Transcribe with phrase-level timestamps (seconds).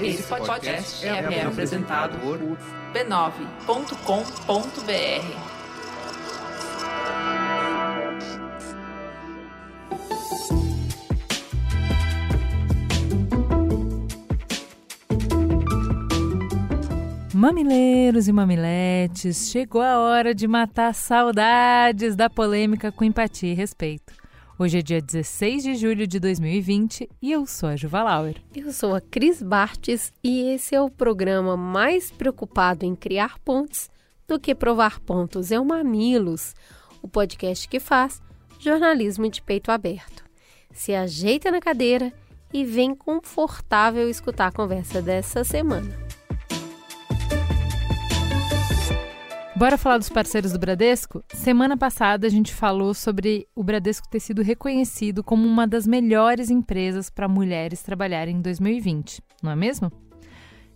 [0.00, 2.38] Esse podcast é, apresentado por
[2.92, 3.64] b9.com.br.
[17.34, 24.23] Mamileiros e mamiletes, chegou a hora de matar saudades da polêmica com empatia e respeito.
[24.56, 28.36] Hoje é dia 16 de julho de 2020 e eu sou a Juva Lauer.
[28.54, 33.90] Eu sou a Cris Bartes e esse é o programa mais preocupado em criar pontes
[34.28, 35.50] do que provar pontos.
[35.50, 36.54] É o Mamilos,
[37.02, 38.22] o podcast que faz
[38.60, 40.22] jornalismo de peito aberto.
[40.70, 42.12] Se ajeita na cadeira
[42.52, 46.03] e vem confortável escutar a conversa dessa semana.
[49.56, 51.22] Bora falar dos parceiros do Bradesco?
[51.32, 56.50] Semana passada a gente falou sobre o Bradesco ter sido reconhecido como uma das melhores
[56.50, 59.92] empresas para mulheres trabalharem em 2020, não é mesmo?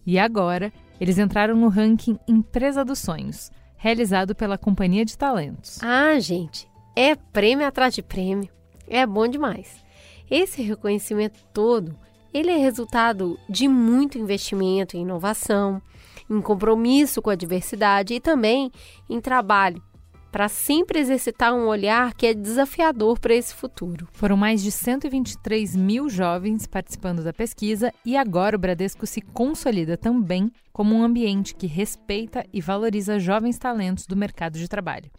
[0.07, 5.83] E agora eles entraram no ranking Empresa dos Sonhos, realizado pela Companhia de Talentos.
[5.83, 8.49] Ah, gente, é prêmio atrás de prêmio.
[8.87, 9.85] É bom demais.
[10.31, 11.99] Esse reconhecimento todo,
[12.33, 15.83] ele é resultado de muito investimento em inovação,
[16.29, 18.71] em compromisso com a diversidade e também
[19.09, 19.83] em trabalho
[20.31, 24.07] para sempre exercitar um olhar que é desafiador para esse futuro.
[24.13, 29.97] Foram mais de 123 mil jovens participando da pesquisa e agora o Bradesco se consolida
[29.97, 35.11] também como um ambiente que respeita e valoriza jovens talentos do mercado de trabalho.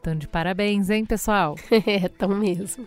[0.00, 1.56] Então, de parabéns, hein, pessoal?
[1.84, 2.86] é, tão mesmo.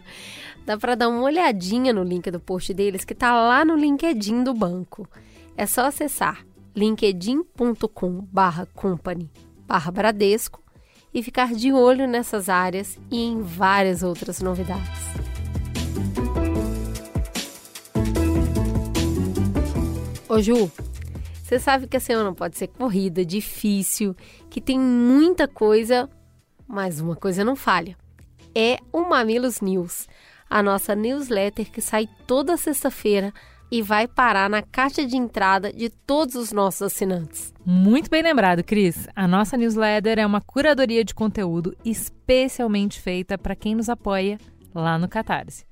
[0.66, 4.44] Dá para dar uma olhadinha no link do post deles que está lá no LinkedIn
[4.44, 5.06] do banco.
[5.58, 9.30] É só acessar linkedin.com barra company
[9.70, 10.64] barra Bradesco
[11.14, 14.90] e ficar de olho nessas áreas e em várias outras novidades.
[20.28, 20.72] Ô Ju,
[21.44, 24.16] você sabe que a semana pode ser corrida, difícil,
[24.50, 26.10] que tem muita coisa,
[26.68, 27.96] mas uma coisa não falha.
[28.54, 30.08] É o Mamilos News,
[30.50, 33.32] a nossa newsletter que sai toda sexta-feira
[33.72, 37.54] e vai parar na caixa de entrada de todos os nossos assinantes.
[37.66, 39.08] Muito bem lembrado, Cris.
[39.16, 44.38] A nossa newsletter é uma curadoria de conteúdo especialmente feita para quem nos apoia
[44.74, 45.70] lá no Catarse.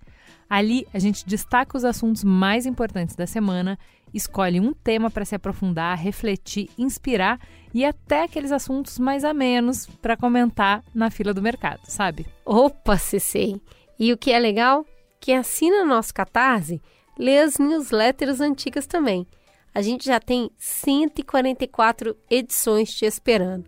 [0.50, 3.78] Ali a gente destaca os assuntos mais importantes da semana,
[4.14, 7.40] escolhe um tema para se aprofundar, refletir, inspirar
[7.74, 12.26] e até aqueles assuntos mais a menos para comentar na fila do mercado, sabe?
[12.46, 13.62] Opa, se sei!
[14.00, 14.86] E o que é legal?
[15.20, 16.82] Quem assina nosso Catarse
[17.18, 19.28] lê as newsletters antigas também.
[19.74, 23.66] A gente já tem 144 edições te esperando.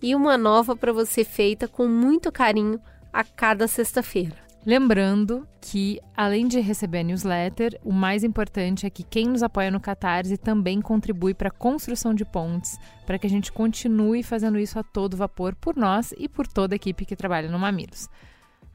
[0.00, 2.80] E uma nova para você feita com muito carinho
[3.12, 4.42] a cada sexta-feira.
[4.64, 9.72] Lembrando que, além de receber a newsletter, o mais importante é que quem nos apoia
[9.72, 14.60] no Catarse também contribui para a construção de pontes, para que a gente continue fazendo
[14.60, 18.08] isso a todo vapor por nós e por toda a equipe que trabalha no Mamilos.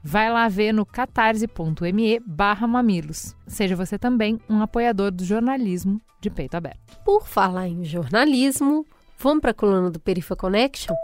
[0.02, 3.34] Vai lá ver no catarse.me barra mamilos.
[3.46, 6.96] Seja você também um apoiador do jornalismo de peito aberto.
[7.04, 8.86] Por falar em jornalismo,
[9.18, 10.94] vamos para a coluna do Perifa Connection?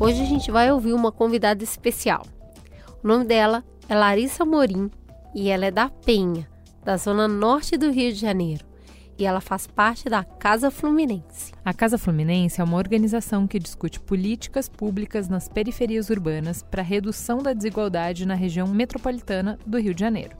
[0.00, 2.26] Hoje a gente vai ouvir uma convidada especial.
[3.02, 4.90] O nome dela é Larissa Morim
[5.32, 6.48] e ela é da Penha,
[6.84, 8.71] da zona norte do Rio de Janeiro
[9.22, 11.52] e ela faz parte da Casa Fluminense.
[11.64, 17.38] A Casa Fluminense é uma organização que discute políticas públicas nas periferias urbanas para redução
[17.38, 20.36] da desigualdade na região metropolitana do Rio de Janeiro.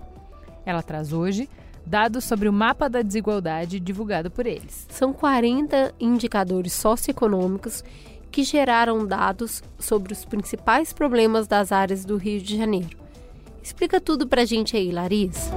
[0.67, 1.49] Ela traz hoje
[1.87, 4.87] dados sobre o mapa da desigualdade divulgado por eles.
[4.91, 7.85] São 40 indicadores socioeconômicos
[8.33, 12.99] que geraram dados sobre os principais problemas das áreas do Rio de Janeiro.
[13.63, 15.53] Explica tudo pra gente aí, Larissa.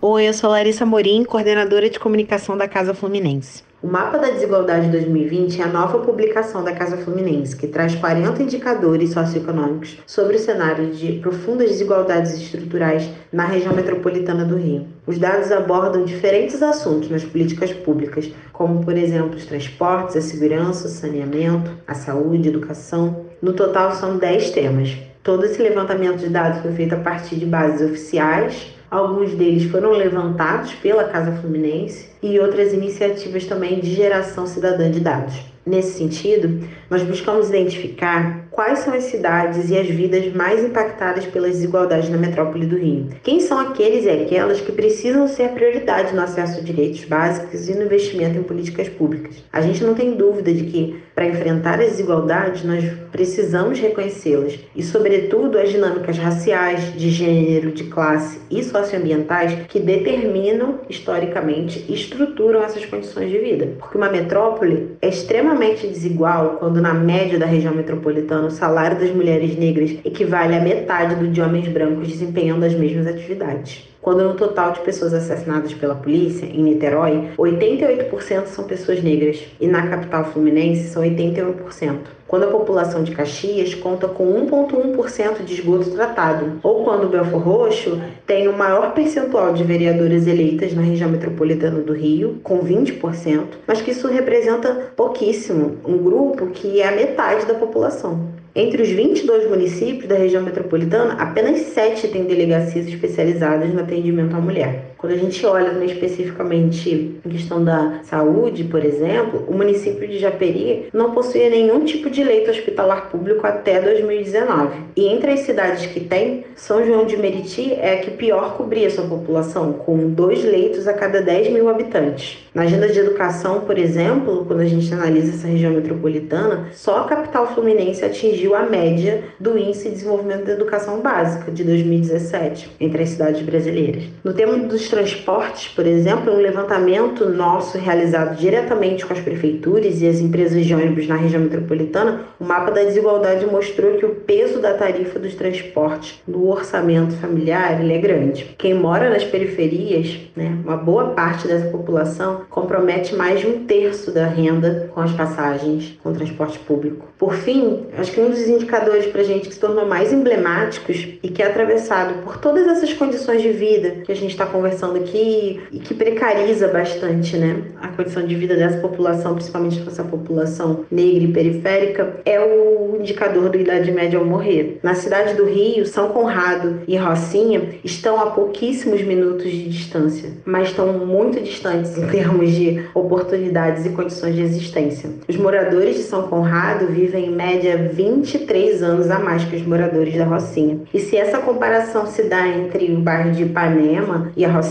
[0.00, 3.64] Oi, eu sou Larissa Morim, coordenadora de comunicação da Casa Fluminense.
[3.82, 8.44] O Mapa da Desigualdade 2020 é a nova publicação da Casa Fluminense, que traz 40
[8.44, 14.86] indicadores socioeconômicos sobre o cenário de profundas desigualdades estruturais na região metropolitana do Rio.
[15.04, 20.86] Os dados abordam diferentes assuntos nas políticas públicas, como, por exemplo, os transportes, a segurança,
[20.86, 23.26] o saneamento, a saúde, a educação.
[23.42, 24.96] No total, são 10 temas.
[25.24, 29.92] Todo esse levantamento de dados foi feito a partir de bases oficiais Alguns deles foram
[29.92, 35.34] levantados pela Casa Fluminense e outras iniciativas também de geração cidadã de dados.
[35.66, 41.52] Nesse sentido, nós buscamos identificar quais são as cidades e as vidas mais impactadas pelas
[41.52, 43.06] desigualdades na metrópole do Rio.
[43.22, 47.74] Quem são aqueles e aquelas que precisam ser prioridade no acesso a direitos básicos e
[47.76, 49.44] no investimento em políticas públicas.
[49.52, 54.84] A gente não tem dúvida de que Para enfrentar as desigualdades, nós precisamos reconhecê-las e,
[54.84, 62.62] sobretudo, as dinâmicas raciais, de gênero, de classe e socioambientais que determinam historicamente e estruturam
[62.62, 63.66] essas condições de vida.
[63.80, 69.10] Porque uma metrópole é extremamente desigual quando, na média da região metropolitana, o salário das
[69.10, 74.34] mulheres negras equivale à metade do de homens brancos desempenhando as mesmas atividades quando no
[74.34, 80.24] total de pessoas assassinadas pela polícia, em Niterói, 88% são pessoas negras e na capital
[80.24, 81.96] fluminense são 81%.
[82.26, 87.40] Quando a população de Caxias conta com 1,1% de esgoto tratado, ou quando o Belfor
[87.40, 93.44] Roxo tem o maior percentual de vereadoras eleitas na região metropolitana do Rio, com 20%,
[93.66, 98.27] mas que isso representa pouquíssimo, um grupo que é a metade da população.
[98.54, 104.40] Entre os 22 municípios da região metropolitana, apenas 7 têm delegacias especializadas no atendimento à
[104.40, 104.87] mulher.
[104.98, 110.18] Quando a gente olha né, especificamente em questão da saúde, por exemplo, o município de
[110.18, 114.76] Japeri não possuía nenhum tipo de leito hospitalar público até 2019.
[114.96, 118.90] E entre as cidades que tem, São João de Meriti é a que pior cobria
[118.90, 122.38] sua população, com dois leitos a cada 10 mil habitantes.
[122.52, 127.04] Na agenda de educação, por exemplo, quando a gente analisa essa região metropolitana, só a
[127.04, 133.04] capital fluminense atingiu a média do Índice de Desenvolvimento da Educação Básica de 2017 entre
[133.04, 134.02] as cidades brasileiras.
[134.24, 140.08] No tema dos transportes, por exemplo, um levantamento nosso realizado diretamente com as prefeituras e
[140.08, 144.60] as empresas de ônibus na região metropolitana, o mapa da desigualdade mostrou que o peso
[144.60, 148.54] da tarifa dos transportes no orçamento familiar é grande.
[148.56, 154.12] Quem mora nas periferias, né, uma boa parte dessa população compromete mais de um terço
[154.12, 157.06] da renda com as passagens, com o transporte público.
[157.18, 161.08] Por fim, acho que um dos indicadores para a gente que se tornou mais emblemáticos
[161.22, 164.77] e que é atravessado por todas essas condições de vida que a gente está conversando
[164.86, 170.84] aqui e que precariza bastante né, a condição de vida dessa população, principalmente essa população
[170.90, 174.78] negra e periférica, é o indicador da idade média ao morrer.
[174.82, 180.68] Na cidade do Rio, São Conrado e Rocinha estão a pouquíssimos minutos de distância, mas
[180.68, 185.10] estão muito distantes em termos de oportunidades e condições de existência.
[185.28, 190.16] Os moradores de São Conrado vivem em média 23 anos a mais que os moradores
[190.16, 190.80] da Rocinha.
[190.92, 194.67] E se essa comparação se dá entre o bairro de Ipanema e a Rocinha,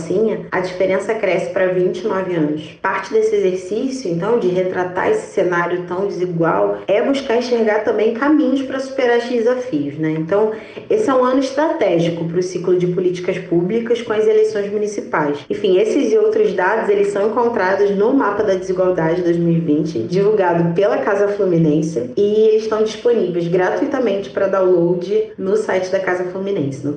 [0.50, 2.78] a diferença cresce para 29 anos.
[2.80, 8.62] Parte desse exercício, então, de retratar esse cenário tão desigual é buscar enxergar também caminhos
[8.62, 10.10] para superar esses desafios, né?
[10.18, 10.52] Então,
[10.88, 15.38] esse é um ano estratégico para o ciclo de políticas públicas com as eleições municipais.
[15.48, 20.98] Enfim, esses e outros dados, eles são encontrados no Mapa da Desigualdade 2020, divulgado pela
[20.98, 26.94] Casa Fluminense, e eles estão disponíveis gratuitamente para download no site da Casa Fluminense, no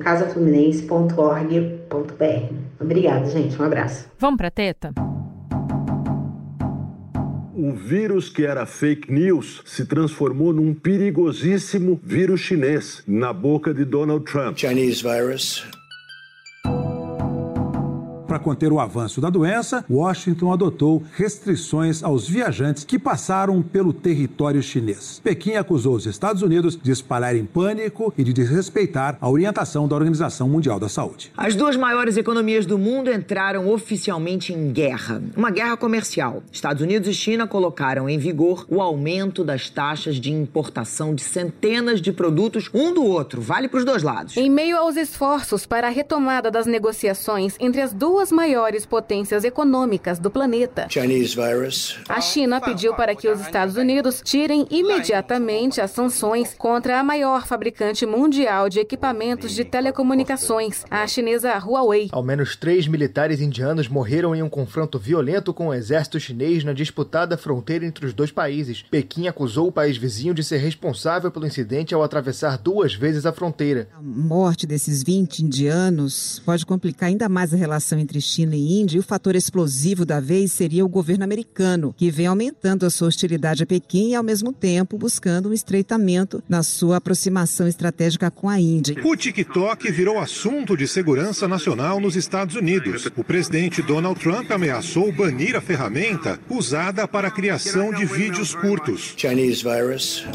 [1.92, 2.54] casafluminense.org.br.
[2.80, 3.60] Obrigada, gente.
[3.60, 4.08] Um abraço.
[4.18, 4.92] Vamos para teta?
[7.54, 13.84] um vírus que era fake news se transformou num perigosíssimo vírus chinês na boca de
[13.84, 14.58] Donald Trump.
[14.58, 15.64] Chinese virus
[18.32, 24.62] para conter o avanço da doença, Washington adotou restrições aos viajantes que passaram pelo território
[24.62, 25.20] chinês.
[25.22, 30.48] Pequim acusou os Estados Unidos de espalharem pânico e de desrespeitar a orientação da Organização
[30.48, 31.30] Mundial da Saúde.
[31.36, 36.42] As duas maiores economias do mundo entraram oficialmente em guerra, uma guerra comercial.
[36.50, 42.00] Estados Unidos e China colocaram em vigor o aumento das taxas de importação de centenas
[42.00, 44.38] de produtos um do outro, vale para os dois lados.
[44.38, 49.42] Em meio aos esforços para a retomada das negociações entre as duas duas maiores potências
[49.42, 50.86] econômicas do planeta.
[52.08, 57.48] A China pediu para que os Estados Unidos tirem imediatamente as sanções contra a maior
[57.48, 62.10] fabricante mundial de equipamentos de telecomunicações, a chinesa Huawei.
[62.12, 66.72] Ao menos três militares indianos morreram em um confronto violento com o exército chinês na
[66.72, 68.82] disputada fronteira entre os dois países.
[68.88, 73.32] Pequim acusou o país vizinho de ser responsável pelo incidente ao atravessar duas vezes a
[73.32, 73.88] fronteira.
[73.92, 78.80] A morte desses 20 indianos pode complicar ainda mais a relação entre entre China e
[78.80, 82.90] Índia, e o fator explosivo da vez seria o governo americano, que vem aumentando a
[82.90, 88.30] sua hostilidade a Pequim e, ao mesmo tempo, buscando um estreitamento na sua aproximação estratégica
[88.30, 88.96] com a Índia.
[89.02, 93.06] O TikTok virou assunto de segurança nacional nos Estados Unidos.
[93.16, 99.14] O presidente Donald Trump ameaçou banir a ferramenta usada para a criação de vídeos curtos.
[99.16, 100.26] Chinese virus.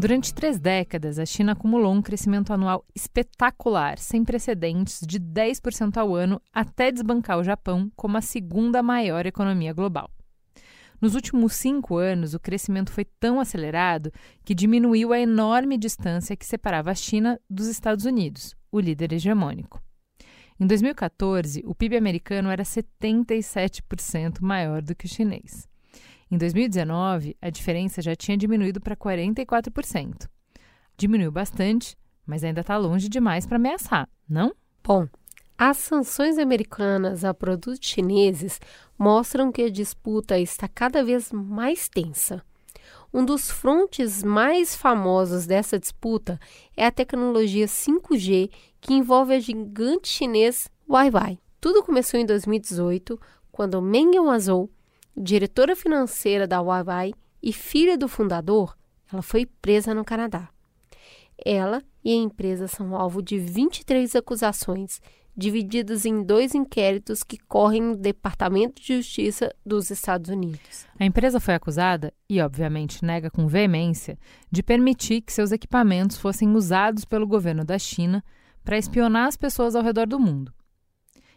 [0.00, 6.14] Durante três décadas, a China acumulou um crescimento anual espetacular, sem precedentes, de 10% ao
[6.14, 10.10] ano, até desbancar o Japão como a segunda maior economia global.
[11.02, 14.10] Nos últimos cinco anos, o crescimento foi tão acelerado
[14.42, 19.82] que diminuiu a enorme distância que separava a China dos Estados Unidos, o líder hegemônico.
[20.58, 25.69] Em 2014, o PIB americano era 77% maior do que o chinês.
[26.30, 30.28] Em 2019, a diferença já tinha diminuído para 44%.
[30.96, 34.54] Diminuiu bastante, mas ainda está longe demais para ameaçar, não?
[34.84, 35.08] Bom,
[35.58, 38.60] as sanções americanas a produtos chineses
[38.96, 42.40] mostram que a disputa está cada vez mais tensa.
[43.12, 46.38] Um dos frontes mais famosos dessa disputa
[46.76, 51.40] é a tecnologia 5G, que envolve a gigante chinês Huawei.
[51.60, 53.20] Tudo começou em 2018,
[53.50, 54.70] quando Meng Wanzhou,
[55.16, 58.76] diretora financeira da Huawei e filha do fundador,
[59.12, 60.48] ela foi presa no Canadá.
[61.44, 65.00] Ela e a empresa são alvo de 23 acusações,
[65.36, 70.86] divididas em dois inquéritos que correm no Departamento de Justiça dos Estados Unidos.
[70.98, 74.18] A empresa foi acusada, e obviamente nega com veemência,
[74.50, 78.22] de permitir que seus equipamentos fossem usados pelo governo da China
[78.62, 80.52] para espionar as pessoas ao redor do mundo.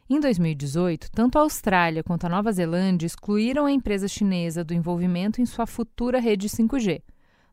[0.10, 5.41] Em 2018, tanto a Austrália quanto a Nova Zelândia excluíram a empresa chinesa do envolvimento
[5.41, 7.01] em sua futura rede 5G,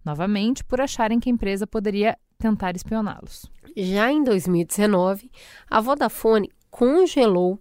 [0.04, 3.47] novamente por acharem que a empresa poderia tentar espioná-los.
[3.76, 5.30] Já em 2019,
[5.71, 7.61] a Vodafone congelou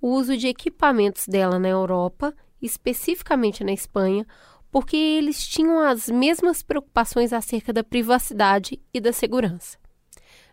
[0.00, 4.24] o uso de equipamentos dela na Europa, especificamente na Espanha,
[4.70, 9.76] porque eles tinham as mesmas preocupações acerca da privacidade e da segurança.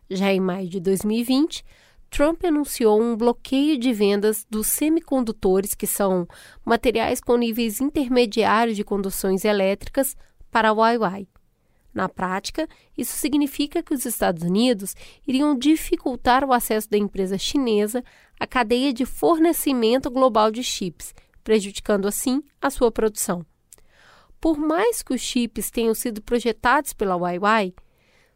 [0.10, 1.64] Já em maio de 2020,
[2.10, 6.28] Trump anunciou um bloqueio de vendas dos semicondutores, que são
[6.66, 10.16] materiais com níveis intermediários de conduções elétricas,
[10.52, 11.28] para a Huawei.
[11.94, 14.96] Na prática, isso significa que os Estados Unidos
[15.28, 18.04] iriam dificultar o acesso da empresa chinesa
[18.40, 21.14] à cadeia de fornecimento global de chips,
[21.44, 23.46] prejudicando assim a sua produção.
[24.40, 27.74] Por mais que os chips tenham sido projetados pela Huawei,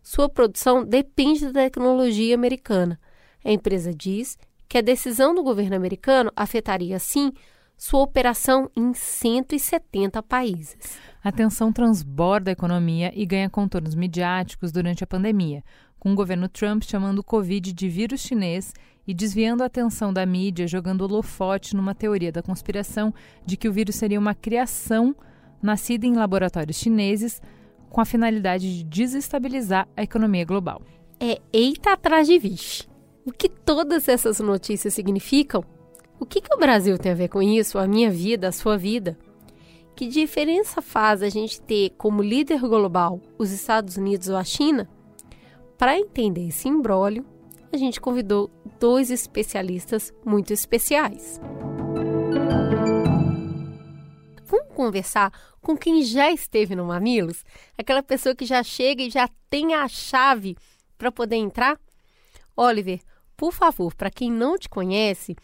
[0.02, 3.00] sua produção depende da tecnologia americana.
[3.44, 7.32] A empresa diz que a decisão do governo americano afetaria, assim,
[7.78, 10.98] sua operação em 170 países.
[11.24, 15.64] A tensão transborda a economia e ganha contornos midiáticos durante a pandemia,
[16.00, 18.74] com o governo Trump chamando o Covid de vírus chinês
[19.06, 23.14] e desviando a atenção da mídia, jogando holofote numa teoria da conspiração
[23.46, 25.16] de que o vírus seria uma criação
[25.62, 27.42] nascida em laboratórios chineses
[27.90, 30.82] com a finalidade de desestabilizar a economia global.
[31.20, 32.93] É eita atrás de vixe.
[33.26, 35.64] O que todas essas notícias significam
[36.24, 37.78] o que, que o Brasil tem a ver com isso?
[37.78, 39.20] A minha vida, a sua vida?
[39.94, 44.90] Que diferença faz a gente ter como líder global os Estados Unidos ou a China?
[45.78, 47.26] Para entender esse imbróglio,
[47.74, 48.50] a gente convidou
[48.80, 51.42] dois especialistas muito especiais.
[54.46, 55.30] Vamos conversar
[55.62, 57.44] com quem já esteve no Mamilos?
[57.78, 60.56] Aquela pessoa que já chega e já tem a chave
[60.98, 61.78] para poder entrar?
[62.56, 63.02] Oliver,
[63.44, 65.36] por favor, para quem não te conhece,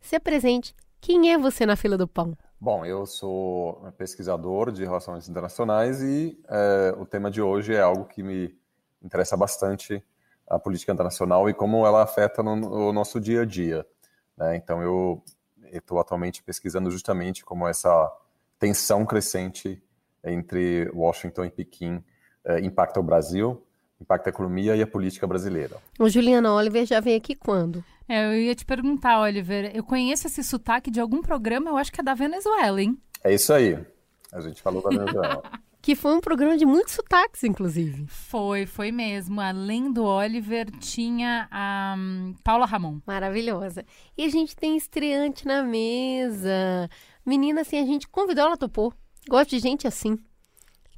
[0.00, 0.72] se apresente.
[1.00, 2.38] Quem é você na fila do pão?
[2.60, 8.04] Bom, eu sou pesquisador de relações internacionais e é, o tema de hoje é algo
[8.04, 8.56] que me
[9.02, 10.00] interessa bastante,
[10.46, 13.84] a política internacional e como ela afeta no, no nosso dia a dia.
[14.36, 14.54] Né?
[14.54, 15.20] Então, eu
[15.72, 18.08] estou atualmente pesquisando justamente como essa
[18.56, 19.82] tensão crescente
[20.22, 22.04] entre Washington e Pequim
[22.44, 23.66] é, impacta o Brasil,
[24.00, 25.76] impacta a economia e a política brasileira.
[25.98, 27.84] O Juliana Oliver já veio aqui quando?
[28.08, 31.92] É, eu ia te perguntar, Oliver, eu conheço esse sotaque de algum programa, eu acho
[31.92, 32.98] que é da Venezuela, hein?
[33.22, 33.78] É isso aí.
[34.32, 35.42] A gente falou da Venezuela.
[35.80, 38.06] que foi um programa de muitos sotaques, inclusive.
[38.06, 39.40] Foi, foi mesmo.
[39.40, 43.00] Além do Oliver, tinha a um, Paula Ramon.
[43.06, 43.84] Maravilhosa.
[44.16, 46.90] E a gente tem estreante na mesa.
[47.24, 48.92] Menina, assim, a gente convidou, ela topou.
[49.28, 50.18] Gosto de gente assim.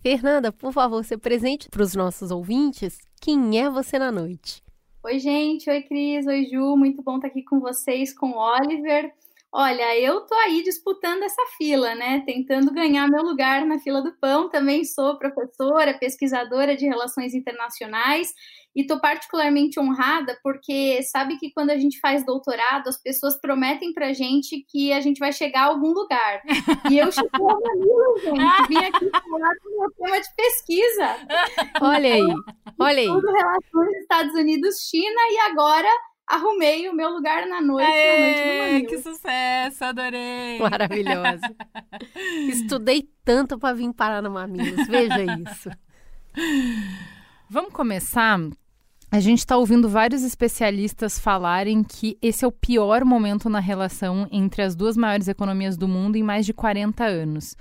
[0.03, 2.99] Fernanda, por favor, se presente para os nossos ouvintes.
[3.21, 4.63] Quem é você na noite?
[5.05, 5.69] Oi, gente.
[5.69, 6.27] Oi, Cris.
[6.27, 6.75] Oi, Ju.
[6.75, 9.13] Muito bom estar aqui com vocês, com o Oliver.
[9.53, 12.23] Olha, eu tô aí disputando essa fila, né?
[12.25, 14.49] Tentando ganhar meu lugar na fila do pão.
[14.49, 18.33] Também sou professora, pesquisadora de relações internacionais
[18.75, 23.93] e tô particularmente honrada porque sabe que quando a gente faz doutorado, as pessoas prometem
[23.93, 26.43] pra gente que a gente vai chegar a algum lugar.
[26.89, 28.69] E eu cheguei ao Danilo, gente.
[28.69, 31.17] Vim aqui falar do meu tema de pesquisa.
[31.81, 32.35] Olha aí,
[32.79, 33.07] olha aí.
[33.07, 35.89] Tudo relações Estados Unidos-China e agora
[36.31, 37.91] arrumei o meu lugar na noite.
[37.91, 40.61] Aê, na noite que sucesso, adorei.
[40.61, 41.57] Maravilhosa.
[42.49, 45.71] Estudei tanto para vir parar no Mamilos, veja isso.
[47.49, 48.39] Vamos começar.
[49.13, 54.29] A gente está ouvindo vários especialistas falarem que esse é o pior momento na relação
[54.31, 57.57] entre as duas maiores economias do mundo em mais de 40 anos.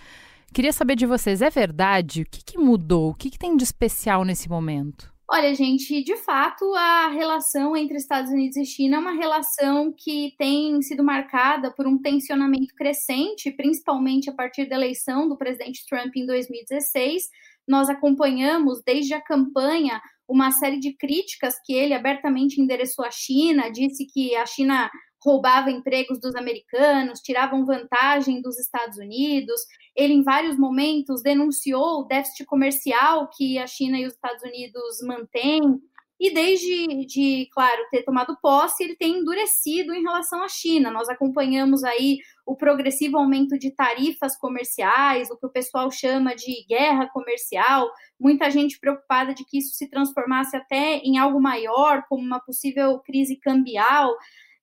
[0.53, 2.21] Queria saber de vocês, é verdade?
[2.21, 3.09] O que, que mudou?
[3.09, 5.11] O que, que tem de especial nesse momento?
[5.31, 10.33] Olha, gente, de fato, a relação entre Estados Unidos e China é uma relação que
[10.39, 16.15] tem sido marcada por um tensionamento crescente, principalmente a partir da eleição do presidente Trump
[16.15, 17.29] em 2016.
[17.67, 23.71] Nós acompanhamos desde a campanha uma série de críticas que ele abertamente endereçou à China,
[23.71, 24.89] disse que a China
[25.21, 29.61] roubava empregos dos americanos, tiravam vantagem dos Estados Unidos.
[29.95, 35.01] Ele, em vários momentos, denunciou o déficit comercial que a China e os Estados Unidos
[35.03, 35.81] mantêm.
[36.19, 40.91] E desde, de, claro, ter tomado posse, ele tem endurecido em relação à China.
[40.91, 46.65] Nós acompanhamos aí o progressivo aumento de tarifas comerciais, o que o pessoal chama de
[46.67, 47.89] guerra comercial.
[48.19, 52.99] Muita gente preocupada de que isso se transformasse até em algo maior, como uma possível
[52.99, 54.13] crise cambial.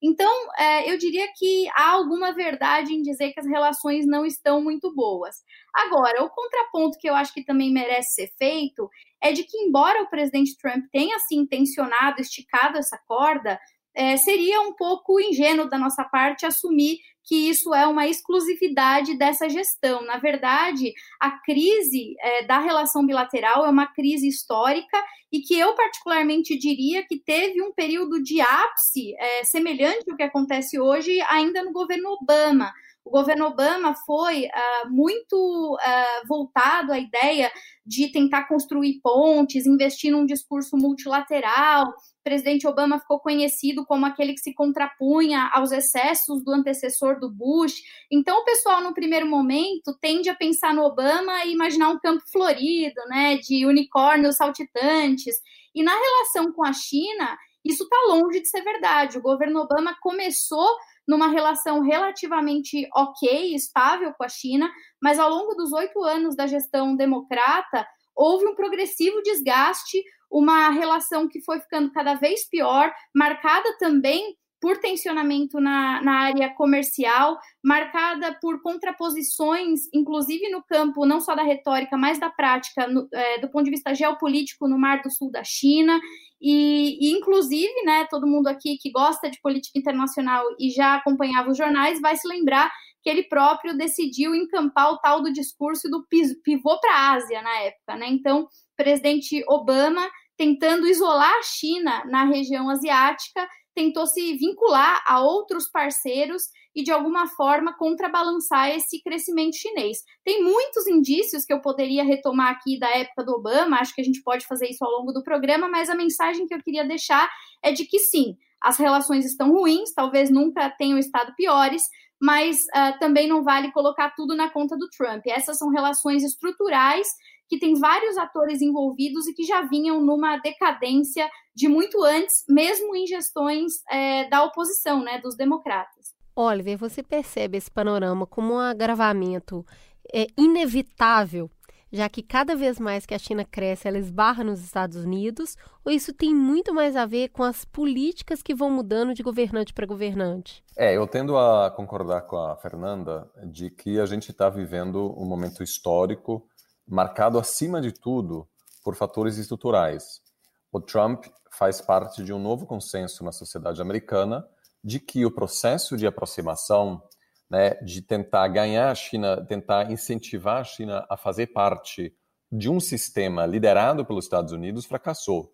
[0.08, 4.62] Então, é, eu diria que há alguma verdade em dizer que as relações não estão
[4.62, 5.34] muito boas.
[5.74, 8.88] Agora, o contraponto que eu acho que também merece ser feito
[9.20, 13.58] é de que, embora o presidente Trump tenha se intencionado, esticado essa corda,
[13.96, 19.48] é, seria um pouco ingênuo da nossa parte assumir que isso é uma exclusividade dessa
[19.48, 20.04] gestão.
[20.04, 24.96] Na verdade, a crise é, da relação bilateral é uma crise histórica
[25.32, 30.22] e que eu particularmente diria que teve um período de ápice é, semelhante ao que
[30.22, 32.72] acontece hoje ainda no governo Obama.
[33.06, 37.52] O governo Obama foi uh, muito uh, voltado à ideia
[37.86, 41.94] de tentar construir pontes, investir num discurso multilateral,
[42.24, 47.74] presidente Obama ficou conhecido como aquele que se contrapunha aos excessos do antecessor do Bush.
[48.10, 52.24] Então, o pessoal, no primeiro momento, tende a pensar no Obama e imaginar um campo
[52.32, 55.36] florido, né, de unicórnios saltitantes.
[55.72, 59.18] E na relação com a China, isso está longe de ser verdade.
[59.18, 60.68] O governo Obama começou
[61.06, 64.70] numa relação relativamente ok, estável com a China,
[65.00, 71.28] mas ao longo dos oito anos da gestão democrata, houve um progressivo desgaste, uma relação
[71.28, 74.36] que foi ficando cada vez pior, marcada também
[74.66, 81.44] por tensionamento na, na área comercial, marcada por contraposições, inclusive no campo não só da
[81.44, 85.30] retórica, mas da prática, no, é, do ponto de vista geopolítico no Mar do Sul
[85.30, 86.00] da China.
[86.40, 91.48] E, e, inclusive, né, todo mundo aqui que gosta de política internacional e já acompanhava
[91.48, 92.68] os jornais vai se lembrar
[93.04, 96.04] que ele próprio decidiu encampar o tal do discurso do
[96.42, 98.08] pivô para a Ásia na época, né?
[98.08, 105.68] Então, presidente Obama tentando isolar a China na região asiática, tentou se vincular a outros
[105.70, 109.98] parceiros e, de alguma forma, contrabalançar esse crescimento chinês.
[110.24, 114.04] Tem muitos indícios que eu poderia retomar aqui da época do Obama, acho que a
[114.04, 117.28] gente pode fazer isso ao longo do programa, mas a mensagem que eu queria deixar
[117.62, 121.82] é de que sim, as relações estão ruins, talvez nunca tenham estado piores,
[122.18, 125.22] mas uh, também não vale colocar tudo na conta do Trump.
[125.26, 127.06] Essas são relações estruturais
[127.48, 132.94] que tem vários atores envolvidos e que já vinham numa decadência de muito antes, mesmo
[132.94, 136.14] em gestões é, da oposição, né, dos democratas.
[136.34, 139.64] Oliver, você percebe esse panorama como um agravamento
[140.12, 141.50] é, inevitável,
[141.90, 145.90] já que cada vez mais que a China cresce, ela esbarra nos Estados Unidos, ou
[145.90, 149.86] isso tem muito mais a ver com as políticas que vão mudando de governante para
[149.86, 150.62] governante?
[150.76, 155.24] É, eu tendo a concordar com a Fernanda de que a gente está vivendo um
[155.24, 156.46] momento histórico
[156.86, 158.48] marcado acima de tudo
[158.84, 160.22] por fatores estruturais.
[160.70, 164.46] O Trump faz parte de um novo consenso na sociedade americana
[164.84, 167.02] de que o processo de aproximação,
[167.50, 172.14] né, de tentar ganhar a China, tentar incentivar a China a fazer parte
[172.52, 175.52] de um sistema liderado pelos Estados Unidos, fracassou.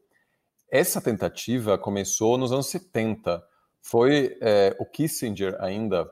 [0.70, 3.42] Essa tentativa começou nos anos 70.
[3.80, 6.10] Foi é, o Kissinger, ainda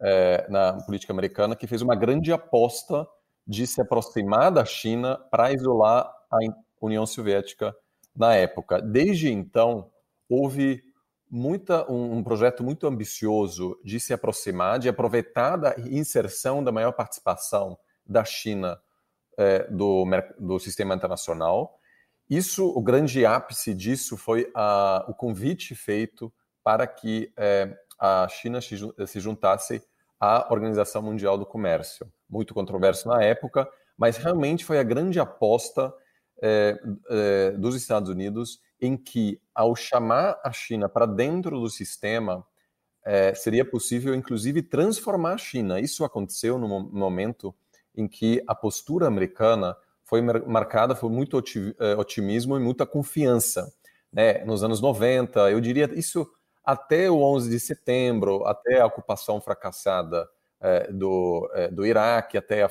[0.00, 3.06] é, na política americana, que fez uma grande aposta
[3.46, 6.38] de se aproximar da China para isolar a
[6.80, 7.74] União Soviética
[8.14, 8.80] na época.
[8.80, 9.90] Desde então,
[10.28, 10.82] houve
[11.30, 16.92] muita, um, um, projeto muito ambicioso de se aproximar, de aproveitar da inserção da maior
[16.92, 17.76] participação
[18.06, 18.80] da China
[19.36, 20.04] é, do,
[20.38, 21.78] do sistema internacional.
[22.28, 28.60] Isso, o grande ápice disso foi a, o convite feito para que é, a China
[28.60, 29.82] se juntasse
[30.18, 35.94] à Organização Mundial do Comércio muito controverso na época, mas realmente foi a grande aposta
[36.42, 36.76] é,
[37.08, 42.44] é, dos Estados Unidos em que, ao chamar a China para dentro do sistema,
[43.04, 45.80] é, seria possível, inclusive, transformar a China.
[45.80, 47.54] Isso aconteceu no momento
[47.96, 51.40] em que a postura americana foi marcada por muito
[51.96, 53.72] otimismo e muita confiança.
[54.12, 54.44] Né?
[54.44, 56.28] Nos anos 90, eu diria isso
[56.64, 60.33] até o 11 de setembro, até a ocupação fracassada é,
[60.92, 62.70] do, é, do Iraque até a,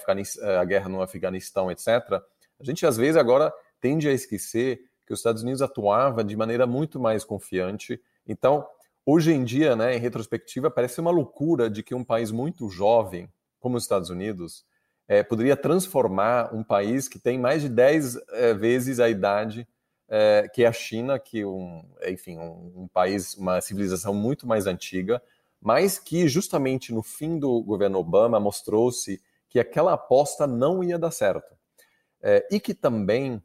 [0.60, 2.22] a guerra no Afeganistão, etc.,
[2.60, 6.66] a gente às vezes agora tende a esquecer que os Estados Unidos atuava de maneira
[6.66, 8.02] muito mais confiante.
[8.26, 8.66] Então,
[9.06, 13.30] hoje em dia, né, em retrospectiva, parece uma loucura de que um país muito jovem,
[13.60, 14.66] como os Estados Unidos,
[15.08, 19.68] é, poderia transformar um país que tem mais de 10 é, vezes a idade
[20.08, 25.22] é, que a China, que um, enfim, um, um, país, uma civilização muito mais antiga,
[25.64, 31.12] mas que justamente no fim do governo Obama mostrou-se que aquela aposta não ia dar
[31.12, 31.56] certo.
[32.22, 33.42] É, e que também,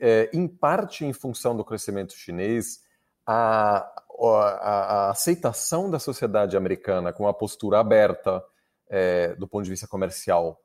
[0.00, 2.80] é, em parte em função do crescimento chinês,
[3.26, 3.86] a,
[4.20, 8.42] a, a aceitação da sociedade americana com a postura aberta
[8.88, 10.58] é, do ponto de vista comercial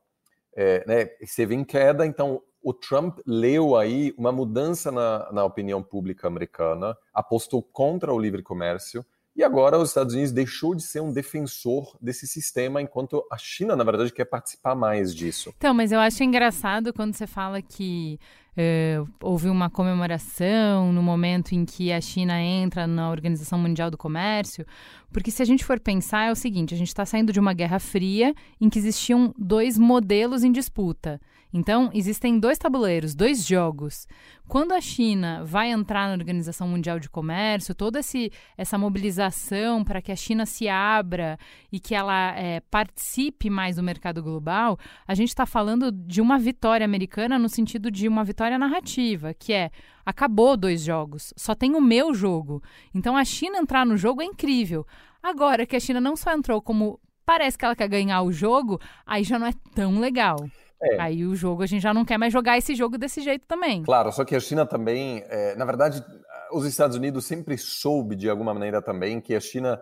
[0.56, 5.82] é, né, esteve em queda, então o Trump leu aí uma mudança na, na opinião
[5.82, 9.04] pública americana, apostou contra o livre comércio,
[9.36, 13.74] e agora os Estados Unidos deixou de ser um defensor desse sistema, enquanto a China,
[13.74, 15.52] na verdade, quer participar mais disso.
[15.56, 18.18] Então, mas eu acho engraçado quando você fala que
[18.52, 23.98] uh, houve uma comemoração no momento em que a China entra na Organização Mundial do
[23.98, 24.64] Comércio,
[25.12, 27.52] porque se a gente for pensar, é o seguinte: a gente está saindo de uma
[27.52, 31.20] guerra fria em que existiam dois modelos em disputa.
[31.56, 34.08] Então, existem dois tabuleiros, dois jogos.
[34.48, 40.02] Quando a China vai entrar na Organização Mundial de Comércio, toda esse, essa mobilização para
[40.02, 41.38] que a China se abra
[41.70, 46.40] e que ela é, participe mais do mercado global, a gente está falando de uma
[46.40, 49.70] vitória americana no sentido de uma vitória narrativa, que é
[50.04, 52.60] acabou dois jogos, só tem o meu jogo.
[52.92, 54.84] Então, a China entrar no jogo é incrível.
[55.22, 58.80] Agora que a China não só entrou como parece que ela quer ganhar o jogo,
[59.06, 60.36] aí já não é tão legal.
[60.84, 61.00] É.
[61.00, 63.82] Aí o jogo, a gente já não quer mais jogar esse jogo desse jeito também.
[63.82, 66.04] Claro, só que a China também, é, na verdade,
[66.52, 69.80] os Estados Unidos sempre soube de alguma maneira também que a China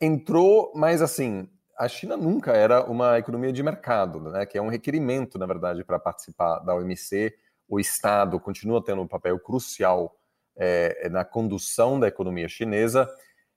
[0.00, 1.48] entrou, mas assim,
[1.78, 5.84] a China nunca era uma economia de mercado, né, que é um requerimento, na verdade,
[5.84, 7.34] para participar da OMC.
[7.68, 10.16] O Estado continua tendo um papel crucial
[10.56, 13.08] é, na condução da economia chinesa.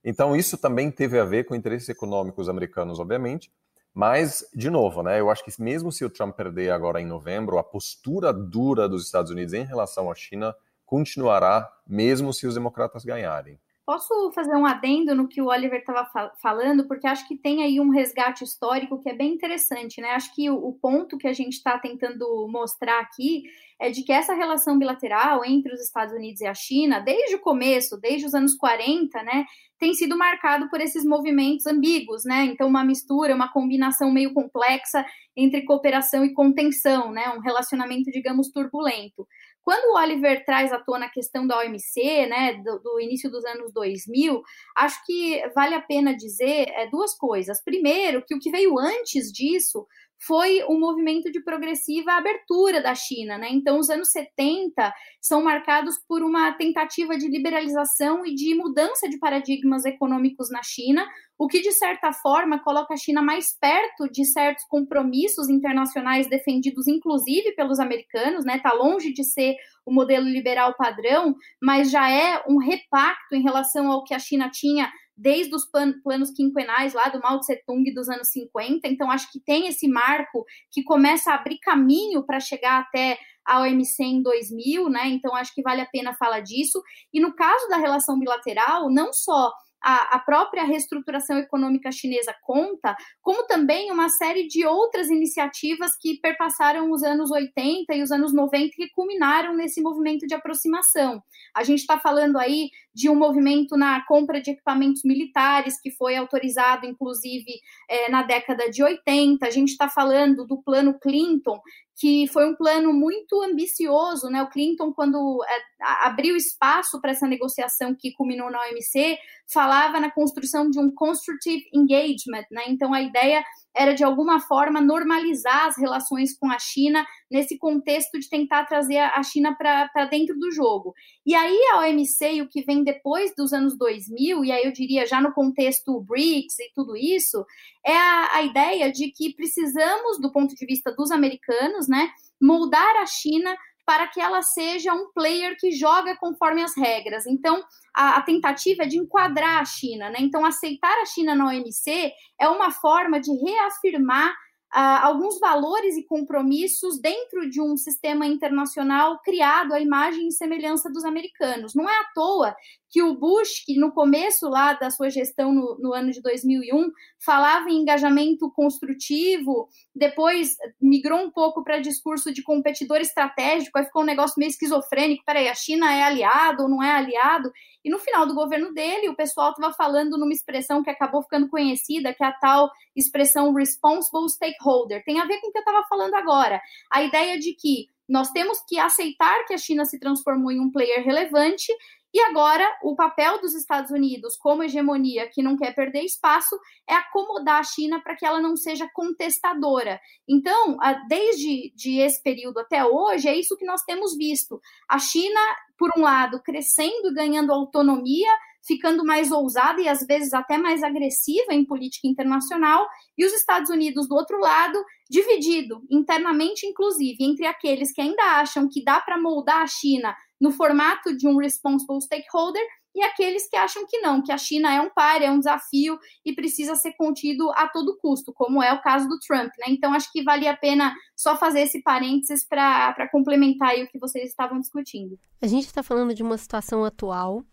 [0.04, 3.52] Então, isso também teve a ver com interesses econômicos americanos, obviamente,
[4.00, 7.58] mas, de novo, né, eu acho que mesmo se o Trump perder agora em novembro,
[7.58, 13.04] a postura dura dos Estados Unidos em relação à China continuará, mesmo se os democratas
[13.04, 13.60] ganharem.
[13.86, 17.78] Posso fazer um adendo no que o Oliver estava falando, porque acho que tem aí
[17.82, 20.12] um resgate histórico que é bem interessante, né?
[20.12, 23.44] Acho que o, o ponto que a gente está tentando mostrar aqui
[23.78, 27.42] é de que essa relação bilateral entre os Estados Unidos e a China, desde o
[27.42, 29.46] começo, desde os anos 40, né,
[29.80, 32.44] tem sido marcado por esses movimentos ambíguos, né?
[32.46, 37.30] Então, uma mistura, uma combinação meio complexa entre cooperação e contenção, né?
[37.30, 39.26] Um relacionamento, digamos, turbulento.
[39.62, 43.46] Quando o Oliver traz à tona a questão da OMC, né, do, do, início dos
[43.46, 44.42] anos 2000,
[44.76, 47.64] acho que vale a pena dizer é, duas coisas.
[47.64, 49.86] Primeiro, que o que veio antes disso
[50.26, 53.48] foi o um movimento de progressiva abertura da China, né?
[53.52, 59.18] Então, os anos 70 são marcados por uma tentativa de liberalização e de mudança de
[59.18, 64.26] paradigmas econômicos na China, o que de certa forma coloca a China mais perto de
[64.26, 68.60] certos compromissos internacionais defendidos inclusive pelos americanos, né?
[68.60, 69.56] Tá longe de ser
[69.86, 74.50] o modelo liberal padrão, mas já é um repacto em relação ao que a China
[74.52, 78.88] tinha desde os planos quinquenais lá do Mao Tse Tung dos anos 50.
[78.88, 83.62] Então, acho que tem esse marco que começa a abrir caminho para chegar até a
[83.62, 85.08] OMC em 2000, né?
[85.08, 86.82] Então, acho que vale a pena falar disso.
[87.14, 89.52] E no caso da relação bilateral, não só
[89.82, 96.20] a, a, própria reestruturação econômica chinesa conta, como também uma série de outras iniciativas que
[96.20, 101.22] perpassaram os anos 80 e os anos 90 e culminaram nesse movimento de aproximação.
[101.56, 106.16] A gente está falando aí de um movimento na compra de equipamentos militares, que foi
[106.16, 109.46] autorizado, inclusive, é, na década de 80.
[109.46, 111.60] A gente está falando do plano Clinton,
[112.00, 114.42] que foi um plano muito ambicioso, né?
[114.42, 119.18] O Clinton, quando é, abriu espaço para essa negociação que culminou na OMC,
[119.52, 122.64] falava na construção de um constructive engagement, né?
[122.70, 123.44] Então a ideia
[123.76, 128.98] era de alguma forma normalizar as relações com a China nesse contexto de tentar trazer
[128.98, 130.94] a China para dentro do jogo.
[131.26, 134.72] E aí a OMC e o que vem depois dos anos 2000, e aí eu
[134.72, 137.46] diria já no contexto BRICS e tudo isso,
[137.86, 142.96] é a, a ideia de que precisamos, do ponto de vista dos americanos, né, moldar
[142.98, 143.56] a China
[143.90, 147.26] para que ela seja um player que joga conforme as regras.
[147.26, 147.64] Então,
[147.96, 150.18] a, a, tentativa é de enquadrar a China, né?
[150.20, 154.32] Então, aceitar a China na OMC é uma forma de reafirmar
[154.76, 160.90] uh, alguns valores e compromissos dentro de um sistema internacional criado à imagem e semelhança
[160.92, 161.74] dos americanos.
[161.74, 162.56] Não é à toa
[162.90, 166.92] que o Bush, que no começo lá da sua gestão no, no ano de 2001,
[167.24, 170.50] falava em engajamento construtivo, depois
[170.82, 175.48] migrou um pouco para discurso de competidor estratégico, aí ficou um negócio meio esquizofrênico, peraí,
[175.48, 177.52] a China é aliado ou não é aliado?
[177.84, 181.48] E no final do governo dele, o pessoal estava falando numa expressão que acabou ficando
[181.48, 185.04] conhecida, que é a tal expressão responsible stakeholder.
[185.06, 186.60] Tem a ver com o que eu estava falando agora.
[186.92, 190.72] A ideia de que nós temos que aceitar que a China se transformou em um
[190.72, 191.72] player relevante
[192.12, 196.58] e agora, o papel dos Estados Unidos como hegemonia que não quer perder espaço
[196.90, 200.00] é acomodar a China para que ela não seja contestadora.
[200.28, 204.60] Então, desde de esse período até hoje, é isso que nós temos visto.
[204.90, 205.40] A China,
[205.78, 208.30] por um lado, crescendo e ganhando autonomia,
[208.66, 213.70] ficando mais ousada e às vezes até mais agressiva em política internacional, e os Estados
[213.70, 219.20] Unidos, do outro lado, dividido internamente, inclusive, entre aqueles que ainda acham que dá para
[219.20, 222.62] moldar a China no formato de um responsible stakeholder
[222.96, 225.98] e aqueles que acham que não, que a China é um par, é um desafio
[226.26, 229.68] e precisa ser contido a todo custo, como é o caso do Trump, né?
[229.70, 234.30] Então acho que valia a pena só fazer esse parênteses para complementar o que vocês
[234.30, 235.20] estavam discutindo.
[235.42, 237.44] A gente está falando de uma situação atual,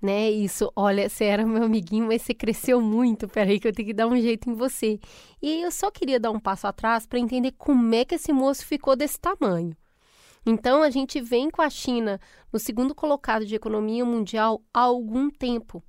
[0.00, 0.30] né?
[0.30, 3.28] Isso, olha, você era meu amiguinho, mas você cresceu muito.
[3.28, 4.98] Peraí, que eu tenho que dar um jeito em você.
[5.42, 8.64] E eu só queria dar um passo atrás para entender como é que esse moço
[8.64, 9.76] ficou desse tamanho.
[10.50, 12.18] Então, a gente vem com a China
[12.50, 15.84] no segundo colocado de economia mundial há algum tempo.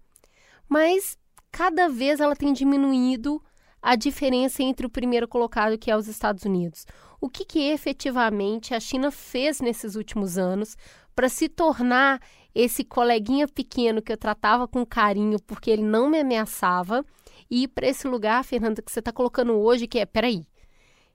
[0.68, 1.18] Mas
[1.50, 3.42] cada vez ela tem diminuído
[3.82, 6.86] a diferença entre o primeiro colocado, que é os Estados Unidos.
[7.22, 10.76] O que, que efetivamente a China fez nesses últimos anos
[11.16, 12.22] para se tornar
[12.54, 17.06] esse coleguinha pequeno que eu tratava com carinho porque ele não me ameaçava
[17.50, 20.46] e ir para esse lugar, Fernanda, que você está colocando hoje, que é, peraí,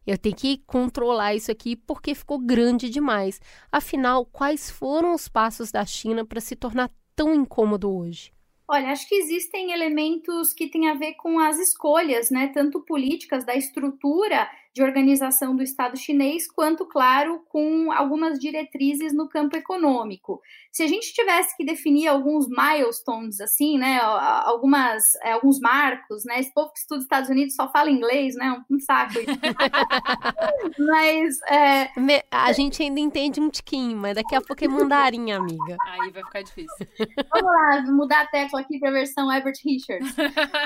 [0.06, 3.40] eu tenho que controlar isso aqui porque ficou grande demais.
[3.70, 8.32] Afinal, quais foram os passos da China para se tornar tão incômodo hoje?
[8.66, 13.44] Olha, acho que existem elementos que têm a ver com as escolhas, né, tanto políticas
[13.44, 20.42] da estrutura de organização do Estado chinês, quanto, claro, com algumas diretrizes no campo econômico.
[20.72, 26.40] Se a gente tivesse que definir alguns milestones, assim, né, algumas, é, alguns marcos, né,
[26.40, 29.30] esse povo que estuda Estados Unidos só fala inglês, né, um, saco isso.
[30.84, 31.40] mas...
[31.48, 31.90] É...
[32.32, 35.76] A gente ainda entende um tiquinho, mas daqui a pouco é mandarim, amiga.
[35.86, 36.86] Aí vai ficar difícil.
[37.32, 40.12] Vamos lá, mudar a tecla aqui para a versão Herbert Richards.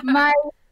[0.03, 0.35] Mas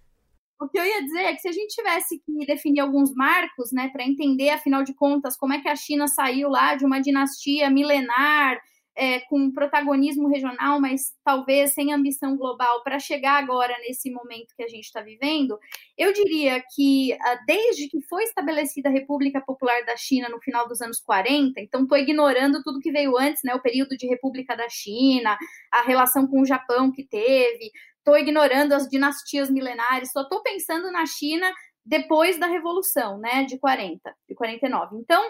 [0.60, 3.72] o que eu ia dizer é que se a gente tivesse que definir alguns marcos,
[3.72, 7.00] né, para entender, afinal de contas, como é que a China saiu lá de uma
[7.00, 8.58] dinastia milenar,
[8.96, 14.62] é, com protagonismo regional, mas talvez sem ambição global, para chegar agora nesse momento que
[14.62, 15.58] a gente está vivendo,
[15.98, 20.66] eu diria que ah, desde que foi estabelecida a República Popular da China no final
[20.66, 24.56] dos anos 40, então estou ignorando tudo que veio antes, né, o período de República
[24.56, 25.36] da China,
[25.70, 30.90] a relação com o Japão que teve, estou ignorando as dinastias milenares, só estou pensando
[30.90, 31.52] na China
[31.86, 34.96] depois da Revolução, né, de 40, de 49.
[34.96, 35.22] Então,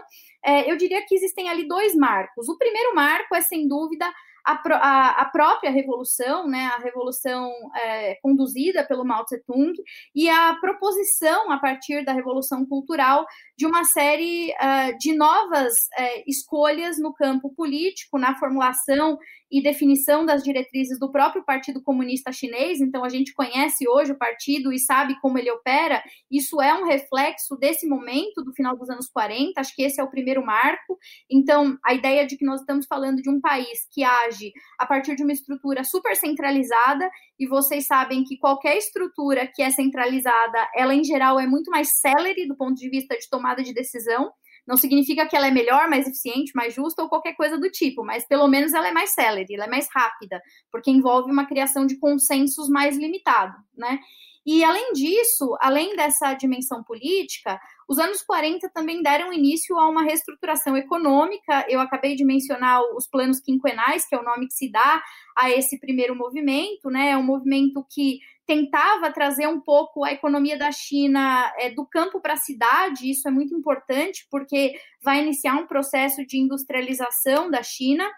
[0.43, 2.49] é, eu diria que existem ali dois marcos.
[2.49, 4.11] O primeiro marco é, sem dúvida,
[4.47, 9.73] a, a, a própria revolução, né, a revolução é, conduzida pelo Mao Tse-tung
[10.15, 16.23] e a proposição, a partir da revolução cultural, de uma série uh, de novas uh,
[16.27, 19.19] escolhas no campo político, na formulação
[19.51, 22.81] e definição das diretrizes do próprio Partido Comunista Chinês.
[22.81, 26.03] Então, a gente conhece hoje o partido e sabe como ele opera.
[26.31, 29.61] Isso é um reflexo desse momento, do final dos anos 40.
[29.61, 30.99] Acho que esse é o primeiro marco.
[31.31, 34.36] Então, a ideia de que nós estamos falando de um país que age
[34.79, 39.71] a partir de uma estrutura super centralizada, e vocês sabem que qualquer estrutura que é
[39.71, 43.73] centralizada, ela em geral é muito mais célere do ponto de vista de tomada de
[43.73, 44.31] decisão.
[44.67, 48.05] Não significa que ela é melhor, mais eficiente, mais justa ou qualquer coisa do tipo,
[48.05, 51.87] mas pelo menos ela é mais célere, ela é mais rápida, porque envolve uma criação
[51.87, 54.01] de consensos mais limitado, né?
[54.45, 60.03] E além disso, além dessa dimensão política, os anos 40 também deram início a uma
[60.03, 61.65] reestruturação econômica.
[61.69, 65.03] Eu acabei de mencionar os planos quinquenais, que é o nome que se dá
[65.37, 67.11] a esse primeiro movimento, né?
[67.11, 72.21] É um movimento que tentava trazer um pouco a economia da China é, do campo
[72.21, 77.63] para a cidade, isso é muito importante, porque vai iniciar um processo de industrialização da
[77.63, 78.09] China.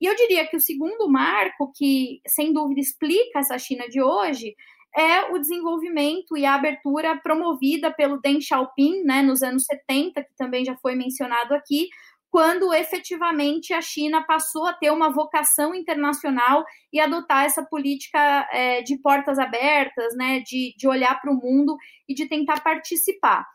[0.00, 4.54] E eu diria que o segundo marco, que sem dúvida explica essa China de hoje,
[4.96, 10.36] é o desenvolvimento e a abertura promovida pelo Deng Xiaoping, né, nos anos 70, que
[10.36, 11.88] também já foi mencionado aqui,
[12.30, 18.82] quando efetivamente a China passou a ter uma vocação internacional e adotar essa política é,
[18.82, 21.76] de portas abertas, né, de, de olhar para o mundo
[22.08, 23.46] e de tentar participar.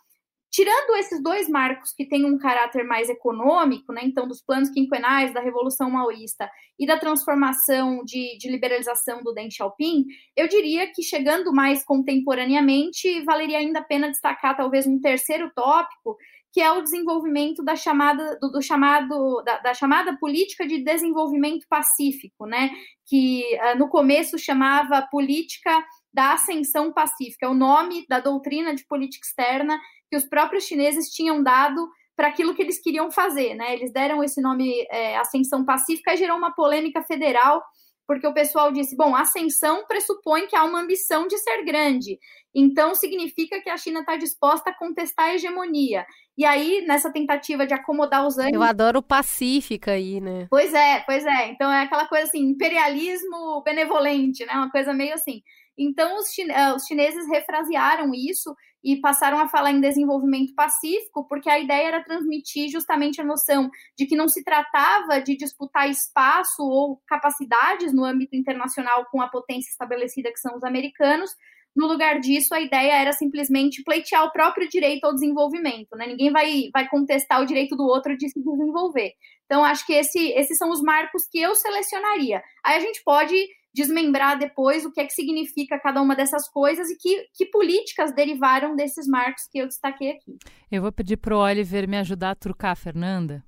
[0.54, 5.34] Tirando esses dois marcos que têm um caráter mais econômico, né, então dos planos quinquenais,
[5.34, 10.06] da Revolução Maoísta e da transformação de, de liberalização do Deng Xiaoping,
[10.38, 16.16] eu diria que chegando mais contemporaneamente, valeria ainda a pena destacar talvez um terceiro tópico,
[16.52, 21.66] que é o desenvolvimento da chamada do, do chamado da, da, chamada política de desenvolvimento
[21.68, 22.70] pacífico, né?
[23.08, 28.86] Que uh, no começo chamava política da ascensão pacífica, é o nome da doutrina de
[28.86, 33.74] política externa que os próprios chineses tinham dado para aquilo que eles queriam fazer, né?
[33.74, 37.64] Eles deram esse nome é, ascensão pacífica e gerou uma polêmica federal
[38.08, 42.20] porque o pessoal disse: bom, ascensão pressupõe que há uma ambição de ser grande,
[42.54, 46.06] então significa que a China está disposta a contestar a hegemonia.
[46.38, 48.56] E aí, nessa tentativa de acomodar os ânimos.
[48.56, 50.48] Eu adoro pacífica aí, né?
[50.50, 51.50] Pois é, pois é.
[51.50, 54.54] Então é aquela coisa assim, imperialismo benevolente, né?
[54.54, 55.42] Uma coisa meio assim.
[55.78, 61.26] Então, os, chine eh, os chineses refrasearam isso e passaram a falar em desenvolvimento pacífico,
[61.28, 65.90] porque a ideia era transmitir justamente a noção de que não se tratava de disputar
[65.90, 71.32] espaço ou capacidades no âmbito internacional com a potência estabelecida que são os americanos.
[71.76, 75.96] No lugar disso, a ideia era simplesmente pleitear o próprio direito ao desenvolvimento.
[75.96, 76.06] Né?
[76.06, 79.14] Ninguém vai, vai contestar o direito do outro de se desenvolver.
[79.46, 82.44] Então, acho que esse, esses são os marcos que eu selecionaria.
[82.64, 83.36] Aí a gente pode
[83.74, 88.14] desmembrar depois o que é que significa cada uma dessas coisas e que, que políticas
[88.14, 90.38] derivaram desses marcos que eu destaquei aqui.
[90.72, 93.44] Eu vou pedir para o Oliver me ajudar a trucar a Fernanda,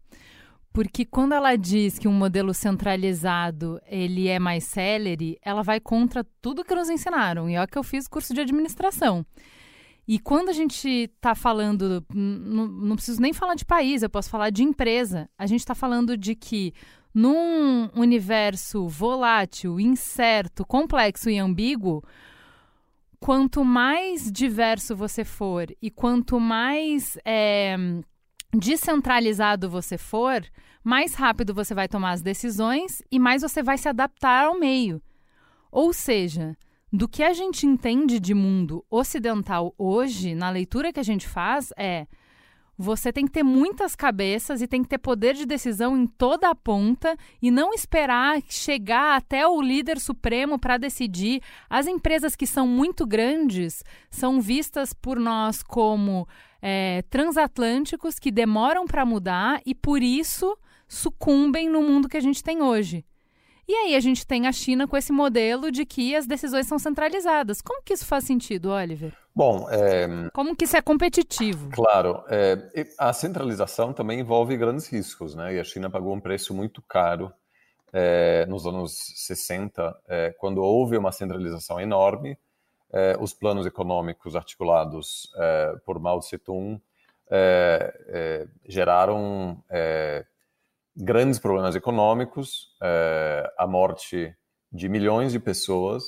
[0.74, 6.26] porque quando ela diz que um modelo centralizado ele é mais célere, ela vai contra
[6.42, 7.50] tudo que nos ensinaram.
[7.50, 9.26] E é que eu fiz curso de administração.
[10.08, 14.52] E quando a gente está falando, não, preciso nem falar de país, eu posso falar
[14.52, 15.28] de empresa.
[15.38, 16.74] A gente está falando de que
[17.13, 22.04] num universo volátil, incerto, complexo e ambíguo,
[23.20, 27.76] quanto mais diverso você for e quanto mais é,
[28.54, 30.46] descentralizado você for,
[30.84, 35.02] mais rápido você vai tomar as decisões e mais você vai se adaptar ao meio.
[35.72, 36.56] Ou seja,
[36.96, 41.74] do que a gente entende de mundo ocidental hoje, na leitura que a gente faz,
[41.78, 42.08] é
[42.78, 46.50] você tem que ter muitas cabeças e tem que ter poder de decisão em toda
[46.50, 51.42] a ponta e não esperar chegar até o líder supremo para decidir.
[51.70, 56.28] As empresas que são muito grandes são vistas por nós como
[56.62, 62.44] é, transatlânticos que demoram para mudar e por isso sucumbem no mundo que a gente
[62.44, 63.06] tem hoje.
[63.67, 66.78] E aí a gente tem a China com esse modelo de que as decisões são
[66.78, 67.62] centralizadas.
[67.62, 69.12] Como que isso faz sentido, Oliver?
[69.36, 70.30] Bom, é...
[70.32, 71.69] como que isso é competitivo?
[71.71, 75.56] Claro, é, a centralização também envolve grandes riscos, né?
[75.56, 77.34] E a China pagou um preço muito caro
[77.91, 82.38] é, nos anos 60, é, quando houve uma centralização enorme.
[82.93, 86.80] É, os planos econômicos articulados é, por Mao Tse-tung
[88.67, 89.63] geraram
[90.96, 94.36] grandes problemas econômicos, é, a morte
[94.72, 96.04] de milhões de pessoas,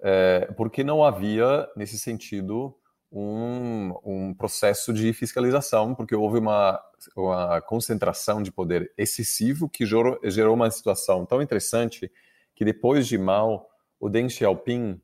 [0.00, 2.76] é, porque não havia, nesse sentido,
[3.10, 6.80] um, um, processo de fiscalização, porque houve uma,
[7.16, 12.10] uma concentração de poder excessivo que gerou, gerou, uma situação tão interessante
[12.54, 13.66] que depois de Mao,
[13.98, 15.00] o Deng Xiaoping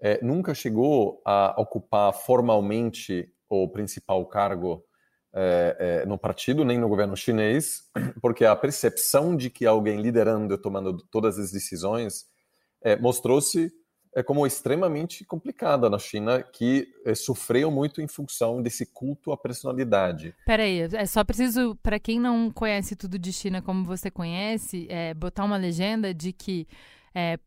[0.00, 4.84] é, nunca chegou a ocupar formalmente o principal cargo
[5.34, 7.82] é, é, no partido nem no governo chinês,
[8.20, 12.26] porque a percepção de que alguém liderando e tomando todas as decisões
[12.82, 13.72] é, mostrou-se
[14.14, 19.38] é, como extremamente complicada na China, que é, sofreu muito em função desse culto à
[19.38, 20.34] personalidade.
[20.44, 25.14] Peraí, é só preciso, para quem não conhece tudo de China como você conhece, é,
[25.14, 26.66] botar uma legenda de que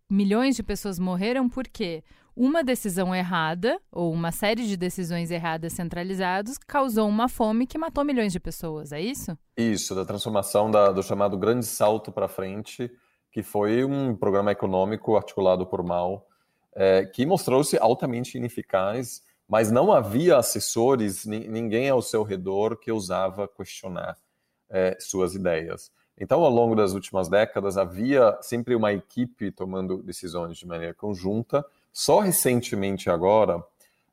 [0.07, 2.03] milhões de pessoas morreram porque
[2.35, 8.03] uma decisão errada, ou uma série de decisões erradas centralizadas, causou uma fome que matou
[8.03, 9.37] milhões de pessoas, é isso?
[9.55, 12.91] Isso, da transformação da, do chamado Grande Salto para Frente,
[13.31, 16.25] que foi um programa econômico articulado por Mao,
[16.73, 23.47] é, que mostrou-se altamente ineficaz, mas não havia assessores, ninguém ao seu redor que ousava
[23.47, 24.17] questionar
[24.69, 25.91] é, suas ideias.
[26.17, 31.65] Então, ao longo das últimas décadas, havia sempre uma equipe tomando decisões de maneira conjunta,
[31.97, 33.63] só recentemente agora,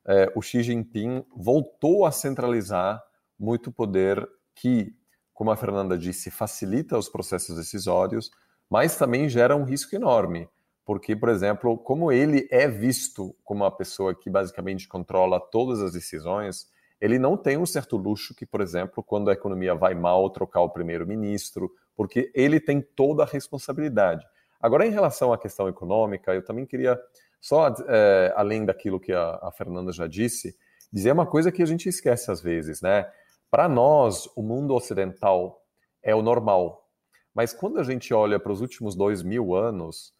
[0.07, 3.03] é, o Xi Jinping voltou a centralizar
[3.37, 4.95] muito poder que,
[5.33, 8.31] como a Fernanda disse, facilita os processos decisórios,
[8.69, 10.47] mas também gera um risco enorme,
[10.85, 15.91] porque, por exemplo, como ele é visto como uma pessoa que basicamente controla todas as
[15.91, 16.69] decisões,
[17.01, 20.61] ele não tem um certo luxo que, por exemplo, quando a economia vai mal, trocar
[20.61, 24.25] o primeiro-ministro, porque ele tem toda a responsabilidade.
[24.57, 26.97] Agora, em relação à questão econômica, eu também queria
[27.43, 30.57] só é, além daquilo que a, a, Fernanda já disse,
[30.93, 33.11] dizer uma coisa que a gente esquece às vezes, né?
[33.51, 35.61] Para nós, o mundo ocidental
[36.01, 36.89] é o normal.
[37.35, 40.13] Mas quando a gente olha para os últimos dois mil anos,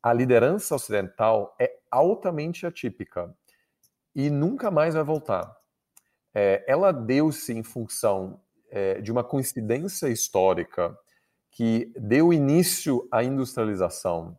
[0.00, 3.34] a liderança ocidental é altamente atípica
[4.14, 5.52] e nunca mais vai voltar.
[6.32, 10.96] É, ela deu-se em função é, de uma coincidência histórica
[11.50, 14.36] que deu início à industrialização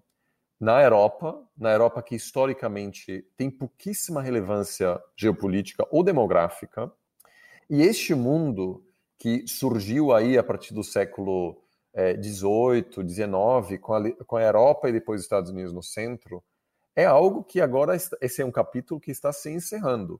[0.60, 6.92] na Europa, na Europa que historicamente tem pouquíssima relevância geopolítica ou demográfica,
[7.70, 8.84] e este mundo
[9.18, 11.62] que surgiu aí a partir do século
[12.22, 16.44] XVIII, é, XIX, com com a Europa e depois os Estados Unidos no centro,
[16.96, 20.20] é algo que agora, esse é um capítulo que está se encerrando.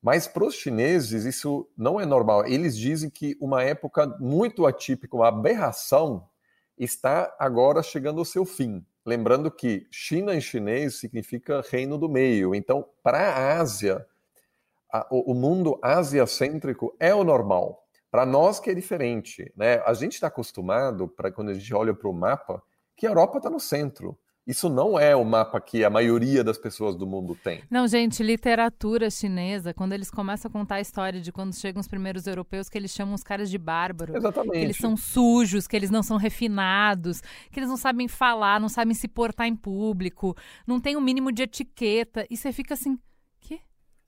[0.00, 2.46] Mas para os chineses isso não é normal.
[2.46, 6.28] Eles dizem que uma época muito atípica, uma aberração,
[6.76, 8.84] está agora chegando ao seu fim.
[9.08, 12.54] Lembrando que China em chinês significa reino do meio.
[12.54, 14.06] Então, para a Ásia,
[15.10, 17.82] o, o mundo asiacêntrico é o normal.
[18.10, 19.82] Para nós que é diferente, né?
[19.86, 22.62] A gente está acostumado, para quando a gente olha para o mapa,
[22.94, 24.14] que a Europa está no centro.
[24.48, 27.62] Isso não é o mapa que a maioria das pessoas do mundo tem.
[27.70, 31.86] Não, gente, literatura chinesa, quando eles começam a contar a história de quando chegam os
[31.86, 34.16] primeiros europeus, que eles chamam os caras de bárbaro.
[34.16, 34.52] Exatamente.
[34.52, 37.20] Que eles são sujos, que eles não são refinados,
[37.52, 40.34] que eles não sabem falar, não sabem se portar em público,
[40.66, 42.26] não tem o um mínimo de etiqueta.
[42.30, 42.98] E você fica assim,
[43.40, 43.60] que?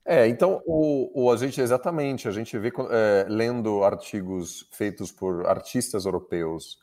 [0.03, 5.45] É, então o, o, a gente exatamente, a gente vê é, lendo artigos feitos por
[5.45, 6.79] artistas europeus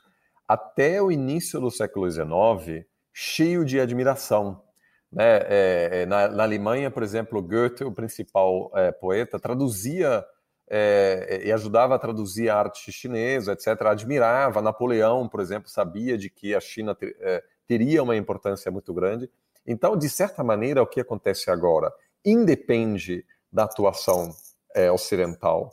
[0.46, 2.86] até o início do século XIX
[3.20, 4.62] cheio de admiração.
[5.10, 5.38] Né?
[5.48, 10.24] É, é, na, na, Alemanha, por exemplo, Goethe, o principal é, poeta, traduzia
[10.70, 13.66] é, e ajudava a traduzir a arte chinesa, etc.
[13.86, 18.94] Admirava Napoleão, por exemplo, sabia de que a China ter, é, teria uma importância muito
[18.94, 19.28] grande.
[19.66, 21.92] Então, de certa maneira, o que acontece agora
[22.24, 24.30] independe da atuação
[24.76, 25.72] é, ocidental.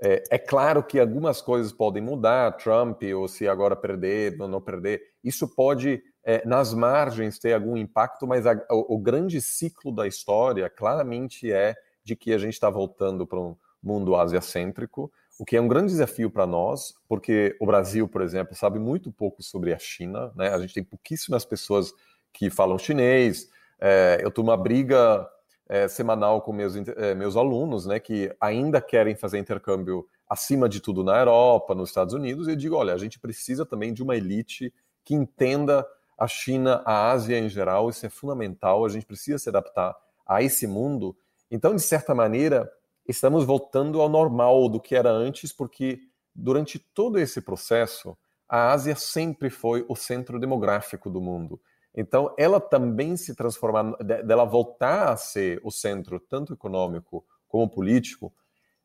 [0.00, 4.60] É, é, claro que algumas coisas podem mudar, Trump, ou se agora perder, ou não
[4.60, 9.92] perder, isso pode é, nas margens ter algum impacto, mas a, o, o, grande ciclo
[9.92, 15.44] da história claramente é de que a gente está voltando para um mundo asiacêntrico, o
[15.44, 19.42] que é um grande desafio para nós, porque o Brasil, por exemplo, sabe muito pouco
[19.42, 20.50] sobre a China, né?
[20.50, 21.92] a gente tem pouquíssimas pessoas
[22.32, 23.48] que falam chinês,
[23.80, 25.28] é, eu estou numa briga
[25.68, 30.80] é, semanal com meus, é, meus alunos, né, que ainda querem fazer intercâmbio acima de
[30.80, 34.02] tudo na Europa, nos Estados Unidos, e eu digo, olha, a gente precisa também de
[34.02, 34.72] uma elite
[35.04, 35.86] que entenda
[36.22, 40.40] a China, a Ásia em geral, isso é fundamental, a gente precisa se adaptar a
[40.40, 41.16] esse mundo.
[41.50, 42.70] Então, de certa maneira,
[43.08, 45.98] estamos voltando ao normal do que era antes, porque
[46.32, 48.16] durante todo esse processo,
[48.48, 51.60] a Ásia sempre foi o centro demográfico do mundo.
[51.92, 58.32] Então, ela também se transformar, dela voltar a ser o centro, tanto econômico como político,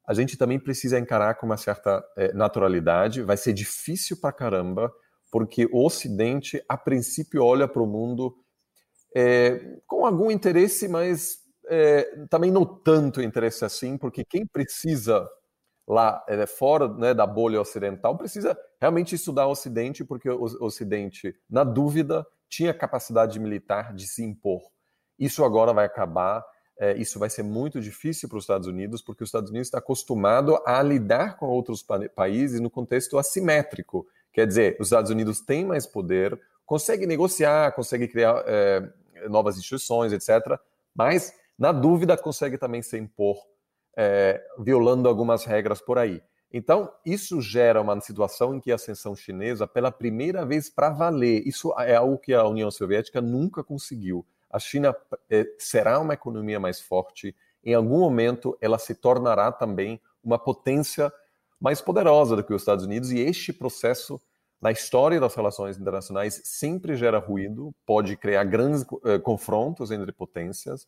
[0.07, 3.21] a gente também precisa encarar com uma certa é, naturalidade.
[3.21, 4.91] Vai ser difícil pra caramba,
[5.37, 8.35] porque o Ocidente, a princípio, olha para o mundo
[9.15, 11.37] é, com algum interesse, mas
[11.69, 15.29] é, também não tanto interesse assim, porque quem precisa
[15.87, 21.35] lá é, fora né, da bolha ocidental precisa realmente estudar o Ocidente, porque o Ocidente,
[21.47, 24.63] na dúvida, tinha capacidade militar de se impor.
[25.19, 26.43] Isso agora vai acabar.
[26.79, 29.77] É, isso vai ser muito difícil para os Estados Unidos, porque os Estados Unidos está
[29.77, 34.07] acostumado a lidar com outros pa países no contexto assimétrico.
[34.37, 38.87] Quer dizer, os Estados Unidos têm mais poder, consegue negociar, consegue criar é,
[39.27, 40.59] novas instituições, etc.
[40.93, 43.35] Mas, na dúvida, consegue também se impor,
[43.97, 46.21] é, violando algumas regras por aí.
[46.53, 51.41] Então, isso gera uma situação em que a ascensão chinesa, pela primeira vez para valer,
[51.47, 54.23] isso é algo que a União Soviética nunca conseguiu.
[54.51, 54.95] A China
[55.31, 61.11] é, será uma economia mais forte, em algum momento ela se tornará também uma potência
[61.59, 64.21] mais poderosa do que os Estados Unidos, e este processo
[64.61, 70.87] na história das relações internacionais sempre gera ruído, pode criar grandes eh, confrontos entre potências.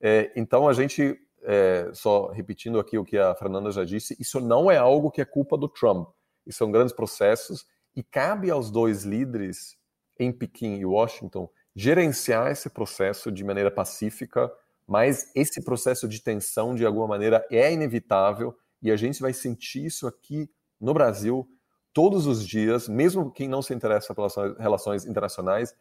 [0.00, 4.40] Eh, então a gente, eh, só repetindo aqui o que a Fernanda já disse, isso
[4.40, 6.08] não é algo que é culpa do Trump.
[6.46, 9.76] Isso são grandes processos e cabe aos dois líderes
[10.18, 14.52] em Pequim e Washington gerenciar esse processo de maneira pacífica,
[14.86, 19.84] mas esse processo de tensão de alguma maneira é inevitável e a gente vai sentir
[19.84, 20.48] isso aqui
[20.80, 21.48] no Brasil
[21.92, 25.74] todos os dias, mesmo quem não se interessa pelas relações internacionais,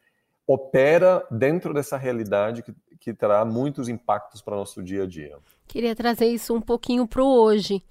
[0.46, 5.38] opera dentro dessa realidade que, que terá muitos impactos para o nosso dia a dia.
[5.68, 7.84] Queria trazer isso um pouquinho para o hoje.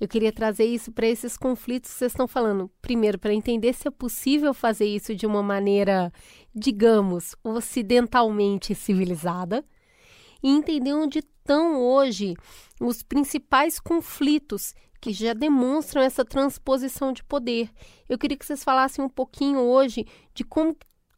[0.00, 2.70] Eu queria trazer isso para esses conflitos que vocês estão falando.
[2.80, 6.12] Primeiro, para entender se é possível fazer isso de uma maneira,
[6.54, 9.64] digamos, ocidentalmente civilizada.
[10.44, 12.36] E entender onde estão hoje
[12.78, 17.70] os principais conflitos que já demonstram essa transposição de poder.
[18.06, 20.76] Eu queria que vocês falassem um pouquinho hoje de como,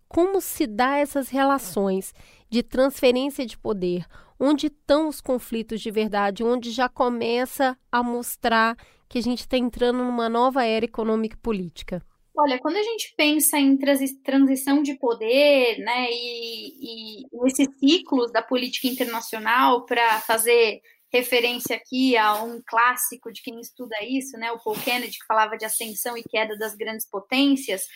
[0.08, 2.14] como se dá essas relações
[2.48, 4.06] de transferência de poder,
[4.38, 8.76] onde estão os conflitos de verdade, onde já começa a mostrar
[9.08, 12.00] que a gente está entrando numa nova era econômica e política.
[12.38, 13.78] Olha, quando a gente pensa em
[14.22, 20.82] transição de poder, né, e, e esses ciclos da política internacional para fazer
[21.12, 25.56] referência aqui a um clássico de quem estuda isso, né, o Paul Kennedy, que falava
[25.56, 27.86] de ascensão e queda das grandes potências,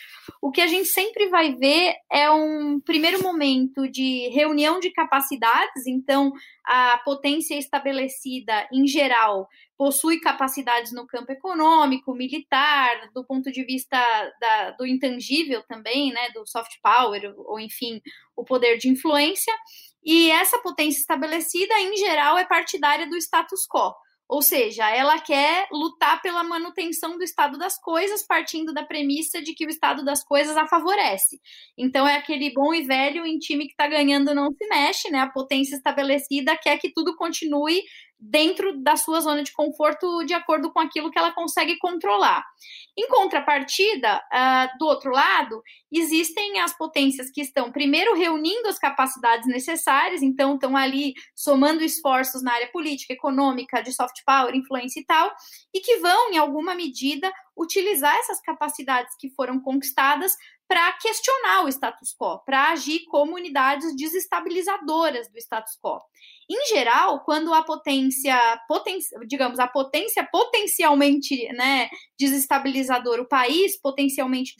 [0.41, 5.85] o que a gente sempre vai ver é um primeiro momento de reunião de capacidades,
[5.85, 6.31] então
[6.65, 9.47] a potência estabelecida, em geral,
[9.77, 13.97] possui capacidades no campo econômico, militar, do ponto de vista
[14.39, 17.99] da, do intangível também, né, do soft power, ou enfim,
[18.35, 19.53] o poder de influência,
[20.03, 23.93] e essa potência estabelecida, em geral, é partidária do status quo.
[24.31, 29.53] Ou seja, ela quer lutar pela manutenção do estado das coisas, partindo da premissa de
[29.53, 31.37] que o estado das coisas a favorece.
[31.77, 35.19] Então, é aquele bom e velho em time que está ganhando não se mexe, né?
[35.19, 37.83] A potência estabelecida quer que tudo continue
[38.21, 42.45] dentro da sua zona de conforto de acordo com aquilo que ela consegue controlar.
[42.95, 49.47] Em contrapartida, uh, do outro lado, existem as potências que estão primeiro reunindo as capacidades
[49.47, 55.05] necessárias, então estão ali somando esforços na área política, econômica, de soft power, influência e
[55.05, 55.31] tal,
[55.73, 60.33] e que vão, em alguma medida, utilizar essas capacidades que foram conquistadas
[60.71, 65.99] para questionar o status quo, para agir como unidades desestabilizadoras do status quo.
[66.49, 68.37] Em geral, quando a potência,
[68.69, 68.97] poten
[69.27, 74.55] digamos, a potência potencialmente né, desestabilizadora, o país potencialmente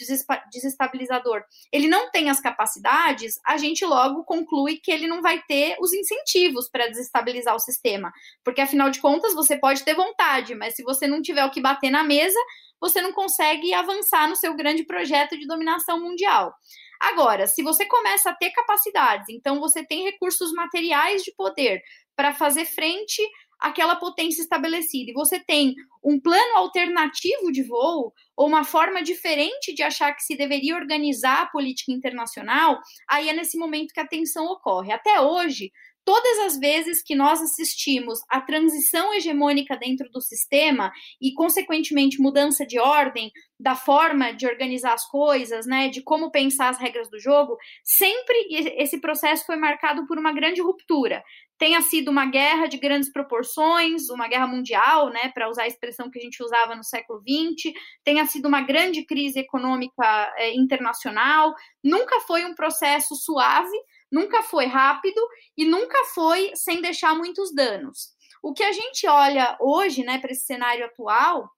[0.51, 5.77] desestabilizador, ele não tem as capacidades, a gente logo conclui que ele não vai ter
[5.79, 8.11] os incentivos para desestabilizar o sistema.
[8.43, 11.61] Porque, afinal de contas, você pode ter vontade, mas se você não tiver o que
[11.61, 12.39] bater na mesa,
[12.81, 16.51] você não consegue avançar no seu grande projeto de dominação mundial.
[16.99, 21.81] Agora, se você começa a ter capacidades, então você tem recursos materiais de poder
[22.15, 23.21] para fazer frente
[23.59, 29.73] àquela potência estabelecida, e você tem um plano alternativo de voo, ou uma forma diferente
[29.73, 34.07] de achar que se deveria organizar a política internacional, aí é nesse momento que a
[34.07, 34.91] tensão ocorre.
[34.91, 35.71] Até hoje,
[36.05, 40.91] todas as vezes que nós assistimos à transição hegemônica dentro do sistema
[41.21, 46.69] e, consequentemente, mudança de ordem, da forma de organizar as coisas, né, de como pensar
[46.69, 51.23] as regras do jogo, sempre esse processo foi marcado por uma grande ruptura.
[51.59, 56.09] Tenha sido uma guerra de grandes proporções, uma guerra mundial, né, para usar a expressão
[56.09, 57.71] que a gente usava no século XX,
[58.03, 63.77] tenha sido uma grande crise econômica é, internacional, nunca foi um processo suave,
[64.11, 65.21] nunca foi rápido
[65.57, 68.09] e nunca foi sem deixar muitos danos.
[68.43, 71.49] O que a gente olha hoje, né, para esse cenário atual,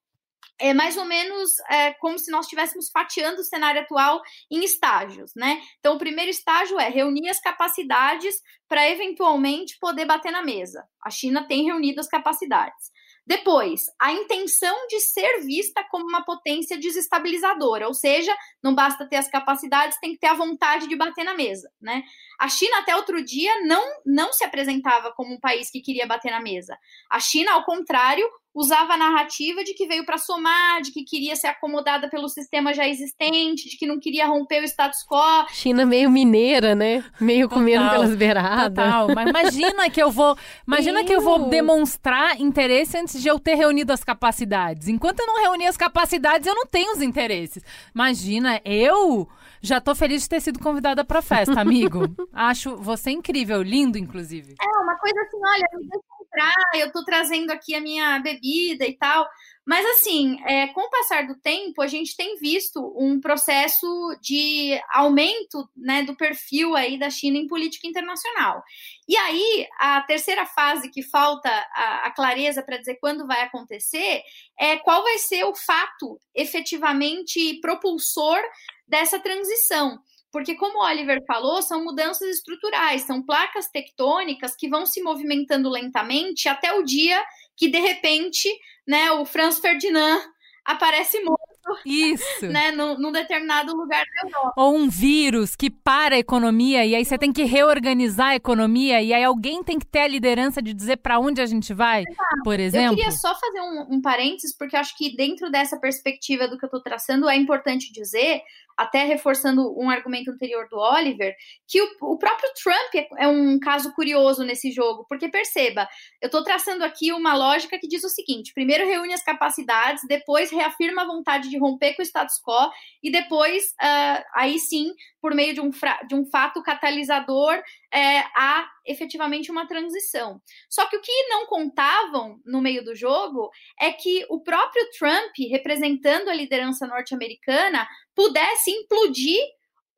[0.59, 5.31] é mais ou menos é, como se nós estivéssemos fatiando o cenário atual em estágios,
[5.35, 5.61] né?
[5.79, 8.35] Então, o primeiro estágio é reunir as capacidades
[8.67, 10.85] para eventualmente poder bater na mesa.
[11.03, 12.91] A China tem reunido as capacidades.
[13.25, 19.15] Depois, a intenção de ser vista como uma potência desestabilizadora, ou seja, não basta ter
[19.15, 22.03] as capacidades, tem que ter a vontade de bater na mesa, né?
[22.39, 26.31] A China até outro dia não não se apresentava como um país que queria bater
[26.31, 26.77] na mesa.
[27.09, 31.35] A China, ao contrário, usava a narrativa de que veio para somar, de que queria
[31.35, 35.47] ser acomodada pelo sistema já existente, de que não queria romper o status quo.
[35.49, 37.03] China meio mineira, né?
[37.19, 38.75] Meio total, comendo pelas beiradas.
[38.75, 39.07] Total.
[39.15, 40.37] Mas imagina que eu vou,
[40.67, 41.05] imagina eu...
[41.05, 44.87] que eu vou demonstrar interesse antes de eu ter reunido as capacidades.
[44.87, 47.63] Enquanto eu não reunir as capacidades, eu não tenho os interesses.
[47.93, 49.27] Imagina, eu
[49.63, 52.01] já tô feliz de ter sido convidada pra festa, amigo.
[52.33, 54.55] Acho você incrível, lindo, inclusive.
[54.61, 58.85] É, uma coisa assim, olha, me deixa entrar, eu tô trazendo aqui a minha bebida
[58.85, 59.27] e tal.
[59.65, 63.87] Mas, assim, é, com o passar do tempo, a gente tem visto um processo
[64.21, 68.61] de aumento né, do perfil aí da China em política internacional.
[69.07, 74.21] E aí, a terceira fase que falta a, a clareza para dizer quando vai acontecer
[74.59, 78.37] é qual vai ser o fato efetivamente propulsor
[78.85, 79.97] dessa transição.
[80.33, 85.69] Porque, como o Oliver falou, são mudanças estruturais, são placas tectônicas que vão se movimentando
[85.69, 87.23] lentamente até o dia
[87.55, 88.49] que, de repente,
[88.85, 90.19] né, o Franz Ferdinand
[90.65, 91.43] aparece morto
[91.85, 92.47] Isso.
[92.47, 94.53] Né, num, num, determinado lugar da Europa.
[94.57, 99.01] Ou um vírus que para a economia e aí você tem que reorganizar a economia
[99.01, 102.03] e aí alguém tem que ter a liderança de dizer para onde a gente vai,
[102.07, 102.43] Exato.
[102.43, 102.93] por exemplo.
[102.93, 106.57] Eu queria só fazer um, um parênteses, porque eu acho que dentro dessa perspectiva do
[106.57, 108.41] que eu estou traçando, é importante dizer
[108.77, 111.35] até reforçando um argumento anterior do Oliver,
[111.67, 115.87] que o, o próprio Trump é, é, um caso curioso nesse jogo, porque perceba,
[116.21, 120.51] eu estou traçando aqui uma lógica que diz o seguinte: primeiro reúne as capacidades, depois
[120.51, 122.71] reafirma a vontade de romper com o status quo,
[123.01, 125.69] e depois, uh, aí sim, por meio de um,
[126.07, 127.61] de um fato catalisador,
[127.93, 130.41] é, há efetivamente uma transição.
[130.69, 133.49] Só que o que não contavam no meio do jogo
[133.79, 139.39] é que o próprio Trump, representando a liderança norte-americana, pudesse implodir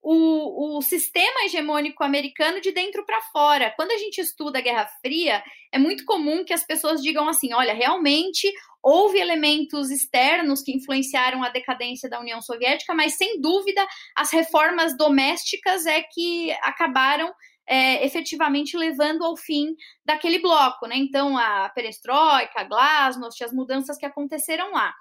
[0.01, 3.73] o, o, sistema hegemônico americano de dentro para fora.
[3.75, 7.53] Quando a gente estuda a Guerra Fria, é muito comum que as pessoas digam assim:
[7.53, 8.51] olha, realmente
[8.83, 13.85] houve elementos externos que influenciaram a decadência da União Soviética, mas sem dúvida
[14.15, 17.33] as reformas domésticas é que acabaram
[17.67, 20.95] é, efetivamente levando ao fim daquele bloco, né?
[20.97, 24.93] Então, a perestroika, a glasnost, as mudanças que aconteceram lá.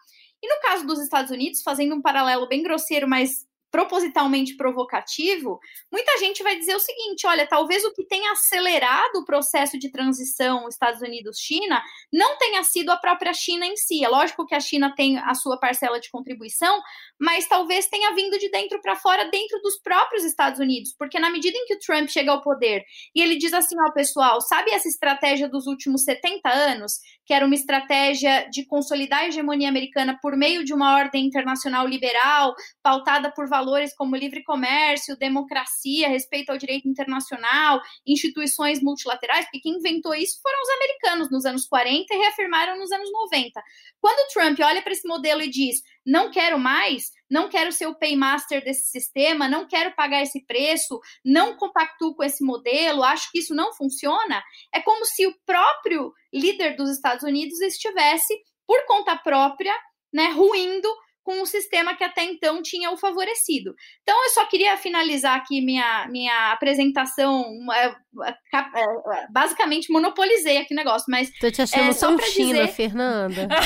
[0.44, 5.58] E no caso dos Estados Unidos, fazendo um paralelo bem grosseiro, mas propositalmente provocativo,
[5.90, 9.90] muita gente vai dizer o seguinte: olha, talvez o que tenha acelerado o processo de
[9.90, 14.04] transição Estados Unidos-China não tenha sido a própria China em si.
[14.04, 16.80] É lógico que a China tem a sua parcela de contribuição,
[17.18, 21.28] mas talvez tenha vindo de dentro para fora, dentro dos próprios Estados Unidos, porque na
[21.28, 24.70] medida em que o Trump chega ao poder e ele diz assim ao pessoal: sabe
[24.70, 30.16] essa estratégia dos últimos 70 anos, que era uma estratégia de consolidar a hegemonia americana
[30.22, 36.08] por meio de uma ordem internacional liberal, pautada por valores valores como livre comércio, democracia,
[36.08, 41.66] respeito ao direito internacional, instituições multilaterais, porque quem inventou isso foram os americanos nos anos
[41.66, 43.62] 40 e reafirmaram nos anos 90.
[44.00, 47.94] Quando Trump olha para esse modelo e diz: não quero mais, não quero ser o
[47.94, 53.38] paymaster desse sistema, não quero pagar esse preço, não compactuo com esse modelo, acho que
[53.38, 54.42] isso não funciona,
[54.72, 58.34] é como se o próprio líder dos Estados Unidos estivesse,
[58.66, 59.74] por conta própria,
[60.12, 60.88] né, ruindo
[61.24, 63.74] com o sistema que até então tinha o favorecido.
[64.02, 67.44] Então, eu só queria finalizar aqui minha, minha apresentação.
[67.72, 71.30] É, é, é, basicamente, monopolizei aqui o negócio, mas.
[71.40, 72.68] Tô te achando é, tão China, dizer...
[72.72, 73.48] Fernanda.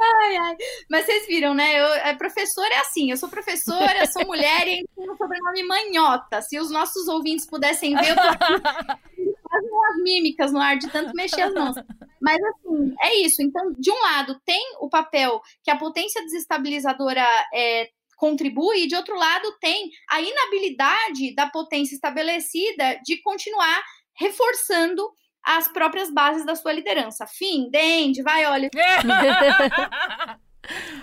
[0.00, 0.56] ai, ai.
[0.90, 1.80] Mas vocês viram, né?
[1.80, 6.42] Eu, professora é assim: eu sou professora, sou mulher e tenho o sobrenome manhota.
[6.42, 10.88] Se os nossos ouvintes pudessem ver, eu tô aqui fazendo umas mímicas no ar de
[10.88, 11.76] tanto mexer as mãos.
[12.20, 13.42] Mas, assim, é isso.
[13.42, 17.24] Então, de um lado, tem o papel que a potência desestabilizadora
[17.54, 23.80] é, contribui, e de outro lado, tem a inabilidade da potência estabelecida de continuar
[24.14, 25.08] reforçando
[25.42, 27.26] as próprias bases da sua liderança.
[27.26, 28.68] Fim, Dende, vai, olha.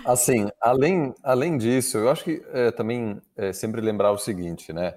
[0.04, 4.94] Assim, além, além disso, eu acho que é, também é, sempre lembrar o seguinte, né?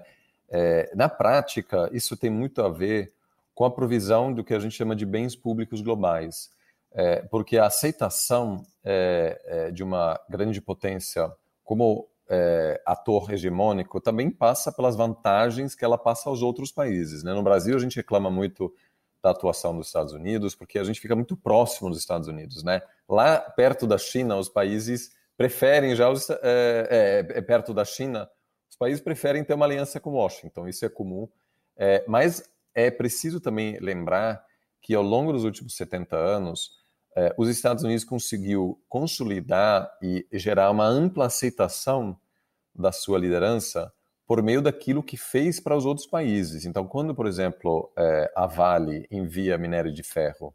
[0.48, 3.12] É, na prática, isso tem muito a ver
[3.60, 6.48] com a provisão do que a gente chama de bens públicos globais.
[6.92, 11.30] É, porque a aceitação é, é, de uma grande potência
[11.62, 17.22] como é, ator hegemônico também passa pelas vantagens que ela passa aos outros países.
[17.22, 17.34] Né?
[17.34, 18.74] No Brasil, a gente reclama muito
[19.22, 22.62] da atuação dos Estados Unidos, porque a gente fica muito próximo dos Estados Unidos.
[22.62, 22.80] Né?
[23.06, 28.26] Lá, perto da China, os países preferem já, os, é, é, é, perto da China,
[28.70, 31.28] os países preferem ter uma aliança com Washington, isso é comum.
[32.08, 32.42] mas
[32.74, 34.44] é preciso também lembrar
[34.80, 36.70] que ao longo dos últimos 70 anos,
[37.16, 42.18] eh, os Estados Unidos conseguiu consolidar e gerar uma ampla aceitação
[42.74, 43.92] da sua liderança
[44.26, 46.64] por meio daquilo que fez para os outros países.
[46.64, 50.54] Então, quando, por exemplo, eh, a Vale envia minério de ferro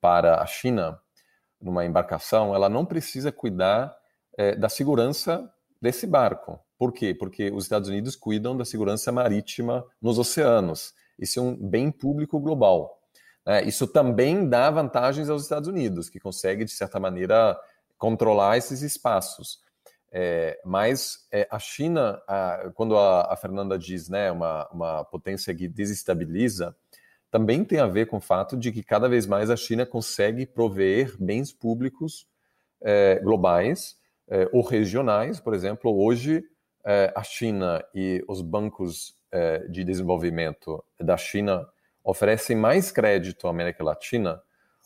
[0.00, 0.98] para a China
[1.60, 3.94] numa embarcação, ela não precisa cuidar
[4.38, 6.58] eh, da segurança desse barco.
[6.78, 7.14] Por quê?
[7.14, 10.94] Porque os Estados Unidos cuidam da segurança marítima nos oceanos.
[11.20, 12.98] Isso é um bem público global.
[13.46, 13.64] Né?
[13.64, 17.58] Isso também dá vantagens aos Estados Unidos, que consegue, de certa maneira,
[17.98, 19.60] controlar esses espaços.
[20.12, 25.54] É, mas é, a China, a, quando a, a, Fernanda diz né, uma, uma potência
[25.54, 26.74] que desestabiliza,
[27.30, 30.46] também tem a ver com o fato de que cada vez mais a China consegue
[30.46, 32.26] prover bens públicos
[32.82, 33.96] é, globais
[34.28, 35.38] é, ou regionais.
[35.38, 36.42] Por exemplo, hoje
[36.84, 41.68] é, a China e os bancos é, de desenvolvimento da China
[42.02, 44.42] oferecem mais crédito à América Latina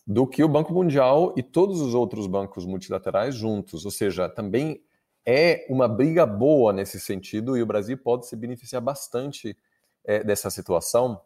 [0.07, 3.85] do que o Banco Mundial e todos os outros bancos multilaterais juntos.
[3.85, 4.83] Ou seja, também
[5.25, 9.57] é uma briga boa nesse sentido e o Brasil pode se beneficiar bastante
[10.05, 11.21] é, dessa situação,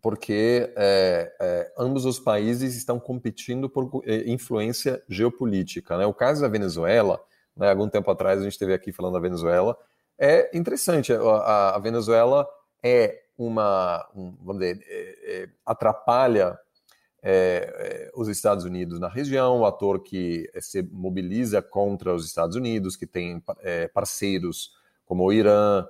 [0.00, 3.90] porque é, ambos os países estão competindo por
[4.26, 5.98] influência geopolítica.
[5.98, 6.06] Né?
[6.06, 7.20] O caso da Venezuela,
[7.56, 9.76] né, algum tempo atrás a gente esteve aqui falando da Venezuela,
[10.18, 11.12] é interessante.
[11.12, 12.46] A, a Venezuela
[12.82, 16.58] é uma, um, vamos dizer, é, é, atrapalha
[17.22, 22.96] é, os Estados Unidos na região, o ator que se mobiliza contra os Estados Unidos,
[22.96, 23.42] que tem
[23.92, 24.72] parceiros
[25.04, 25.86] como o Irã,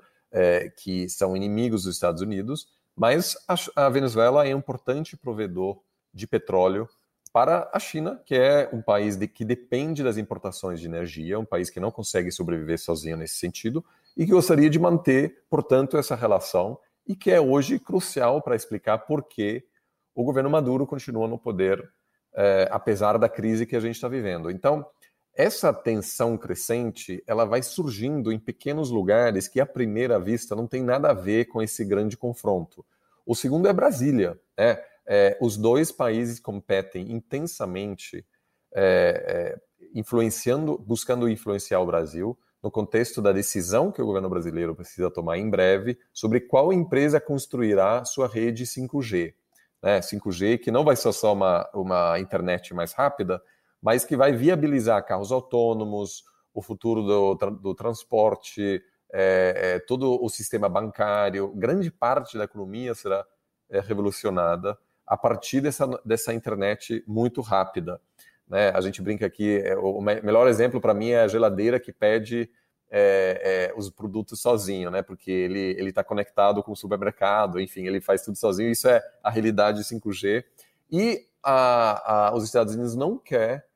[0.77, 5.81] que são inimigos dos Estados Unidos, mas a, a Venezuela é um importante provedor
[6.13, 6.89] de petróleo
[7.33, 11.45] para a China, que é um país de, que depende das importações de energia, um
[11.45, 13.85] país que não consegue sobreviver sozinho nesse sentido
[14.19, 18.99] e que gostaria de manter, portanto, essa relação e que é hoje crucial para explicar
[18.99, 19.65] por que
[20.13, 21.89] o governo Maduro continua no poder,
[22.35, 24.51] é, apesar da crise que a gente está vivendo.
[24.51, 24.85] Então,
[25.33, 30.83] essa tensão crescente, ela vai surgindo em pequenos lugares que, à primeira vista, não tem
[30.83, 32.85] nada a ver com esse grande confronto.
[33.25, 34.37] O segundo é Brasília.
[34.59, 34.83] Né?
[35.07, 38.27] É, os dois países competem intensamente,
[38.75, 44.75] é, é, influenciando, buscando influenciar o Brasil no contexto da decisão que o governo brasileiro
[44.75, 49.35] precisa tomar em breve sobre qual empresa construirá sua rede 5G.
[49.83, 50.01] Né?
[50.01, 53.41] 5G que não vai ser só uma, uma internet mais rápida,
[53.81, 58.83] mas que vai viabilizar carros autônomos, o futuro do, do transporte,
[59.13, 63.25] é, é, todo o sistema bancário, grande parte da economia será
[63.71, 68.01] é, revolucionada a partir dessa, dessa internet muito rápida.
[68.49, 68.71] Né?
[68.75, 72.51] A gente brinca aqui, é, o melhor exemplo para mim é a geladeira que pede
[72.91, 75.03] é, é, os produtos sozinho, né?
[75.03, 78.71] Porque ele ele está conectado com o supermercado, enfim, ele faz tudo sozinho.
[78.71, 80.45] Isso é a realidade 5G.
[80.91, 83.67] E a, a, os Estados Unidos não quer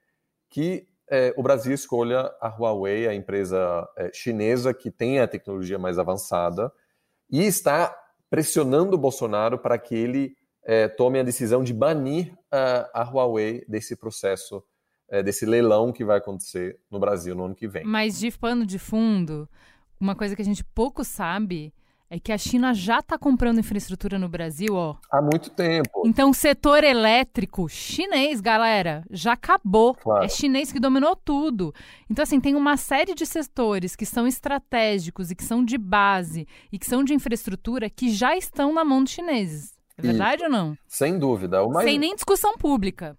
[0.48, 5.78] que é, o Brasil escolha a Huawei, a empresa é, chinesa que tem a tecnologia
[5.78, 6.72] mais avançada,
[7.30, 7.94] e está
[8.30, 13.64] pressionando o Bolsonaro para que ele é, tome a decisão de banir a, a Huawei
[13.68, 14.62] desse processo,
[15.08, 17.84] é, desse leilão que vai acontecer no Brasil no ano que vem.
[17.84, 19.48] Mas de pano de fundo,
[20.00, 21.72] uma coisa que a gente pouco sabe
[22.14, 24.96] é que a China já está comprando infraestrutura no Brasil, ó.
[25.10, 26.02] Há muito tempo.
[26.04, 29.94] Então, o setor elétrico chinês, galera, já acabou.
[29.94, 30.22] Claro.
[30.22, 31.74] É chinês que dominou tudo.
[32.10, 36.46] Então, assim, tem uma série de setores que são estratégicos e que são de base
[36.70, 39.72] e que são de infraestrutura que já estão na mão dos chineses.
[39.98, 40.76] É verdade e, ou não?
[40.86, 41.66] Sem dúvida.
[41.68, 41.86] Mais...
[41.86, 43.16] Sem nem discussão pública.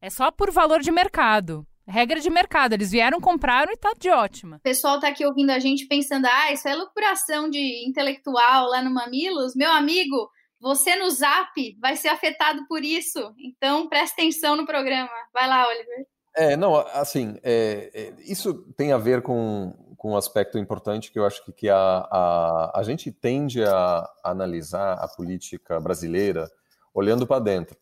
[0.00, 1.66] É só por valor de mercado.
[1.86, 4.56] Regra de mercado, eles vieram, compraram e tá de ótima.
[4.56, 8.82] O pessoal tá aqui ouvindo a gente pensando, ah, isso é lucração de intelectual lá
[8.82, 9.54] no Mamilos.
[9.54, 13.20] Meu amigo, você no Zap vai ser afetado por isso.
[13.38, 15.10] Então presta atenção no programa.
[15.32, 16.06] Vai lá, Oliver.
[16.36, 19.72] É, não, assim, é, é, isso tem a ver com,
[20.04, 24.06] com um aspecto importante que eu acho que, que a, a, a gente tende a,
[24.22, 26.46] analisar a política brasileira
[26.92, 27.74] olhando para dentro.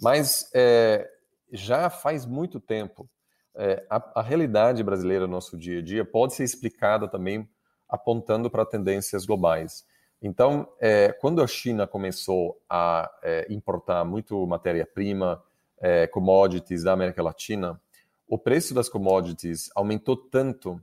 [0.00, 1.10] Mas é,
[1.52, 3.10] já faz muito tempo
[3.56, 7.50] é, a, a, realidade brasileira no nosso dia a dia pode ser explicada também
[7.88, 9.84] apontando para tendências globais.
[10.22, 15.42] Então, é, quando a China começou a é, importar muito matéria-prima,
[15.80, 17.80] é, commodities da América Latina,
[18.28, 20.80] o preço das commodities aumentou tanto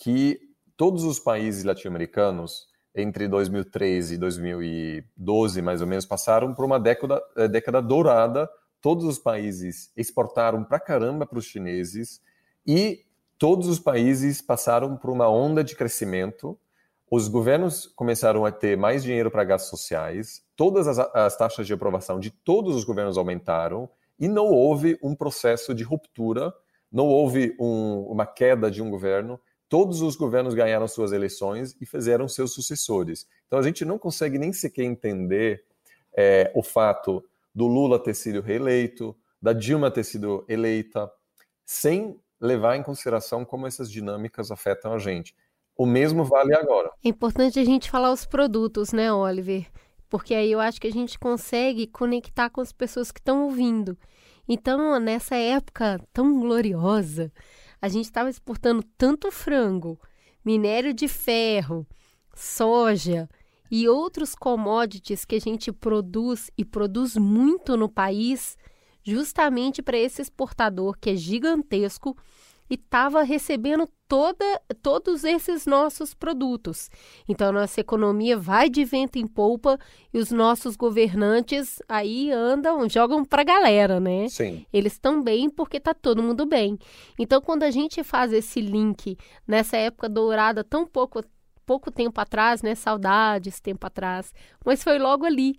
[0.00, 0.40] que
[0.76, 7.22] todos os países latino-americanos, entre 2013 e 2012, mais ou menos, passaram por uma década,
[7.36, 12.20] é, década dourada todos os países exportaram para caramba para os chineses
[12.66, 13.04] e
[13.38, 16.58] todos os países passaram por uma onda de crescimento.
[17.10, 21.72] Os governos começaram a ter mais dinheiro para gastos sociais, todas as, as, taxas de
[21.72, 23.88] aprovação de todos os governos aumentaram
[24.18, 26.52] e não houve um processo de ruptura,
[26.90, 29.40] não houve um, uma queda de um governo.
[29.70, 33.24] Todos os governos ganharam suas eleições e fizeram seus sucessores.
[33.46, 35.64] Então a gente não consegue nem sequer entender
[36.12, 41.08] é, o fato do Lula ter sido reeleito, da Dilma ter sido eleita,
[41.64, 45.36] sem levar em consideração como essas dinâmicas afetam a gente.
[45.76, 46.90] O mesmo vale agora.
[47.04, 49.68] É importante a gente falar os produtos, né, Oliver?
[50.08, 53.96] Porque aí eu acho que a gente consegue conectar com as pessoas que estão ouvindo.
[54.48, 57.32] Então, nessa época tão gloriosa,
[57.80, 59.98] a gente estava exportando tanto frango,
[60.44, 61.86] minério de ferro,
[62.34, 63.28] soja,
[63.70, 68.58] e outros commodities que a gente produz e produz muito no país,
[69.02, 72.16] justamente para esse exportador que é gigantesco
[72.70, 74.44] e estava recebendo toda,
[74.80, 76.88] todos esses nossos produtos.
[77.28, 79.76] Então, a nossa economia vai de vento em polpa
[80.14, 84.28] e os nossos governantes aí andam, jogam para a galera, né?
[84.28, 84.64] Sim.
[84.72, 86.78] Eles estão bem porque está todo mundo bem.
[87.18, 91.22] Então, quando a gente faz esse link nessa época dourada tão pouco
[91.66, 92.74] pouco tempo atrás, né?
[92.74, 94.34] Saudades, tempo atrás.
[94.64, 95.56] Mas foi logo ali.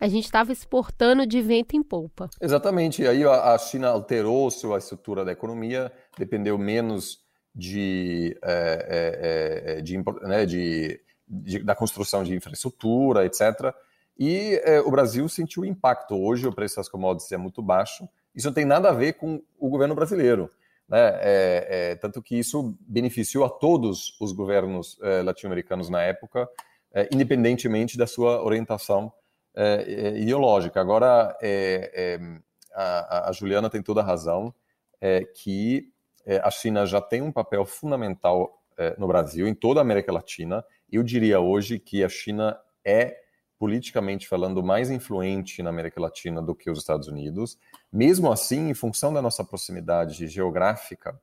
[0.00, 2.28] A gente estava exportando de vento em polpa.
[2.40, 3.06] Exatamente.
[3.06, 7.24] Aí a China alterou sua estrutura da economia, dependeu menos
[7.54, 13.72] de, é, é, de, né, de, de, da construção de infraestrutura, etc.
[14.18, 16.16] E é, o Brasil sentiu impacto.
[16.16, 18.08] Hoje o preço das commodities é muito baixo.
[18.34, 20.50] Isso não tem nada a ver com o governo brasileiro.
[20.88, 20.98] Né?
[21.20, 26.48] É, é, tanto que isso beneficiou a todos os governos latino-americanos na época,
[27.12, 29.12] independentemente da sua orientação
[29.54, 30.80] é, ideológica.
[30.80, 31.36] Agora,
[32.74, 34.54] a, a, Juliana tem toda a razão
[35.36, 35.92] que
[36.42, 38.62] a China já tem um papel fundamental
[38.96, 40.64] no Brasil, em toda a América Latina.
[40.90, 43.24] Eu diria hoje que a China é
[43.58, 47.58] politicamente falando, mais influente na América Latina do que os Estados Unidos.
[47.92, 51.18] Mesmo assim, em função da nossa proximidade geográfica,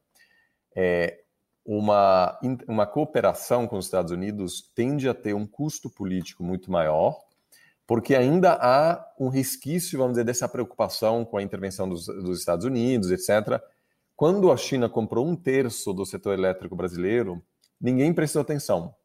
[0.76, 1.22] é,
[1.66, 7.20] uma, uma cooperação com os Estados Unidos tende a ter um custo político muito maior,
[7.92, 12.66] porque ainda há um resquício, vamos dizer, dessa preocupação com a intervenção dos, dos Estados
[12.66, 13.62] Unidos, etc.
[14.16, 17.44] Quando a China comprou um terço do setor elétrico brasileiro,
[17.82, 18.96] ninguém prestou atenção.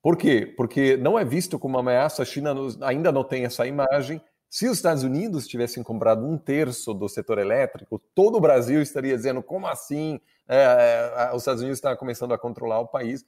[0.00, 0.50] Por quê?
[0.56, 4.18] Porque não é visto como uma ameaça, a China ainda não tem essa imagem.
[4.48, 9.14] Se os Estados Unidos tivessem comprado um terço do setor elétrico, todo o Brasil estaria
[9.14, 10.18] dizendo como assim?
[10.48, 13.26] É, é, os Estados Unidos estão começando a controlar o país.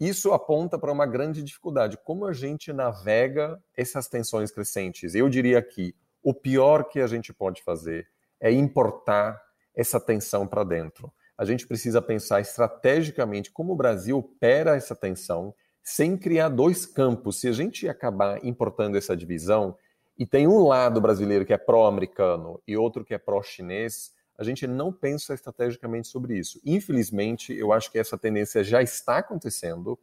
[0.00, 1.98] Isso aponta para uma grande dificuldade.
[2.02, 5.14] Como a gente navega essas tensões crescentes?
[5.14, 8.08] Eu diria que o pior que a gente pode fazer
[8.40, 9.38] é importar
[9.74, 11.12] essa tensão para dentro.
[11.36, 17.38] A gente precisa pensar estrategicamente como o Brasil opera essa tensão sem criar dois campos.
[17.38, 19.76] Se a gente acabar importando essa divisão,
[20.18, 24.66] e tem um lado brasileiro que é pró-americano e outro que é pró-chinês, a gente
[24.66, 26.58] não pensa estrategicamente sobre isso.
[26.64, 29.98] Infelizmente, eu acho que essa tendência já está acontecendo.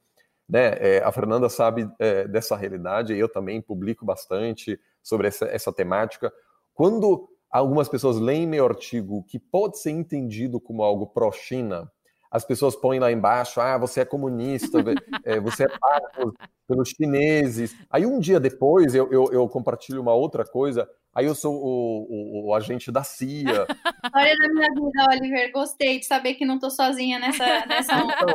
[0.48, 0.76] Né?
[0.80, 6.32] É, a Fernanda sabe é, dessa realidade, eu também publico bastante sobre essa, essa temática.
[6.76, 11.92] Quando algumas pessoas leem meu artigo que pode ser entendido como algo pró-China,
[12.38, 14.78] as pessoas põem lá embaixo, ah, você é comunista,
[15.24, 16.36] é, você é pago
[16.68, 17.76] pelos chineses.
[17.90, 22.08] Aí um dia depois eu, eu, eu, compartilho uma outra coisa, aí eu sou o,
[22.10, 23.66] o, o agente da CIA.
[24.14, 28.28] Olha na minha vida, Oliver, gostei de saber que não estou sozinha nessa, nessa então,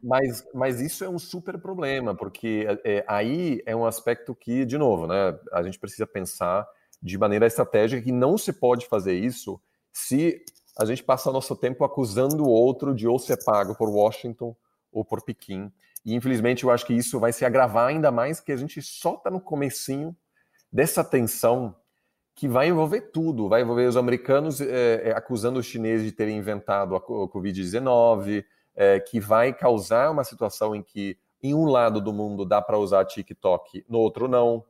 [0.00, 4.78] mas, mas isso é um super problema, porque é, aí é um aspecto que, de
[4.78, 6.64] novo, né, a gente precisa pensar
[7.02, 9.60] de maneira estratégica que não se pode fazer isso
[9.92, 10.44] se
[10.78, 14.56] a gente passa nosso tempo acusando o outro de ou ser pago por Washington
[14.92, 15.72] ou por Pequim.
[16.04, 19.14] E infelizmente eu acho que isso vai se agravar ainda mais, que a gente só
[19.14, 20.14] está no comecinho
[20.72, 21.74] dessa tensão
[22.34, 26.96] que vai envolver tudo, vai envolver os americanos é, acusando os chineses de terem inventado
[26.96, 28.44] a Covid-19,
[28.74, 32.78] é, que vai causar uma situação em que em um lado do mundo dá para
[32.78, 34.64] usar TikTok, no outro não,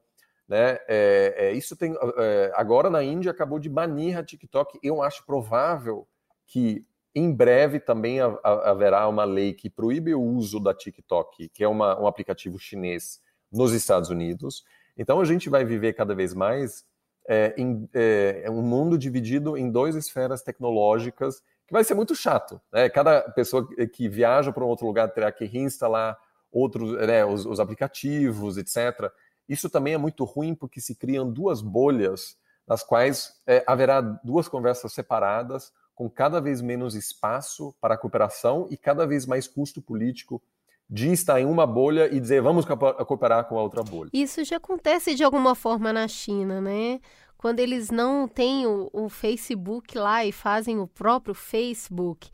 [0.48, 0.78] né?
[0.86, 4.78] É, é, isso tem é, agora na Índia acabou de banir a TikTok.
[4.82, 6.06] Eu acho provável
[6.46, 6.84] que
[7.14, 12.00] em breve também haverá uma lei que proíbe o uso da TikTok, que é uma,
[12.00, 13.20] um aplicativo chinês,
[13.52, 14.64] nos Estados Unidos.
[14.96, 16.84] Então a gente vai viver cada vez mais
[17.28, 22.60] é, em é, um mundo dividido em duas esferas tecnológicas, que vai ser muito chato.
[22.72, 22.88] Né?
[22.88, 26.18] Cada pessoa que viaja para um outro lugar terá que reinstalar
[26.52, 29.10] outros, né, os, os aplicativos, etc.
[29.48, 32.36] Isso também é muito ruim porque se criam duas bolhas
[32.66, 38.66] nas quais é, haverá duas conversas separadas, com cada vez menos espaço para a cooperação
[38.70, 40.42] e cada vez mais custo político
[40.88, 44.10] de estar em uma bolha e dizer vamos cooperar com a outra bolha.
[44.12, 47.00] Isso já acontece de alguma forma na China, né?
[47.36, 52.30] Quando eles não têm o, o Facebook lá e fazem o próprio Facebook,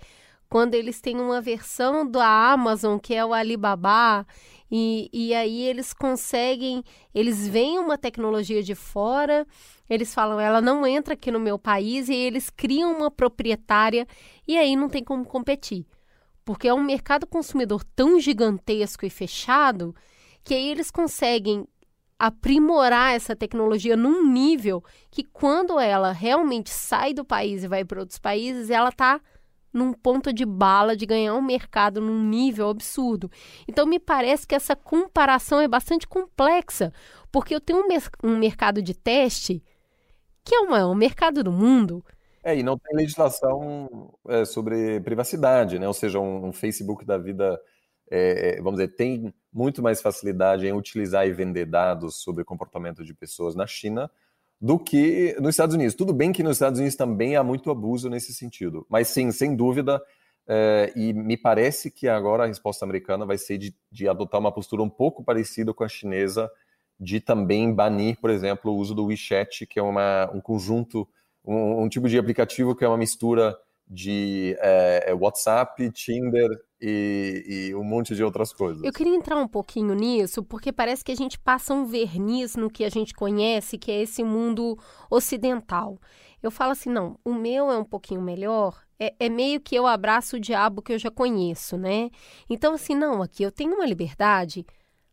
[0.49, 4.27] quando eles têm uma versão da Amazon, que é o Alibaba,
[4.71, 9.47] e, e aí eles conseguem, eles veem uma tecnologia de fora,
[9.89, 14.07] eles falam, ela não entra aqui no meu país, e eles criam uma proprietária,
[14.47, 15.85] e aí não tem como competir.
[16.45, 19.95] Porque é um mercado consumidor tão gigantesco e fechado,
[20.45, 21.67] que aí eles conseguem
[22.19, 28.01] aprimorar essa tecnologia num nível que quando ela realmente sai do país e vai para
[28.01, 29.21] outros países, ela está
[29.73, 33.31] num ponto de bala de ganhar um mercado num nível absurdo.
[33.69, 36.93] Então me parece que essa comparação é bastante complexa,
[37.31, 39.63] porque eu tenho um, mer um mercado de teste
[40.45, 42.05] que é o maior mercado do mundo.
[42.43, 45.87] É, e não tem legislação é, sobre privacidade, né?
[45.87, 47.61] Ou seja, um, um Facebook da vida,
[48.11, 53.05] é, é, vamos dizer, tem muito mais facilidade em utilizar e vender dados sobre comportamento
[53.05, 54.11] de pessoas na China
[54.61, 55.95] do que nos Estados Unidos.
[55.95, 59.57] Tudo bem que nos Estados Unidos também há muito abuso nesse sentido, mas sim, sem
[59.57, 60.03] dúvida,
[60.47, 64.53] é, e me parece que agora a resposta americana vai ser de, de, adotar uma
[64.53, 66.51] postura um pouco parecida com a chinesa
[66.99, 71.09] de também banir, por exemplo, o uso do WeChat, que é uma, um conjunto,
[71.45, 73.57] um, um tipo de aplicativo que é uma mistura
[73.91, 76.49] de é, WhatsApp, Tinder
[76.81, 78.85] e, e, um monte de outras coisas.
[78.85, 82.71] Eu queria entrar um pouquinho nisso, porque parece que a gente passa um verniz no
[82.71, 84.79] que a gente conhece, que é esse mundo
[85.11, 85.99] ocidental.
[86.41, 89.87] Eu falo assim, não, o meu é um pouquinho melhor, é, é, meio que eu
[89.87, 92.11] abraço o diabo que eu já conheço, né?
[92.49, 94.65] Então, assim, não, aqui eu tenho uma liberdade,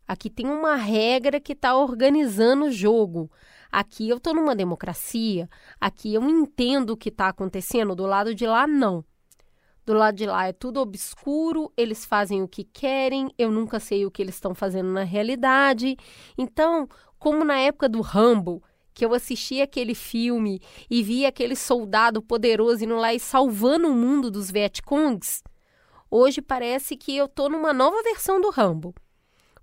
[0.08, 3.32] aqui tem uma regra que está organizando o jogo.
[3.72, 5.50] Aqui eu estou numa democracia,
[5.80, 9.04] aqui eu entendo o que está acontecendo, do lado de lá, não.
[9.86, 14.06] Do lado de lá é tudo obscuro, eles fazem o que querem, eu nunca sei
[14.06, 15.96] o que eles estão fazendo na realidade.
[16.38, 18.62] Então, como na época do Rambo,
[18.94, 20.60] que eu assisti aquele filme
[20.90, 25.42] e vi aquele soldado poderoso indo lá e salvando o mundo dos Vietcongs,
[26.12, 28.94] hoje parece que eu tô numa nova versão do Rambo,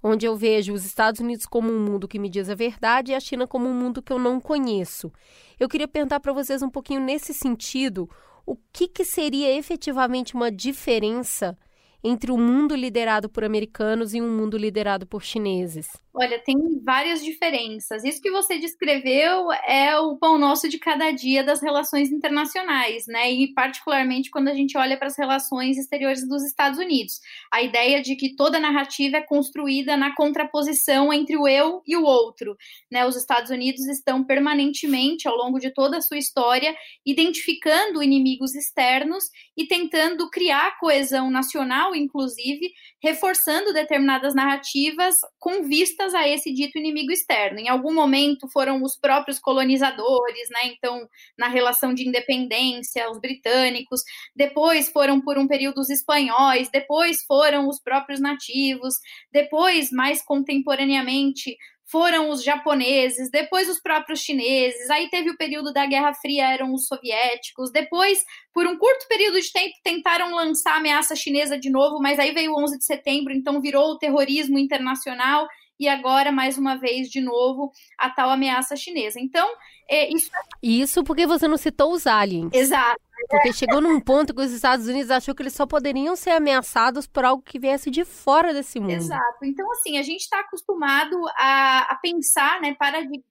[0.07, 3.15] onde eu vejo os Estados Unidos como um mundo que me diz a verdade e
[3.15, 5.11] a China como um mundo que eu não conheço.
[5.59, 8.07] Eu queria perguntar para vocês um pouquinho nesse sentido,
[8.45, 11.57] o que, que seria efetivamente uma diferença
[12.03, 15.89] entre um mundo liderado por americanos e um mundo liderado por chineses?
[16.17, 18.05] Olha, tem várias diferenças.
[18.05, 23.33] Isso que você descreveu é o pão nosso de cada dia das relações internacionais, né?
[23.33, 27.19] E particularmente quando a gente olha para as relações exteriores dos Estados Unidos.
[27.53, 32.05] A ideia de que toda narrativa é construída na contraposição entre o eu e o
[32.05, 32.57] outro,
[32.89, 33.05] né?
[33.05, 39.25] Os Estados Unidos estão permanentemente ao longo de toda a sua história identificando inimigos externos
[39.57, 42.71] e tentando criar coesão nacional, inclusive,
[43.03, 47.61] reforçando determinadas narrativas com vista a esse dito inimigo externo.
[47.61, 50.73] Em algum momento foram os próprios colonizadores, né?
[50.77, 54.03] Então, na relação de independência, os britânicos,
[54.35, 58.97] depois foram por um período os espanhóis, depois foram os próprios nativos,
[59.33, 65.87] depois, mais contemporaneamente, foram os japoneses, depois os próprios chineses, aí teve o período da
[65.87, 70.77] Guerra Fria, eram os soviéticos, depois, por um curto período de tempo, tentaram lançar a
[70.77, 74.59] ameaça chinesa de novo, mas aí veio o 11 de setembro, então virou o terrorismo
[74.59, 75.47] internacional,
[75.79, 79.19] e agora, mais uma vez, de novo, a tal ameaça chinesa.
[79.21, 79.49] Então,
[79.89, 80.31] é, isso.
[80.63, 82.51] Isso porque você não citou os aliens.
[82.53, 83.01] Exato.
[83.29, 87.07] Porque chegou num ponto que os Estados Unidos achou que eles só poderiam ser ameaçados
[87.07, 88.93] por algo que viesse de fora desse mundo.
[88.93, 89.45] Exato.
[89.45, 93.23] Então, assim, a gente está acostumado a, a pensar, né, para de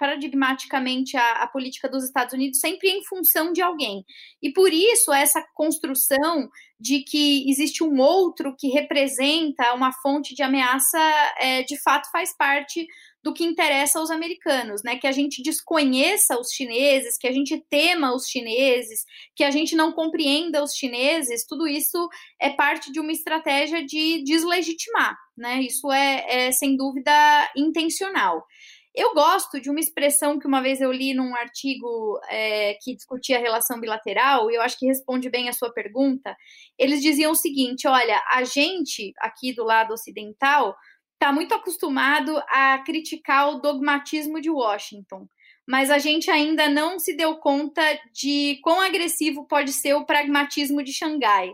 [0.00, 4.02] paradigmaticamente a, a, política dos Estados Unidos sempre em função de alguém.
[4.42, 6.48] E por isso, essa construção
[6.80, 10.98] de que existe um outro que representa uma fonte de ameaça,
[11.38, 12.86] é, de fato faz parte
[13.22, 14.96] do que interessa aos americanos, né?
[14.96, 19.04] Que a gente desconheça os chineses, que a gente tema os chineses,
[19.36, 22.08] que a gente não compreenda os chineses, tudo isso
[22.40, 25.60] é parte de uma estratégia de deslegitimar, né?
[25.60, 27.12] Isso é, é sem dúvida
[27.54, 28.46] intencional.
[28.94, 33.38] Eu gosto de uma expressão que uma vez eu li num artigo é, que discutia
[33.38, 36.36] a relação bilateral, e eu acho que responde bem a sua pergunta.
[36.76, 40.76] Eles diziam o seguinte: olha, a gente aqui do lado ocidental
[41.14, 45.28] está muito acostumado a criticar o dogmatismo de Washington,
[45.68, 47.82] mas a gente ainda não se deu conta
[48.12, 51.52] de quão agressivo pode ser o pragmatismo de Xangai.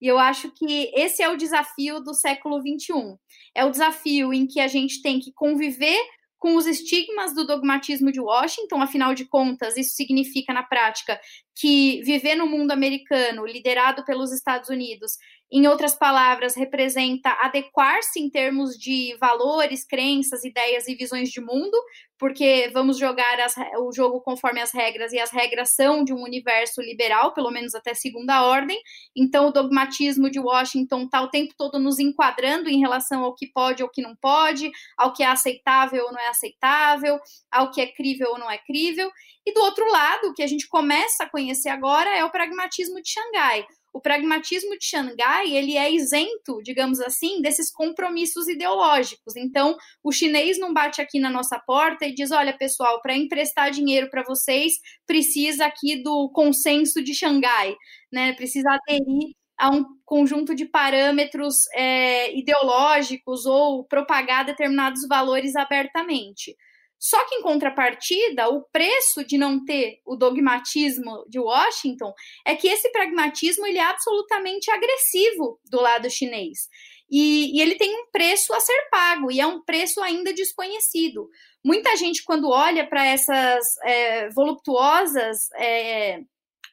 [0.00, 3.18] E eu acho que esse é o desafio do século XXI.
[3.54, 5.98] É o desafio em que a gente tem que conviver
[6.38, 11.20] com os estigmas do dogmatismo de Washington, afinal de contas, isso significa na prática
[11.58, 15.18] que viver no mundo americano, liderado pelos Estados Unidos,
[15.50, 21.76] em outras palavras, representa adequar-se em termos de valores, crenças, ideias e visões de mundo,
[22.18, 26.22] porque vamos jogar as, o jogo conforme as regras, e as regras são de um
[26.22, 28.78] universo liberal, pelo menos até segunda ordem.
[29.16, 33.46] Então, o dogmatismo de Washington está o tempo todo nos enquadrando em relação ao que
[33.46, 37.18] pode ou que não pode, ao que é aceitável ou não é aceitável,
[37.50, 39.10] ao que é crível ou não é crível.
[39.46, 43.00] E do outro lado, o que a gente começa a conhecer agora é o pragmatismo
[43.00, 49.36] de Xangai o pragmatismo de Xangai ele é isento, digamos assim, desses compromissos ideológicos.
[49.36, 53.70] Então, o chinês não bate aqui na nossa porta e diz: olha, pessoal, para emprestar
[53.70, 54.74] dinheiro para vocês,
[55.06, 57.74] precisa aqui do consenso de Xangai,
[58.12, 58.32] né?
[58.34, 66.54] Precisa aderir a um conjunto de parâmetros é, ideológicos ou propagar determinados valores abertamente.
[66.98, 72.12] Só que, em contrapartida, o preço de não ter o dogmatismo de Washington
[72.44, 76.68] é que esse pragmatismo ele é absolutamente agressivo do lado chinês.
[77.10, 81.28] E, e ele tem um preço a ser pago, e é um preço ainda desconhecido.
[81.64, 85.48] Muita gente, quando olha para essas é, voluptuosas.
[85.56, 86.20] É,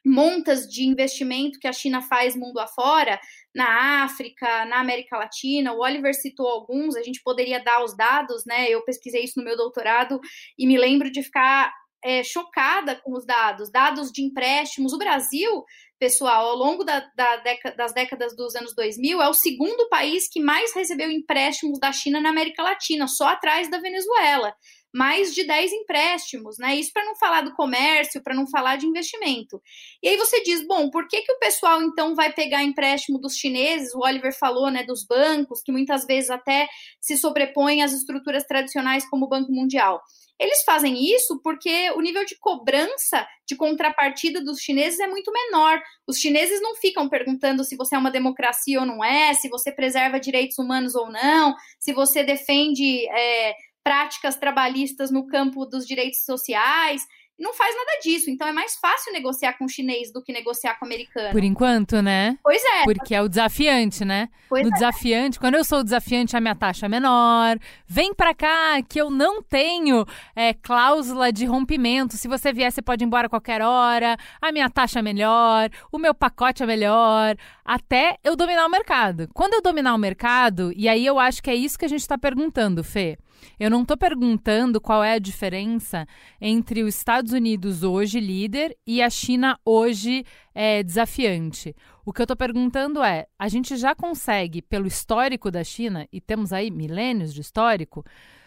[0.06, 3.18] montas de investimento que a China faz mundo afora,
[3.56, 5.72] na África, na América Latina.
[5.72, 8.68] O Oliver citou alguns, a gente poderia dar os dados, né?
[8.68, 10.20] Eu pesquisei isso no meu doutorado
[10.58, 11.72] e me lembro de ficar
[12.04, 14.92] é, chocada com os dados, dados de empréstimos.
[14.92, 15.64] O Brasil,
[15.98, 17.42] pessoal, ao longo da, da
[17.74, 22.20] das décadas dos anos 2000, é o segundo país que mais recebeu empréstimos da China
[22.20, 24.54] na América Latina, só atrás da Venezuela
[24.96, 26.74] mais de 10 empréstimos, né?
[26.74, 29.60] Isso para não falar do comércio, para não falar de investimento.
[30.02, 33.34] E aí você diz, bom, por que, que o pessoal então vai pegar empréstimo dos
[33.34, 33.94] chineses?
[33.94, 36.66] O Oliver falou, né, dos bancos, que muitas vezes até
[36.98, 40.00] se sobrepõem às estruturas tradicionais como o Banco Mundial.
[40.40, 45.78] Eles fazem isso porque o nível de cobrança de contrapartida dos chineses é muito menor.
[46.06, 49.70] Os chineses não ficam perguntando se você é uma democracia ou não é, se você
[49.70, 53.54] preserva direitos humanos ou não, se você defende é,
[53.86, 57.06] práticas trabalhistas no campo dos direitos sociais
[57.38, 58.30] não faz nada disso.
[58.30, 61.30] Então é mais fácil negociar com o chinês do que negociar com o americano.
[61.30, 62.36] Por enquanto, né?
[62.42, 62.82] Pois é.
[62.82, 64.28] Porque é o desafiante, né?
[64.48, 64.72] Pois no é.
[64.72, 67.58] desafiante, quando eu sou desafiante, a minha taxa é menor.
[67.86, 72.16] Vem pra cá que eu não tenho é, cláusula de rompimento.
[72.16, 74.16] Se você vier, você pode ir embora a qualquer hora.
[74.40, 75.68] A minha taxa é melhor.
[75.92, 77.36] O meu pacote é melhor.
[77.64, 79.28] Até eu dominar o mercado.
[79.32, 82.00] Quando eu dominar o mercado, e aí eu acho que é isso que a gente
[82.00, 83.18] está perguntando, Fê.
[83.58, 86.06] Eu não estou perguntando qual é a diferença
[86.40, 90.24] entre os Estados Unidos hoje líder e a China hoje
[90.54, 91.74] é, desafiante.
[92.04, 96.20] O que eu estou perguntando é: a gente já consegue, pelo histórico da China, e
[96.20, 98.04] temos aí milênios de histórico,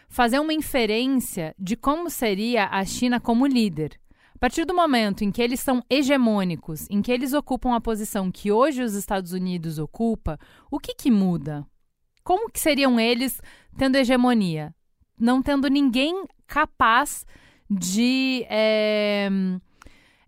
[0.07, 3.99] fazer uma inferência de como seria a China como líder?
[4.33, 8.31] A partir do momento em que eles são hegemônicos, em que eles ocupam a posição
[8.31, 10.39] que hoje os Estados Unidos ocupa,
[10.71, 11.67] o que, que muda?
[12.23, 13.41] Como que seriam eles
[13.77, 14.73] tendo hegemonia?
[15.19, 17.25] Não tendo ninguém capaz
[17.69, 19.29] de, é,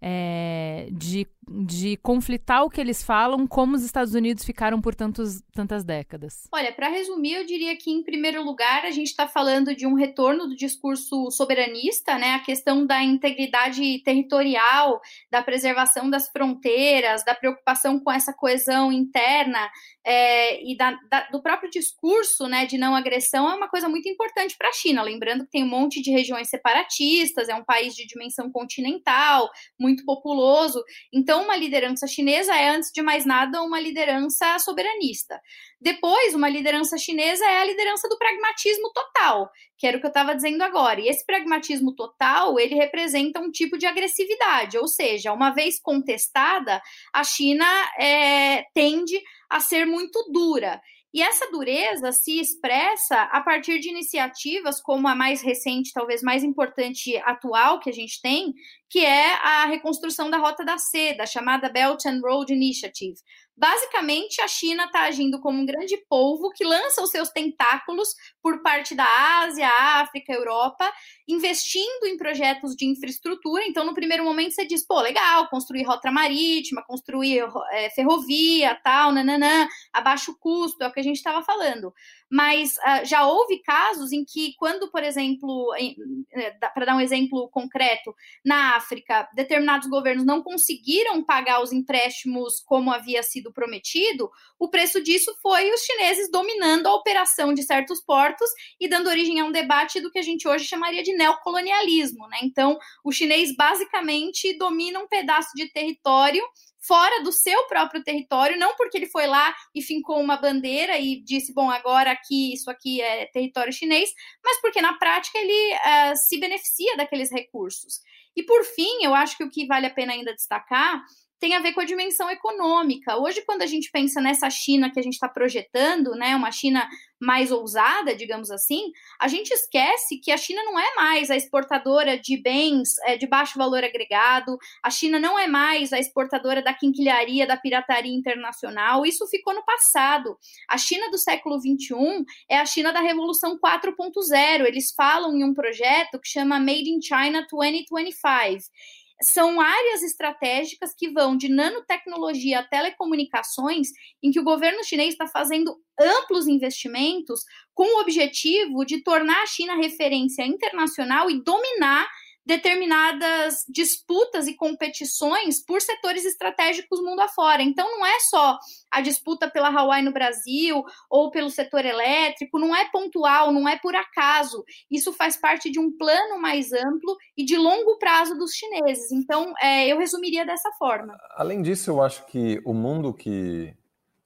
[0.01, 1.27] é, de
[1.65, 6.47] de conflitar o que eles falam, como os Estados Unidos ficaram por tantos, tantas décadas?
[6.51, 9.93] Olha, para resumir, eu diria que, em primeiro lugar, a gente está falando de um
[9.93, 12.35] retorno do discurso soberanista, né?
[12.35, 14.99] A questão da integridade territorial,
[15.29, 19.69] da preservação das fronteiras, da preocupação com essa coesão interna
[20.05, 24.09] é, e da, da, do próprio discurso né, de não agressão é uma coisa muito
[24.09, 25.03] importante para a China.
[25.03, 29.49] Lembrando que tem um monte de regiões separatistas, é um país de dimensão continental,
[29.79, 30.83] muito populoso.
[31.13, 35.39] Então, uma liderança chinesa é, antes de mais nada, uma liderança soberanista.
[35.79, 40.11] Depois, uma liderança chinesa é a liderança do pragmatismo total, que era o que eu
[40.11, 41.01] estava dizendo agora.
[41.01, 46.81] E esse pragmatismo total, ele representa um tipo de agressividade, ou seja, uma vez contestada,
[47.11, 47.65] a China
[47.99, 49.19] é, tende
[49.49, 50.81] a ser muito dura.
[51.13, 56.41] E essa dureza se expressa a partir de iniciativas como a mais recente, talvez mais
[56.41, 58.53] importante atual que a gente tem,
[58.89, 63.15] que é a reconstrução da Rota da Seda, chamada Belt and Road Initiative.
[63.57, 68.09] Basicamente, a China está agindo como um grande polvo que lança os seus tentáculos
[68.41, 69.05] por parte da
[69.43, 69.69] Ásia,
[70.01, 70.91] África, Europa,
[71.27, 73.63] investindo em projetos de infraestrutura.
[73.65, 79.11] Então, no primeiro momento, você diz, pô, legal, construir rota marítima, construir é, ferrovia, tal,
[79.11, 81.93] nananã, a baixo custo, é o que a gente estava falando
[82.31, 87.49] mas uh, já houve casos em que, quando, por exemplo, eh, para dar um exemplo
[87.49, 94.69] concreto, na África, determinados governos não conseguiram pagar os empréstimos como havia sido prometido, o
[94.69, 98.30] preço disso foi os chineses dominando a operação de certos portos
[98.79, 102.27] e dando origem a um debate do que a gente hoje chamaria de neocolonialismo.
[102.27, 102.39] Né?
[102.43, 106.43] Então, o chinês basicamente domina um pedaço de território
[106.81, 111.21] fora do seu próprio território, não porque ele foi lá e fincou uma bandeira e
[111.23, 114.09] disse, bom, agora aqui, isso aqui é território chinês,
[114.43, 118.01] mas porque na prática ele uh, se beneficia daqueles recursos.
[118.35, 121.03] E por fim, eu acho que o que vale a pena ainda destacar
[121.41, 123.17] tem a ver com a dimensão econômica.
[123.17, 126.87] Hoje, quando a gente pensa nessa China que a gente está projetando, né, uma China
[127.19, 132.17] mais ousada, digamos assim, a gente esquece que a China não é mais a exportadora
[132.17, 136.75] de bens é, de baixo valor agregado, a China não é mais a exportadora da
[136.75, 140.37] quinquilharia, da pirataria internacional, isso ficou no passado.
[140.69, 144.65] A China do século XXI é a China da Revolução 4.0.
[144.65, 151.09] Eles falam em um projeto que chama Made in China 2025 são áreas estratégicas que
[151.09, 153.89] vão de nanotecnologia a telecomunicações,
[154.21, 157.41] em que o governo chinês está fazendo amplos investimentos
[157.73, 162.07] com o objetivo de tornar a China referência internacional e dominar
[162.45, 167.61] determinadas disputas e competições por setores estratégicos mundo afora.
[167.61, 168.57] Então, não é só
[168.89, 173.77] a disputa pela Hawaii no Brasil ou pelo setor elétrico, não é pontual, não é
[173.77, 174.63] por acaso.
[174.89, 179.11] Isso faz parte de um plano mais amplo e de longo prazo dos chineses.
[179.11, 181.17] Então, é, eu resumiria dessa forma.
[181.35, 183.73] Além disso, eu acho que o mundo que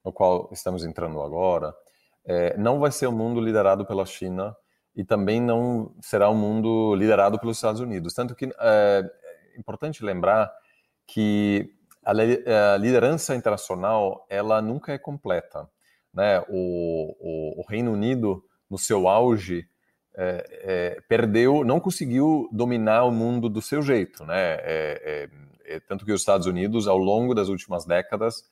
[0.04, 1.76] no qual estamos entrando agora
[2.26, 4.56] é, não vai ser um mundo liderado pela China
[4.95, 8.13] e também não será um mundo liderado pelos Estados Unidos.
[8.13, 9.03] Tanto que é,
[9.55, 10.51] é importante lembrar
[11.05, 11.69] que
[12.03, 15.69] a, a, liderança internacional ela nunca é completa.
[16.13, 16.39] Né?
[16.47, 19.67] O, o, o Reino Unido, no seu auge,
[20.15, 24.26] é, é, perdeu, não conseguiu dominar o mundo do seu jeito.
[24.26, 24.39] Né?
[24.39, 25.30] É,
[25.65, 28.49] é, é tanto que os Estados Unidos, ao longo das últimas décadas,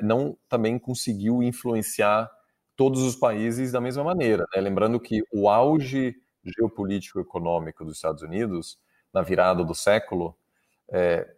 [0.00, 2.30] não também conseguiu influenciar
[2.78, 4.46] todos os países da mesma maneira.
[4.54, 4.60] Né?
[4.62, 6.14] Lembrando que o auge
[6.44, 8.78] geopolítico econômico dos Estados Unidos,
[9.12, 10.38] na virada do século,
[10.88, 11.28] é,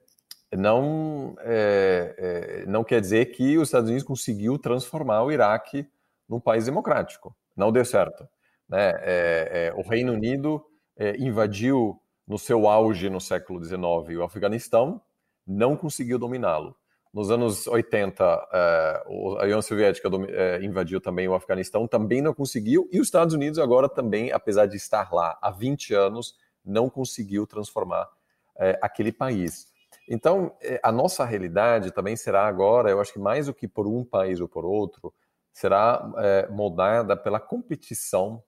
[0.52, 5.88] não, é, é, não quer dizer que os Estados Unidos conseguiu transformar o Iraque
[6.28, 7.34] num país democrático.
[7.56, 8.28] Não deu certo.
[8.68, 8.90] Né?
[9.00, 10.62] É, é, o Reino Unido
[10.94, 11.98] é, invadiu
[12.28, 15.00] no seu auge no século XIX o Afeganistão,
[15.46, 16.76] não conseguiu dominá-lo.
[17.12, 22.88] Nos anos 80, é, a União Soviética é, invadiu também o Afeganistão, também não conseguiu,
[22.92, 27.48] e os Estados Unidos agora também, apesar de estar lá há 20 anos, não conseguiu
[27.48, 28.08] transformar
[28.56, 29.68] é, aquele país.
[30.08, 34.04] Então, a nossa realidade também será agora, eu acho que mais do que por um
[34.04, 35.12] país ou por outro,
[35.52, 38.42] será moldada pela competição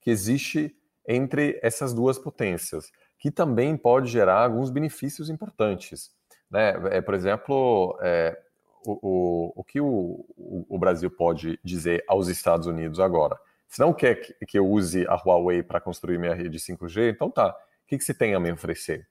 [0.00, 0.76] que existe
[1.08, 6.10] entre essas duas potências, que também pode gerar alguns benefícios importantes.
[6.50, 6.74] Né?
[6.90, 8.38] É, por exemplo, é,
[8.84, 10.24] o, o, o, que o,
[10.68, 13.38] o, Brasil pode dizer aos Estados Unidos agora?
[13.66, 17.30] Se não quer que, que eu use a Huawei para construir minha rede 5G, então
[17.30, 17.50] tá.
[17.50, 19.06] O que, que você tem a me oferecer?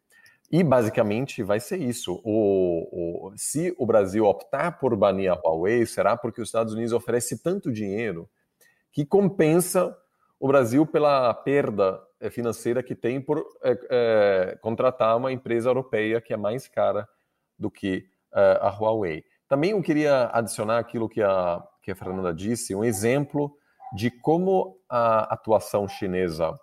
[0.51, 2.21] E basicamente vai ser isso.
[2.23, 6.93] O, o, se o Brasil optar por banir a Huawei, será porque os Estados Unidos
[6.93, 8.29] oferecem tanto dinheiro
[8.91, 9.95] que compensa
[10.39, 16.21] o Brasil pela perda eh, financeira que tem por é, é, contratar uma empresa europeia
[16.21, 17.07] que é mais cara
[17.57, 19.23] do que uh, a Huawei.
[19.47, 23.55] Também eu queria adicionar aquilo que a, que a Fernanda disse, um exemplo
[23.95, 26.53] de como a atuação chinesa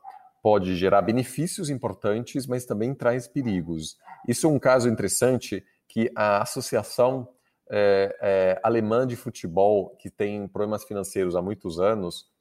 [0.43, 3.97] pode gerar benefícios importantes, mas também traz perigos.
[4.29, 7.27] Isso é um caso interessante que a Associação
[7.71, 12.33] é, é, Alemã de Futebol, que tem problemas financeiros há muitos anos,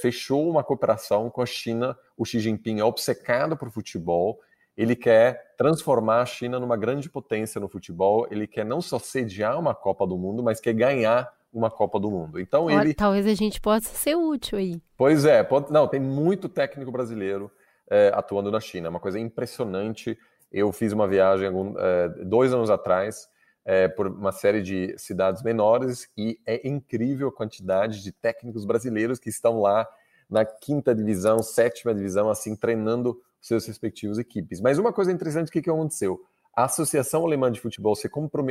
[0.00, 1.98] fechou uma cooperação com a China.
[2.16, 4.38] O Xi Jinping é obcecado por futebol
[4.76, 8.26] ele quer transformar a China numa grande potência no futebol.
[8.30, 12.10] Ele quer não só sediar uma Copa do Mundo, mas quer ganhar uma Copa do
[12.10, 12.40] Mundo.
[12.40, 14.80] Então Olha, ele talvez a gente possa ser útil aí.
[14.96, 15.70] Pois é, pode...
[15.70, 17.50] não tem muito técnico brasileiro
[17.90, 18.88] é, atuando na China.
[18.88, 20.18] É uma coisa impressionante.
[20.50, 23.28] Eu fiz uma viagem algum, é, dois anos atrás
[23.64, 29.18] é, por uma série de cidades menores e é incrível a quantidade de técnicos brasileiros
[29.18, 29.86] que estão lá
[30.28, 34.60] na quinta divisão, sétima divisão, assim treinando seus respectivos equipes.
[34.60, 36.24] Mas uma coisa interessante, que, que aconteceu?
[36.54, 38.08] A Associação Alemã de Futebol se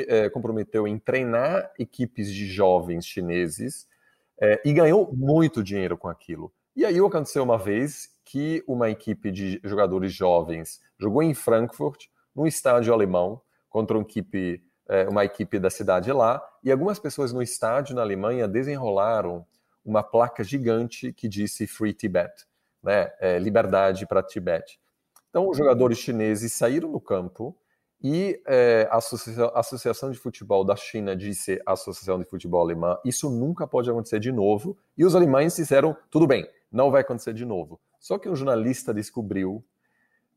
[0.07, 3.87] eh, comprometeu em treinar equipes de jovens chineses
[4.41, 6.51] é, e ganhou muito dinheiro com aquilo.
[6.75, 12.05] E aí aconteceu uma vez que uma equipe de jogadores jovens jogou em Frankfurt,
[12.35, 17.31] num estádio alemão, contra uma equipe, é, uma equipe da cidade lá, e algumas pessoas
[17.31, 19.45] no estádio na Alemanha desenrolaram
[19.85, 22.31] uma placa gigante que disse Free Tibet,
[22.83, 24.79] né, é, liberdade para Tibete.
[25.29, 27.55] Então, os jogadores chineses saíram no campo
[28.03, 28.97] e é, a
[29.59, 34.19] Associação de Futebol da China disse à Associação de Futebol Alemã: isso nunca pode acontecer
[34.19, 34.77] de novo.
[34.97, 37.79] E os alemães disseram: tudo bem, não vai acontecer de novo.
[37.99, 39.63] Só que um jornalista descobriu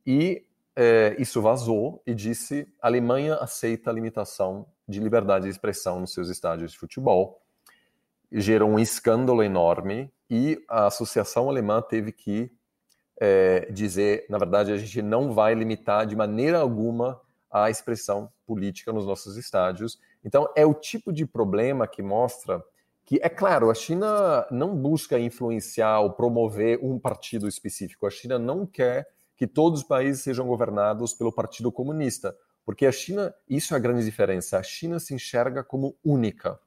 [0.06, 0.44] e
[0.76, 6.12] é, isso vazou e disse: a Alemanha aceita a limitação de liberdade de expressão nos
[6.12, 7.40] seus estádios de futebol.
[8.40, 12.50] Gerou um escândalo enorme e a Associação Alemã teve que
[13.20, 17.20] é, dizer, na verdade, a gente não vai limitar de maneira alguma
[17.50, 20.00] a expressão política nos nossos estádios.
[20.24, 22.62] Então, é o tipo de problema que mostra
[23.04, 28.06] que, é claro, a China não busca influenciar ou promover um partido específico.
[28.06, 29.06] A China não quer
[29.36, 32.34] que todos os países sejam governados pelo Partido Comunista,
[32.64, 36.58] porque a China, isso é a grande diferença, a China se enxerga como única,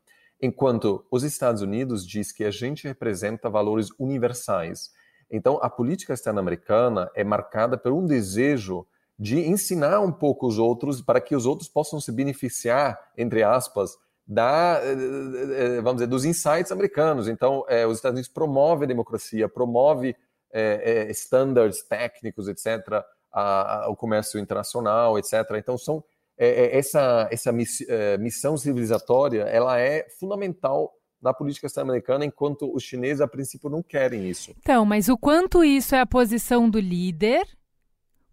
[0.41, 4.91] enquanto os Estados Unidos diz que a gente representa valores universais.
[5.29, 8.85] Então, a política externa americana é marcada por um desejo
[9.19, 13.97] de ensinar um pouco os outros para que os outros possam se beneficiar, entre aspas,
[14.25, 17.27] da, eh, eh, vamos dizer, dos insights americanos.
[17.27, 20.15] Então, é, os Estados Unidos promove a democracia, promove
[20.51, 25.33] é, é, técnicos, etc., a, a, o comércio internacional, etc.
[25.57, 26.03] Então, são
[26.37, 27.51] é, é, essa, essa
[27.89, 33.81] é, missão civilizatória ela é fundamental na política americana, enquanto os chineses, a princípio, não
[33.81, 34.53] querem isso.
[34.59, 37.47] Então, mas o quanto isso é a posição do líder?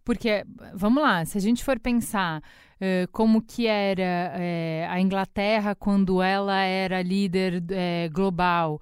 [0.05, 0.45] Porque,
[0.75, 6.21] vamos lá, se a gente for pensar uh, como que era uh, a Inglaterra quando
[6.21, 8.79] ela era líder uh, global,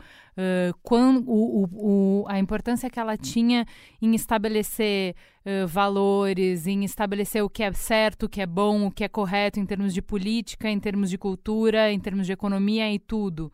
[0.83, 3.67] quando, o, o, a importância que ela tinha
[4.01, 5.15] em estabelecer
[5.69, 9.61] valores, em estabelecer o que é certo, o que é bom, o que é correto
[9.61, 13.53] em termos de política, em termos de cultura, em termos de economia e tudo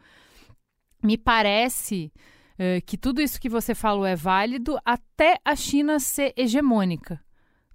[1.02, 2.12] me parece
[2.54, 7.20] uh, que tudo isso que você falou é válido até a China ser hegemônica.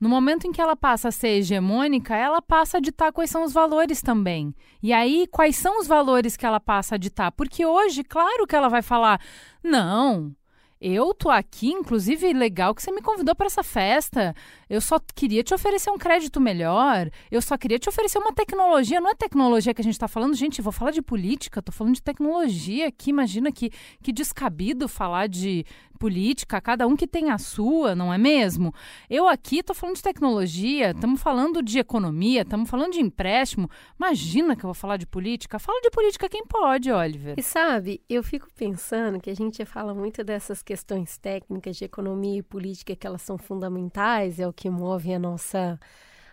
[0.04, 3.46] No momento em que ela passa a ser hegemônica, ela passa a ditar quais são
[3.46, 4.54] os valores também.
[4.82, 7.32] E aí, quais são os valores que ela passa a ditar?
[7.32, 9.22] Porque hoje, claro que ela vai falar:
[9.64, 10.36] não,
[10.82, 14.36] eu tô aqui, inclusive, legal que você me convidou para essa festa.
[14.70, 17.10] Eu só queria te oferecer um crédito melhor.
[17.32, 19.00] Eu só queria te oferecer uma tecnologia.
[19.00, 20.62] Não é tecnologia que a gente está falando, gente.
[20.62, 23.12] Vou falar de política, tô falando de tecnologia aqui.
[23.12, 23.72] Imagina que,
[24.02, 25.66] que descabido falar de
[26.04, 28.74] política, cada um que tem a sua, não é mesmo?
[29.10, 33.70] Eu aqui estou falando de tecnologia, estamos falando de economia, estamos falando de empréstimo.
[33.98, 35.58] Imagina que eu vou falar de política.
[35.60, 37.36] Fala de política quem pode, Oliver.
[37.38, 42.40] E sabe, eu fico pensando que a gente fala muito dessas questões técnicas de economia
[42.40, 45.80] e política que elas são fundamentais, é o que move a nossa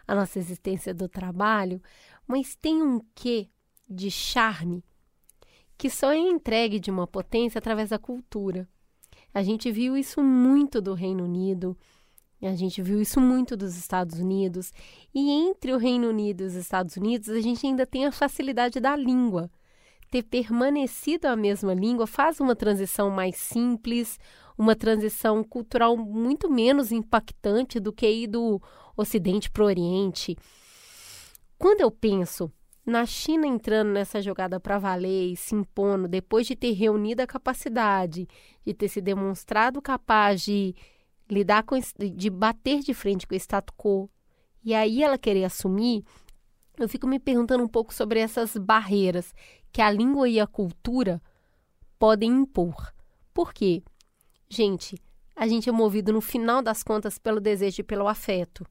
[0.04, 1.80] a nossa existência do trabalho,
[2.26, 3.48] mas tem um quê
[3.88, 4.82] de charme
[5.78, 8.68] que só é entregue de uma potência através da cultura.
[9.32, 11.76] A gente viu isso muito do Reino Unido,
[12.42, 14.72] a gente viu isso muito dos Estados Unidos.
[15.14, 18.80] E entre o Reino Unido e os Estados Unidos, a gente ainda tem a facilidade
[18.80, 19.50] da língua.
[20.10, 24.18] Ter permanecido a mesma língua faz uma transição mais simples,
[24.56, 28.60] uma transição cultural muito menos impactante do que ir do
[28.96, 30.36] Ocidente para o Oriente.
[31.58, 32.50] Quando eu penso
[32.84, 37.26] na China entrando nessa jogada para valer e se impondo, depois de ter reunido a
[37.26, 38.26] capacidade,
[38.64, 40.74] de ter se demonstrado capaz de
[41.30, 41.78] lidar com,
[42.14, 44.10] de bater de frente com o status quo,
[44.64, 46.04] e aí ela querer assumir,
[46.78, 49.32] eu fico me perguntando um pouco sobre essas barreiras
[49.72, 51.22] que a língua e a cultura
[51.98, 52.92] podem impor.
[53.32, 53.82] Por quê?
[54.48, 54.96] Gente,
[55.36, 58.66] a gente é movido no final das contas pelo desejo e pelo afeto.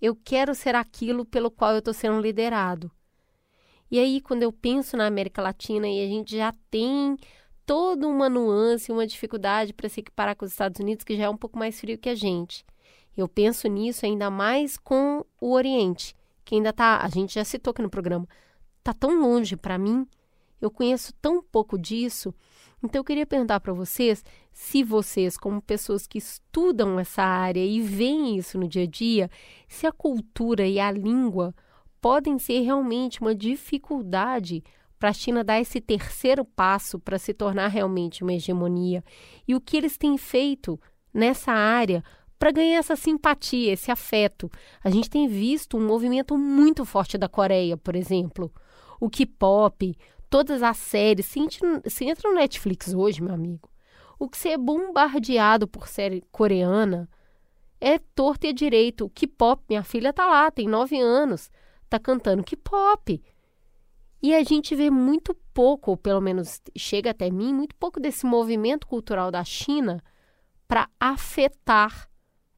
[0.00, 2.90] Eu quero ser aquilo pelo qual eu estou sendo liderado.
[3.92, 7.14] E aí, quando eu penso na América Latina e a gente já tem
[7.66, 11.28] toda uma nuance, uma dificuldade para se equiparar com os Estados Unidos, que já é
[11.28, 12.64] um pouco mais frio que a gente.
[13.14, 17.72] Eu penso nisso ainda mais com o Oriente, que ainda está, a gente já citou
[17.72, 18.26] aqui no programa,
[18.78, 20.06] está tão longe para mim,
[20.58, 22.34] eu conheço tão pouco disso.
[22.82, 24.24] Então eu queria perguntar para vocês
[24.54, 29.30] se vocês, como pessoas que estudam essa área e veem isso no dia a dia,
[29.68, 31.54] se a cultura e a língua
[32.02, 34.62] podem ser realmente uma dificuldade
[34.98, 39.04] para a China dar esse terceiro passo para se tornar realmente uma hegemonia
[39.46, 40.78] e o que eles têm feito
[41.14, 42.02] nessa área
[42.38, 44.50] para ganhar essa simpatia, esse afeto.
[44.82, 48.52] A gente tem visto um movimento muito forte da Coreia, por exemplo.
[49.00, 49.96] O K-pop,
[50.28, 51.26] todas as séries.
[51.26, 53.70] Se entra no Netflix hoje, meu amigo,
[54.18, 57.08] o que você é bombardeado por série coreana
[57.80, 59.04] é torto e direito.
[59.04, 61.48] O K-pop, minha filha tá lá, tem nove anos
[61.92, 63.22] tá cantando K-pop.
[64.22, 68.24] E a gente vê muito pouco, ou pelo menos chega até mim, muito pouco desse
[68.24, 70.02] movimento cultural da China
[70.68, 72.08] para afetar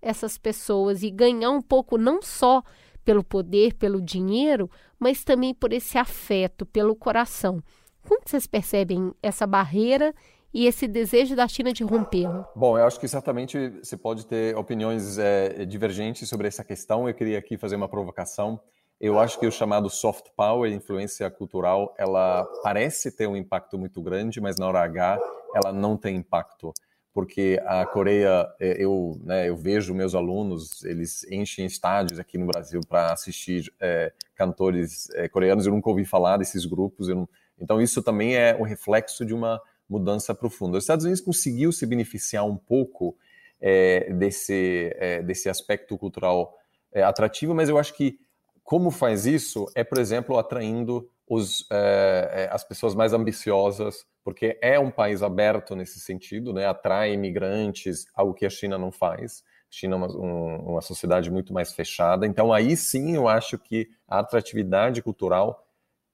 [0.01, 2.63] essas pessoas e ganhar um pouco não só
[3.05, 7.63] pelo poder, pelo dinheiro, mas também por esse afeto, pelo coração.
[8.07, 10.15] Como vocês percebem essa barreira
[10.53, 12.49] e esse desejo da China de rompê-la?
[12.55, 17.09] Bom, eu acho que certamente você pode ter opiniões é, divergentes sobre essa questão.
[17.09, 18.61] Eu queria aqui fazer uma provocação.
[19.05, 24.01] Eu acho que o chamado soft power, influência cultural, ela parece ter um impacto muito
[24.01, 25.21] grande, mas na hora H
[25.55, 26.73] ela não tem impacto,
[27.13, 32.47] porque a Coreia, é, eu, né, eu vejo meus alunos, eles enchem estádios aqui no
[32.47, 35.67] Brasil para assistir é, cantores é, coreanos.
[35.67, 37.29] Eu nunca ouvi falar desses grupos, não...
[37.61, 40.79] então isso também é um reflexo de uma mudança profunda.
[40.79, 43.15] Os Estados Unidos conseguiu se beneficiar um pouco
[43.61, 46.57] é, desse é, desse aspecto cultural
[46.91, 48.19] é, atrativo, mas eu acho que
[48.65, 49.67] como faz isso?
[49.75, 55.77] É, por exemplo, atraindo os, é, as pessoas mais ambiciosas, porque é um país aberto
[55.77, 56.67] nesse sentido, né?
[56.67, 59.45] atrai imigrantes, algo que a China não faz.
[59.71, 62.27] China é uma, um, uma sociedade muito mais fechada.
[62.27, 65.67] Então, aí sim, eu acho que a atratividade cultural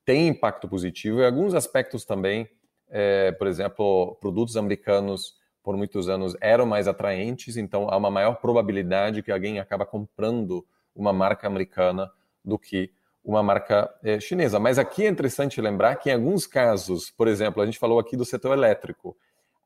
[0.04, 2.48] tem impacto positivo e alguns aspectos também,
[2.88, 8.36] é, por exemplo, produtos americanos por muitos anos eram mais atraentes, então há uma maior
[8.36, 10.66] probabilidade que alguém acaba comprando
[10.96, 12.10] uma marca americana
[12.44, 12.90] do que
[13.24, 14.58] uma marca é, chinesa.
[14.58, 18.16] Mas aqui é interessante lembrar que em alguns casos, por exemplo, a gente falou aqui
[18.16, 19.16] do setor elétrico,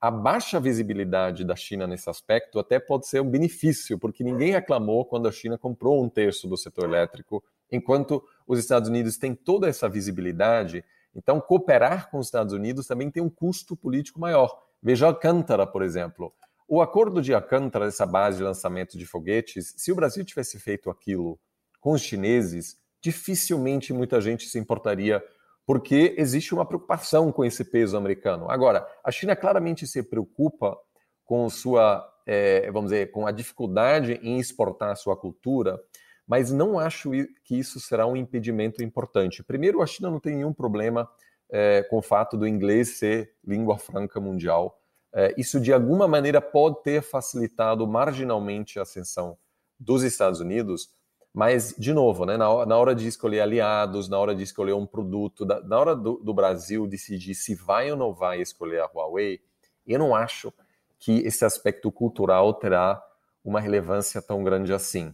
[0.01, 5.05] a baixa visibilidade da China nesse aspecto até pode ser um benefício, porque ninguém reclamou
[5.05, 7.43] quando a China comprou um terço do setor elétrico,
[7.73, 10.85] enquanto os Estados Unidos têm toda essa visibilidade.
[11.15, 14.55] Então, cooperar com os Estados Unidos também tem um custo político maior.
[14.83, 16.35] Veja Alcântara, por exemplo.
[16.69, 20.91] O acordo de Alcântara, essa base de lançamento de foguetes, se o Brasil tivesse feito
[20.91, 21.39] aquilo
[21.85, 25.23] com os chineses, dificilmente muita gente se importaria,
[25.67, 28.51] porque existe uma preocupação com esse peso americano.
[28.51, 30.79] Agora, a China claramente se preocupa
[31.27, 35.79] com sua, é, vamos dizer, com a dificuldade em exportar sua cultura,
[36.27, 37.11] mas não acho
[37.45, 39.43] que isso será um impedimento importante.
[39.43, 41.07] Primeiro, a China não tem nenhum problema
[41.51, 44.81] é, com o fato do inglês ser língua franca mundial.
[45.13, 49.37] É, isso, de alguma maneira, pode ter facilitado marginalmente a ascensão
[49.79, 50.89] dos Estados Unidos,
[51.35, 54.87] mas, de novo, né, na, na, hora de escolher aliados, na hora de escolher um
[54.87, 58.87] produto, da, na hora do, do, Brasil decidir se vai ou não vai escolher a
[58.87, 59.41] Huawei,
[59.85, 60.53] eu não acho
[60.97, 63.03] que esse aspecto cultural terá
[63.45, 65.13] uma relevância tão grande assim.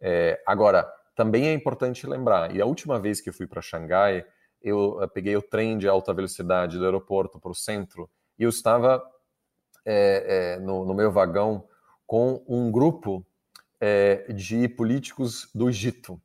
[0.00, 4.24] É, agora, também é importante lembrar, e a última vez que eu fui para Xangai,
[4.62, 9.02] eu, peguei o trem de alta velocidade do aeroporto para o centro e eu estava
[9.84, 11.66] é, é, no, no meu vagão
[12.06, 13.26] com um grupo
[13.80, 16.20] é, de políticos do Egito.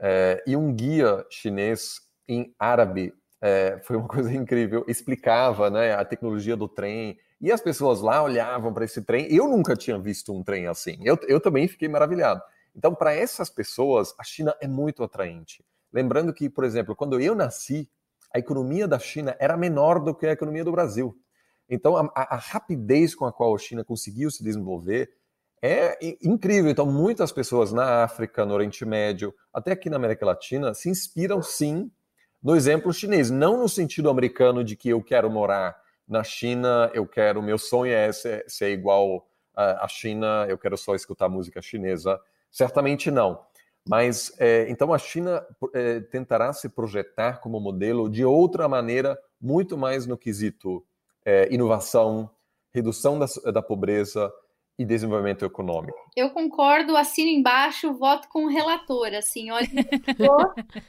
[0.00, 6.04] É, e um guia chinês em árabe, é, foi uma coisa incrível, explicava né, a
[6.04, 9.26] tecnologia do trem, e as pessoas lá olhavam para esse trem.
[9.34, 12.42] Eu nunca tinha visto um trem assim, eu, eu também fiquei maravilhado.
[12.74, 15.64] Então, para essas pessoas, a China é muito atraente.
[15.92, 17.90] Lembrando que, por exemplo, quando eu nasci,
[18.32, 21.16] a economia da China era menor do que a economia do Brasil.
[21.68, 25.10] Então, a, a rapidez com a qual a China conseguiu se desenvolver
[25.62, 26.70] é incrível.
[26.70, 31.42] Então, muitas pessoas na África, no Oriente Médio, até aqui na América Latina, se inspiram
[31.42, 31.90] sim
[32.42, 33.30] no exemplo chinês.
[33.30, 35.76] Não no sentido americano de que eu quero morar
[36.08, 40.94] na China, eu quero, meu sonho é ser, ser igual à China, eu quero só
[40.94, 42.18] escutar música chinesa.
[42.50, 43.44] Certamente não.
[43.88, 49.76] Mas, é, então, a China é, tentará se projetar como modelo de outra maneira, muito
[49.76, 50.84] mais no quesito
[51.24, 52.30] é, inovação,
[52.72, 54.32] redução da, da pobreza,
[54.80, 55.98] e desenvolvimento econômico.
[56.16, 59.68] Eu concordo, assino embaixo, voto com o relator, assim, olha,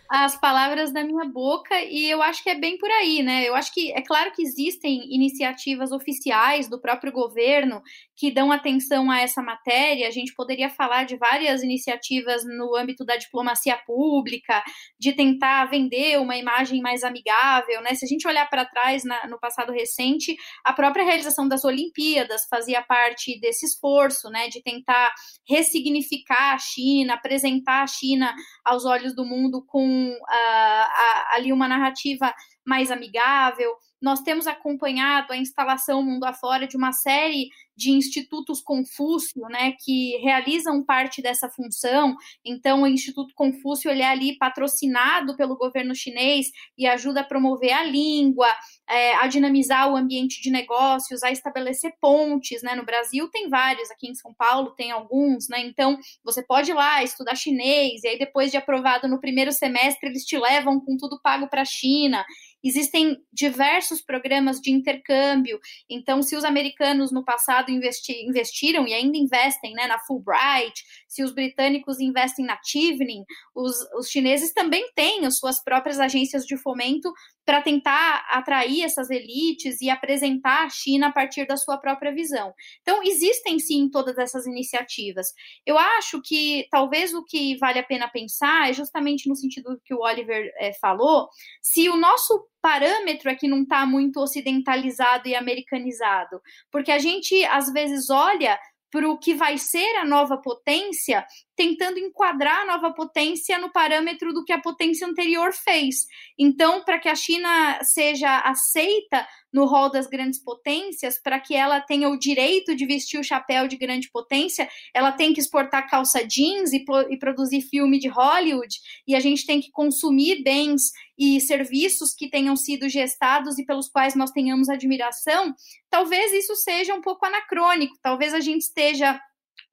[0.09, 3.43] as palavras da minha boca e eu acho que é bem por aí, né?
[3.43, 7.81] Eu acho que é claro que existem iniciativas oficiais do próprio governo
[8.15, 10.07] que dão atenção a essa matéria.
[10.07, 14.63] A gente poderia falar de várias iniciativas no âmbito da diplomacia pública,
[14.97, 17.93] de tentar vender uma imagem mais amigável, né?
[17.93, 22.47] Se a gente olhar para trás na, no passado recente, a própria realização das Olimpíadas
[22.49, 25.11] fazia parte desses esforço, né, de tentar
[25.47, 28.33] ressignificar a China, apresentar a China
[28.63, 32.33] aos olhos do mundo com uh, ali uma narrativa
[32.65, 33.73] mais amigável.
[34.01, 37.49] Nós temos acompanhado a instalação mundo afora de uma série
[37.81, 42.15] de institutos Confúcio, né, que realizam parte dessa função.
[42.45, 46.45] Então, o Instituto Confúcio ele é ali patrocinado pelo governo chinês
[46.77, 48.47] e ajuda a promover a língua,
[48.87, 52.75] é, a dinamizar o ambiente de negócios, a estabelecer pontes, né?
[52.75, 55.59] No Brasil tem vários, aqui em São Paulo tem alguns, né?
[55.61, 60.07] Então, você pode ir lá estudar chinês e aí depois de aprovado no primeiro semestre
[60.07, 62.23] eles te levam com tudo pago para a China.
[62.63, 65.59] Existem diversos programas de intercâmbio.
[65.89, 71.23] Então, se os americanos no passado investi investiram e ainda investem né, na Fulbright, se
[71.23, 73.23] os britânicos investem na Chevening,
[73.55, 77.11] os, os chineses também têm as suas próprias agências de fomento
[77.45, 82.53] para tentar atrair essas elites e apresentar a China a partir da sua própria visão.
[82.81, 85.27] Então, existem sim todas essas iniciativas.
[85.65, 89.93] Eu acho que talvez o que vale a pena pensar é justamente no sentido que
[89.93, 91.29] o Oliver é, falou,
[91.61, 96.39] se o nosso parâmetro aqui não está muito ocidentalizado e americanizado,
[96.71, 98.59] porque a gente às vezes olha
[98.91, 101.25] para o que vai ser a nova potência,
[101.61, 106.07] tentando enquadrar a nova potência no parâmetro do que a potência anterior fez.
[106.35, 111.79] Então, para que a China seja aceita no rol das grandes potências, para que ela
[111.79, 116.25] tenha o direito de vestir o chapéu de grande potência, ela tem que exportar calça
[116.25, 118.75] jeans e, e produzir filme de Hollywood,
[119.07, 120.81] e a gente tem que consumir bens
[121.15, 125.53] e serviços que tenham sido gestados e pelos quais nós tenhamos admiração,
[125.91, 129.21] talvez isso seja um pouco anacrônico, talvez a gente esteja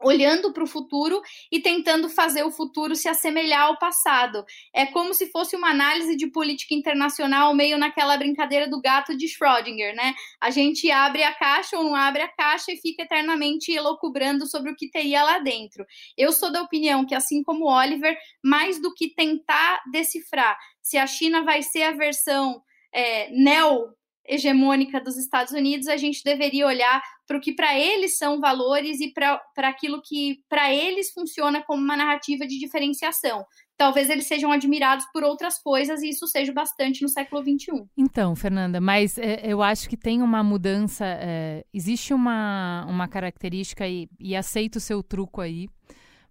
[0.00, 1.20] olhando para o futuro
[1.50, 4.44] e tentando fazer o futuro se assemelhar ao passado.
[4.72, 9.26] É como se fosse uma análise de política internacional meio naquela brincadeira do gato de
[9.26, 10.14] Schrödinger, né?
[10.40, 14.70] A gente abre a caixa ou não abre a caixa e fica eternamente elocubrando sobre
[14.70, 15.84] o que teria lá dentro.
[16.16, 21.06] Eu sou da opinião que, assim como Oliver, mais do que tentar decifrar se a
[21.06, 22.62] China vai ser a versão
[22.92, 23.97] é, neo
[24.28, 29.00] hegemônica dos Estados Unidos, a gente deveria olhar para o que para eles são valores
[29.00, 33.44] e para aquilo que para eles funciona como uma narrativa de diferenciação.
[33.76, 37.84] Talvez eles sejam admirados por outras coisas e isso seja bastante no século XXI.
[37.96, 43.86] Então, Fernanda, mas é, eu acho que tem uma mudança, é, existe uma, uma característica,
[43.86, 45.68] e, e aceito o seu truco aí,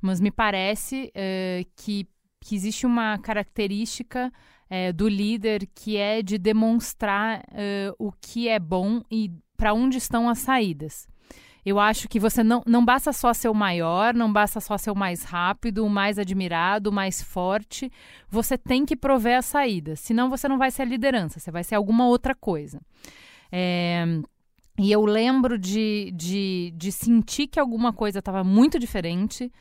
[0.01, 2.07] mas me parece é, que,
[2.43, 4.31] que existe uma característica
[4.69, 9.97] é, do líder, que é de demonstrar uh, o que é bom e para onde
[9.97, 11.07] estão as saídas.
[11.65, 14.89] Eu acho que você não, não basta só ser o maior, não basta só ser
[14.89, 17.91] o mais rápido, o mais admirado, o mais forte.
[18.29, 19.97] Você tem que prover a saída.
[19.97, 22.79] Senão você não vai ser a liderança, você vai ser alguma outra coisa.
[23.51, 24.05] É,
[24.79, 29.51] e eu lembro de, de, de sentir que alguma coisa estava muito diferente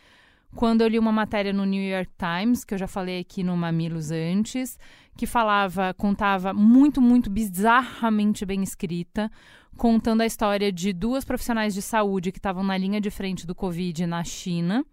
[0.55, 3.57] quando eu li uma matéria no New York Times, que eu já falei aqui no
[3.57, 4.79] Mamilos antes,
[5.17, 9.31] que falava, contava muito, muito bizarramente bem escrita,
[9.77, 13.55] contando a história de duas profissionais de saúde que estavam na linha de frente do
[13.55, 14.85] Covid na China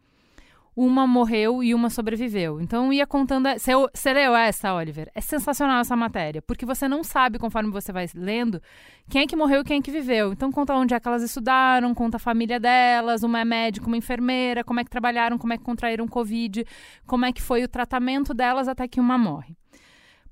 [0.75, 2.59] uma morreu e uma sobreviveu.
[2.59, 3.47] Então ia contando.
[3.57, 5.11] Você leu essa, Oliver?
[5.13, 8.61] É sensacional essa matéria, porque você não sabe, conforme você vai lendo,
[9.09, 10.33] quem é que morreu e quem é que viveu.
[10.33, 13.97] Então conta onde é que elas estudaram, conta a família delas, uma é médica, uma
[13.97, 16.65] enfermeira, como é que trabalharam, como é que contraíram Covid,
[17.05, 19.55] como é que foi o tratamento delas até que uma morre.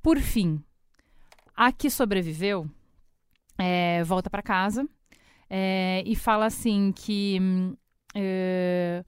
[0.01, 0.63] Por fim,
[1.55, 2.67] a que sobreviveu
[3.57, 4.87] é, volta para casa
[5.49, 7.39] é, e fala assim que.
[8.15, 9.03] É,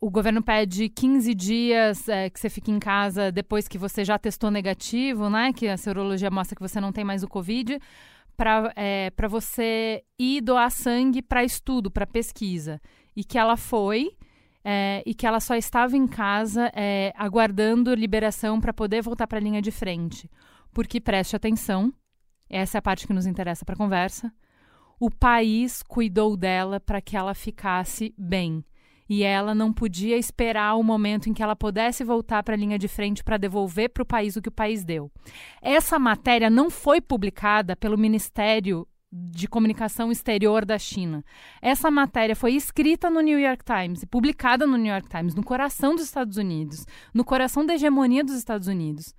[0.00, 4.18] o governo pede 15 dias é, que você fique em casa depois que você já
[4.18, 5.52] testou negativo, né?
[5.52, 7.78] Que a serologia mostra que você não tem mais o Covid,
[8.34, 12.80] para é, você ir doar sangue para estudo, para pesquisa.
[13.14, 14.16] E que ela foi.
[14.62, 19.38] É, e que ela só estava em casa é, aguardando liberação para poder voltar para
[19.38, 20.30] a linha de frente.
[20.72, 21.90] Porque preste atenção,
[22.48, 24.30] essa é a parte que nos interessa para a conversa.
[24.98, 28.62] O país cuidou dela para que ela ficasse bem
[29.10, 32.78] e ela não podia esperar o momento em que ela pudesse voltar para a linha
[32.78, 35.10] de frente para devolver para o país o que o país deu.
[35.60, 41.24] Essa matéria não foi publicada pelo Ministério de Comunicação Exterior da China.
[41.60, 45.42] Essa matéria foi escrita no New York Times e publicada no New York Times, no
[45.42, 49.12] coração dos Estados Unidos, no coração da hegemonia dos Estados Unidos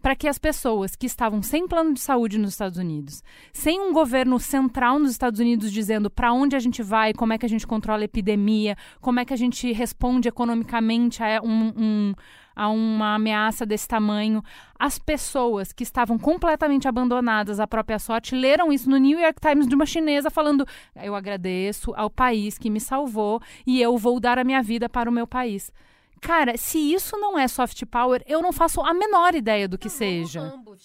[0.00, 3.22] para que as pessoas que estavam sem plano de saúde nos Estados Unidos,
[3.52, 7.38] sem um governo central nos Estados Unidos dizendo para onde a gente vai, como é
[7.38, 11.72] que a gente controla a epidemia, como é que a gente responde economicamente a, um,
[11.76, 12.14] um,
[12.54, 14.42] a uma ameaça desse tamanho,
[14.78, 19.66] as pessoas que estavam completamente abandonadas à própria sorte leram isso no New York Times
[19.66, 20.66] de uma chinesa falando:
[20.96, 25.08] eu agradeço ao país que me salvou e eu vou dar a minha vida para
[25.08, 25.72] o meu país.
[26.20, 29.88] Cara, se isso não é soft power, eu não faço a menor ideia do que
[29.88, 30.40] não, seja.
[30.40, 30.76] Rambo,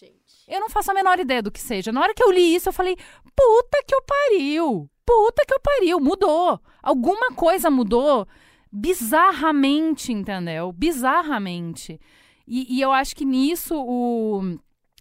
[0.47, 1.91] eu não faço a menor ideia do que seja.
[1.91, 2.95] Na hora que eu li isso, eu falei:
[3.35, 4.89] puta que eu pariu!
[5.05, 5.99] Puta que eu pariu!
[5.99, 6.59] Mudou!
[6.81, 8.27] Alguma coisa mudou
[8.71, 10.71] bizarramente, entendeu?
[10.71, 11.99] Bizarramente.
[12.47, 14.57] E, e eu acho que nisso o,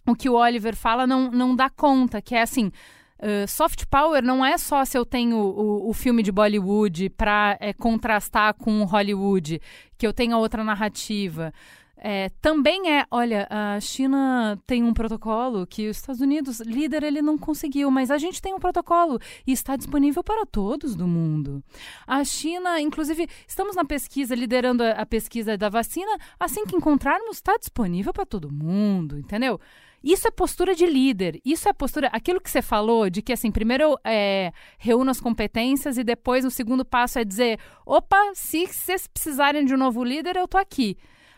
[0.07, 2.71] o que o Oliver fala não, não dá conta, que é assim
[3.17, 7.57] Uh, soft power não é só se eu tenho o, o filme de Bollywood para
[7.61, 9.61] é, contrastar com Hollywood,
[9.97, 11.53] que eu tenha outra narrativa.
[11.97, 17.21] É, também é, olha, a China tem um protocolo que os Estados Unidos, líder, ele
[17.21, 19.17] não conseguiu, mas a gente tem um protocolo
[19.47, 21.63] e está disponível para todos do mundo.
[22.05, 27.37] A China, inclusive, estamos na pesquisa, liderando a, a pesquisa da vacina, assim que encontrarmos,
[27.37, 29.59] está disponível para todo mundo, entendeu?
[30.05, 31.41] Isso é postura de líder.
[31.43, 32.09] Isso é postura.
[32.13, 36.51] Aquilo que você falou de que, assim, primeiro é, reúna as competências e depois o
[36.51, 40.95] segundo passo é dizer: opa, se vocês precisarem de um novo líder, eu tô aqui.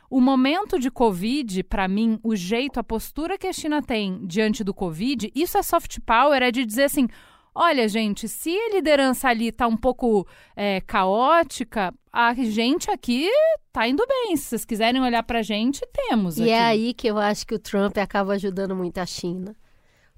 [0.09, 4.65] O momento de Covid, para mim, o jeito, a postura que a China tem diante
[4.65, 7.07] do Covid, isso é soft power, é de dizer assim:
[7.57, 13.27] olha, gente, se a liderança ali está um pouco é, caótica, a gente aqui
[13.73, 14.37] tá indo bem.
[14.37, 16.37] Se vocês quiserem olhar para a gente, temos.
[16.37, 16.51] E aqui.
[16.51, 19.55] é aí que eu acho que o Trump acaba ajudando muito a China.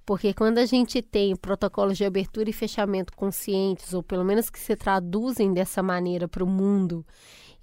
[0.05, 4.59] Porque quando a gente tem protocolos de abertura e fechamento conscientes, ou pelo menos que
[4.59, 7.05] se traduzem dessa maneira para o mundo,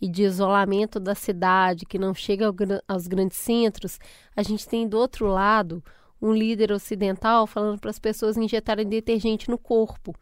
[0.01, 2.53] e de isolamento da cidade, que não chega
[2.87, 3.99] aos grandes centros,
[4.35, 5.83] a gente tem do outro lado
[6.21, 10.15] um líder ocidental falando para as pessoas injetarem detergente no corpo.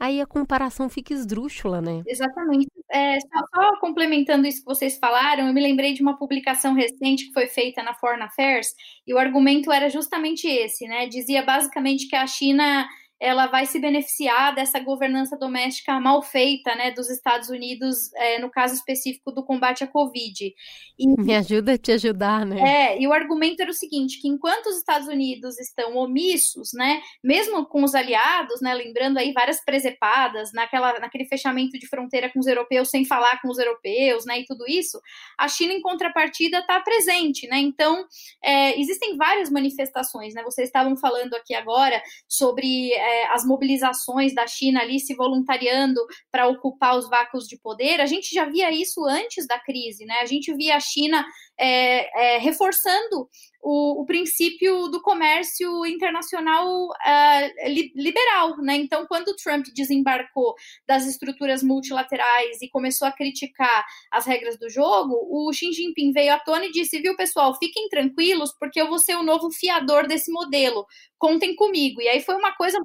[0.00, 2.02] aí a comparação fica esdrúxula, né?
[2.06, 2.68] Exatamente.
[2.90, 7.26] É, só, só, complementando isso que vocês falaram, eu me lembrei de uma publicação recente
[7.26, 8.68] que foi feita na Foreign Affairs,
[9.06, 11.06] e o argumento era justamente esse, né?
[11.06, 12.88] Dizia basicamente que a China
[13.20, 18.50] ela vai se beneficiar dessa governança doméstica mal feita, né, dos Estados Unidos, é, no
[18.50, 20.54] caso específico do combate à Covid.
[20.98, 22.60] E, Me ajuda a te ajudar, né?
[22.60, 27.00] É, e o argumento era o seguinte, que enquanto os Estados Unidos estão omissos, né,
[27.22, 32.38] mesmo com os aliados, né, lembrando aí várias presepadas, naquela, naquele fechamento de fronteira com
[32.38, 35.00] os europeus, sem falar com os europeus, né, e tudo isso,
[35.36, 38.04] a China, em contrapartida, está presente, né, então,
[38.42, 44.46] é, existem várias manifestações, né, vocês estavam falando aqui agora sobre é, as mobilizações da
[44.46, 49.04] China ali se voluntariando para ocupar os vácuos de poder, a gente já via isso
[49.06, 50.20] antes da crise, né?
[50.20, 51.24] A gente via a China
[51.58, 53.28] é, é, reforçando
[53.60, 58.76] o, o, princípio do comércio internacional uh, li, liberal, né?
[58.76, 60.54] Então, quando Trump desembarcou
[60.86, 66.34] das estruturas multilaterais e começou a criticar as regras do jogo, o Xi Jinping veio
[66.34, 70.06] à tona e disse: viu, pessoal, fiquem tranquilos, porque eu vou ser o novo fiador
[70.06, 70.86] desse modelo.
[71.18, 72.00] Contem comigo.
[72.00, 72.78] E aí foi uma coisa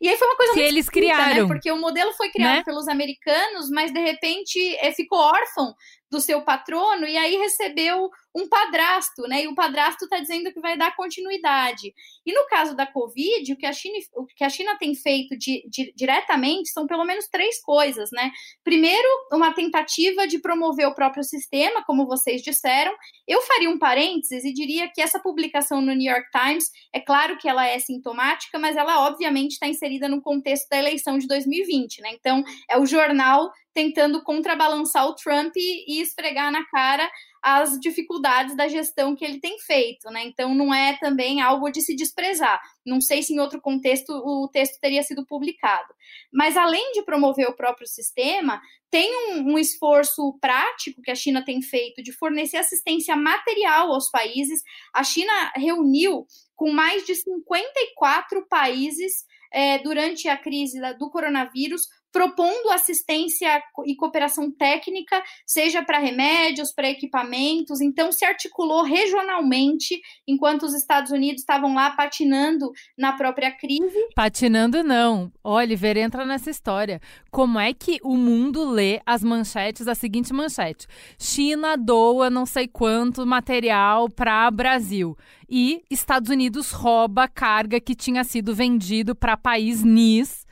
[0.00, 1.22] e aí foi uma coisa que muito eles esquisita, né?
[1.24, 1.54] criaram, né?
[1.54, 2.64] Porque o modelo foi criado né?
[2.64, 5.74] pelos americanos, mas de repente é, ficou órfão
[6.10, 9.44] do seu patrono e aí recebeu um padrasto, né?
[9.44, 11.94] E o padrasto está dizendo que vai dar continuidade.
[12.24, 15.36] E no caso da Covid, o que a China, o que a China tem feito
[15.38, 18.30] de, de, diretamente são pelo menos três coisas, né?
[18.62, 22.94] Primeiro, uma tentativa de promover o próprio sistema, como vocês disseram.
[23.26, 27.38] Eu faria um parênteses e diria que essa publicação no New York Times, é claro
[27.38, 32.02] que ela é sintomática, mas ela obviamente está inserida no contexto da eleição de 2020,
[32.02, 32.10] né?
[32.12, 37.06] Então, é o jornal tentando contrabalançar o Trump e, e esfregar na cara
[37.42, 40.24] as dificuldades da gestão que ele tem feito, né?
[40.24, 42.58] Então não é também algo de se desprezar.
[42.86, 45.92] Não sei se em outro contexto o texto teria sido publicado.
[46.32, 51.44] Mas além de promover o próprio sistema, tem um, um esforço prático que a China
[51.44, 54.62] tem feito de fornecer assistência material aos países.
[54.94, 56.26] A China reuniu
[56.56, 61.82] com mais de 54 países é, durante a crise do coronavírus
[62.16, 67.82] propondo assistência e cooperação técnica, seja para remédios, para equipamentos.
[67.82, 74.08] Então, se articulou regionalmente, enquanto os Estados Unidos estavam lá patinando na própria crise.
[74.14, 75.30] Patinando, não.
[75.44, 77.02] Oliver entra nessa história.
[77.30, 80.86] Como é que o mundo lê as manchetes, a seguinte manchete:
[81.18, 85.18] China doa não sei quanto material para Brasil.
[85.46, 90.45] E Estados Unidos rouba carga que tinha sido vendido para país NIS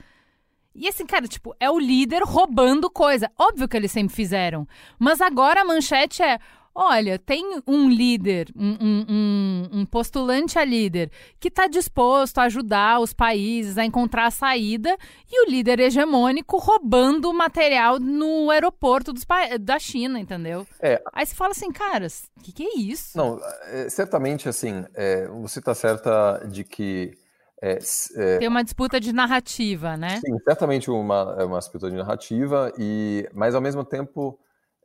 [0.74, 3.30] e assim, cara, tipo, é o líder roubando coisa.
[3.38, 4.66] Óbvio que eles sempre fizeram.
[4.98, 6.38] Mas agora a manchete é:
[6.74, 8.76] olha, tem um líder, um,
[9.08, 14.30] um, um postulante a líder, que está disposto a ajudar os países a encontrar a
[14.30, 14.96] saída,
[15.30, 19.24] e o líder hegemônico roubando material no aeroporto dos
[19.60, 20.66] da China, entendeu?
[20.80, 21.00] É.
[21.12, 23.16] Aí você fala assim, caras, o que, que, é isso?
[23.16, 27.16] Não, é, certamente, assim, é, você está certa de que
[27.64, 27.78] é,
[28.16, 30.20] é, Tem uma disputa de narrativa, né?
[30.20, 34.38] Sim, certamente uma, é uma disputa de narrativa, e, mas ao mesmo tempo,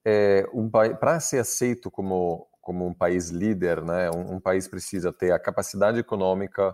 [0.05, 5.11] é, um, para ser aceito como, como um país líder, né, um, um país precisa
[5.11, 6.73] ter a capacidade econômica,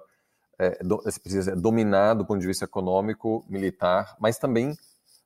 [0.60, 4.78] é, do, precisa dominar do ponto de vista econômico, militar, mas também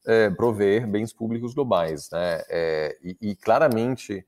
[0.07, 2.10] é, prover bens públicos globais.
[2.10, 2.41] Né?
[2.47, 4.26] É, e, e, claramente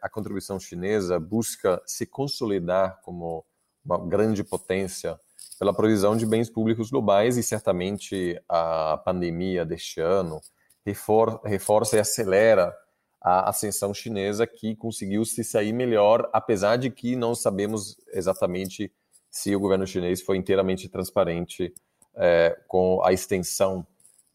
[0.00, 3.44] a contribuição chinesa busca se consolidar como
[3.84, 5.18] uma grande potência
[5.58, 10.40] pela provisão de bens públicos globais e certamente a pandemia deste ano
[10.84, 12.74] refor reforça e acelera
[13.20, 18.92] a ascensão chinesa que conseguiu se sair melhor, apesar de que não sabemos exatamente
[19.28, 21.74] se o governo chinês foi inteiramente transparente
[22.14, 23.86] é, com a extensão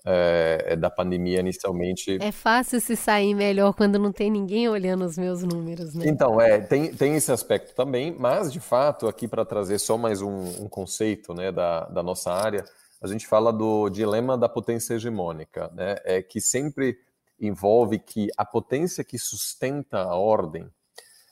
[0.05, 2.17] é, da pandemia inicialmente.
[2.21, 6.05] É fácil se sair melhor quando não tem ninguém olhando os meus números, né?
[6.07, 10.21] Então, é, tem, tem esse aspecto também, mas de fato, aqui para trazer só mais
[10.21, 12.63] um, um, conceito né, da, da nossa área,
[13.01, 15.95] a gente fala do dilema da potência hegemônica, né?
[16.03, 16.97] É que sempre
[17.39, 20.69] envolve que a potência que sustenta a ordem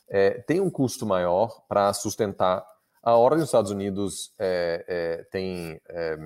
[0.10, 2.66] é, tem um custo maior para sustentar
[3.04, 3.44] a ordem.
[3.44, 6.18] Os Estados Unidos é, é tem é,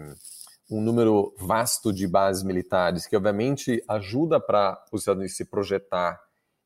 [0.73, 6.19] um número vasto de bases militares, que obviamente ajuda para os Estados Unidos se projetar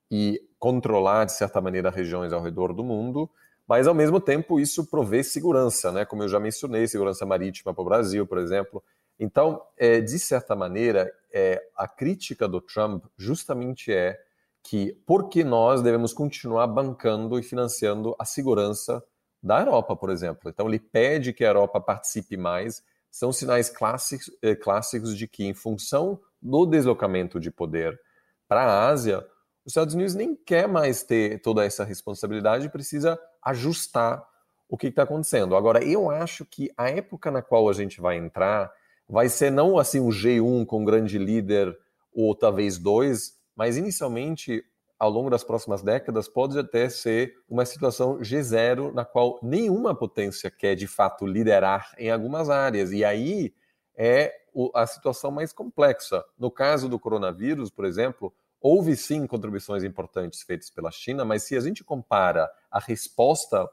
[0.09, 3.29] e controlar, de certa maneira, regiões ao redor do mundo,
[3.67, 6.05] mas ao mesmo tempo isso provê segurança, né?
[6.05, 8.81] como eu já mencionei, segurança marítima para o Brasil, por exemplo.
[9.19, 14.17] Então, é, de certa maneira, é, a crítica do Trump justamente é
[14.63, 19.03] que por que nós devemos continuar bancando e financiando a segurança
[19.43, 20.49] da Europa, por exemplo.
[20.49, 22.81] Então, ele pede que a Europa participe mais
[23.17, 27.99] são sinais clássicos, eh, clássicos de que, em função do deslocamento de poder
[28.47, 29.25] para a Ásia,
[29.65, 34.23] os Estados Unidos nem quer mais ter toda essa responsabilidade e precisa ajustar
[34.69, 35.55] o que está acontecendo.
[35.55, 38.71] Agora, eu acho que a época na qual a gente vai entrar
[39.09, 41.75] vai ser não assim um G1 com grande líder
[42.13, 44.63] ou talvez dois, mas inicialmente
[44.99, 50.49] ao longo das próximas décadas pode até ser uma situação G0 na qual nenhuma potência
[50.49, 53.53] quer de fato liderar em algumas áreas e aí
[53.95, 54.33] é
[54.73, 56.23] a situação mais complexa.
[56.37, 61.55] No caso do coronavírus, por exemplo, houve sim contribuições importantes feitas pela China, mas se
[61.55, 63.69] a gente compara a resposta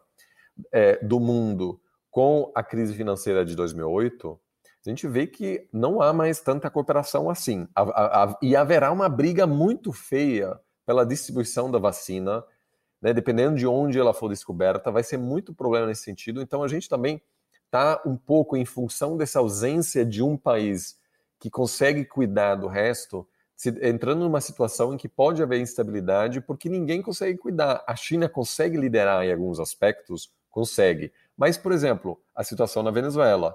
[0.73, 1.81] é, do mundo
[2.11, 4.39] com a crise financeira de 2008,
[4.87, 7.67] a gente vê que não há mais tanta cooperação assim.
[8.43, 12.45] e haverá uma briga muito feia pela distribuição da vacina,
[13.01, 13.13] né?
[13.13, 16.41] dependendo de onde ela for descoberta, vai ser muito problema nesse sentido.
[16.41, 17.21] Então a gente também
[17.67, 20.99] está um pouco em função dessa ausência de um país
[21.39, 23.27] que consegue cuidar do resto,
[23.83, 27.83] entrando numa situação em que pode haver instabilidade porque ninguém consegue cuidar.
[27.87, 31.13] A China consegue liderar em alguns aspectos, consegue.
[31.37, 33.55] Mas, por exemplo, a situação na Venezuela.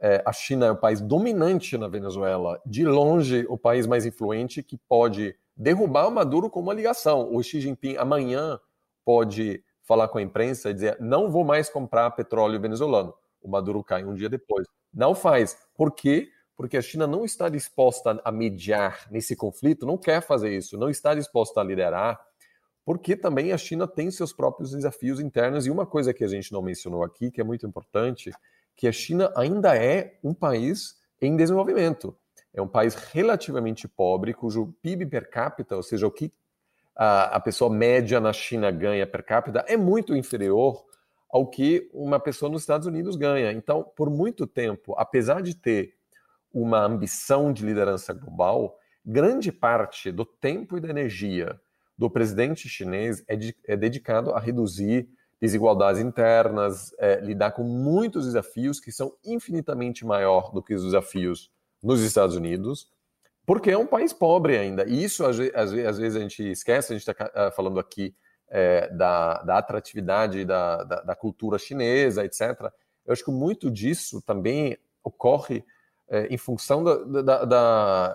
[0.00, 4.62] É, a China é o país dominante na Venezuela, de longe o país mais influente
[4.62, 7.34] que pode derrubar o Maduro com uma ligação.
[7.34, 8.60] O Xi Jinping amanhã
[9.04, 13.12] pode falar com a imprensa e dizer: não vou mais comprar petróleo venezuelano.
[13.42, 14.66] O Maduro cai um dia depois.
[14.94, 15.58] Não faz.
[15.74, 16.28] Por quê?
[16.56, 20.90] Porque a China não está disposta a mediar nesse conflito, não quer fazer isso, não
[20.90, 22.20] está disposta a liderar,
[22.84, 25.66] porque também a China tem seus próprios desafios internos.
[25.66, 28.32] E uma coisa que a gente não mencionou aqui, que é muito importante,
[28.74, 32.16] que a China ainda é um país em desenvolvimento.
[32.58, 36.32] É um país relativamente pobre, cujo PIB per capita, ou seja, o que
[36.96, 40.84] a, a pessoa média na China ganha per capita, é muito inferior
[41.30, 43.52] ao que uma pessoa nos Estados Unidos ganha.
[43.52, 45.94] Então, por muito tempo, apesar de ter
[46.52, 48.76] uma ambição de liderança global,
[49.06, 51.60] grande parte do tempo e da energia
[51.96, 55.08] do presidente chinês é, de, é dedicado a reduzir
[55.40, 61.52] desigualdades internas, é, lidar com muitos desafios que são infinitamente maior do que os desafios
[61.82, 62.88] nos Estados Unidos,
[63.46, 64.84] porque é um país pobre ainda.
[64.86, 68.14] E isso, às, vezes, a gente esquece, a gente está ah, falando aqui
[68.50, 72.70] é, da, da, atratividade da, da, da, cultura chinesa, etc.
[73.06, 75.64] Eu acho que muito disso também ocorre
[76.08, 76.84] é, em função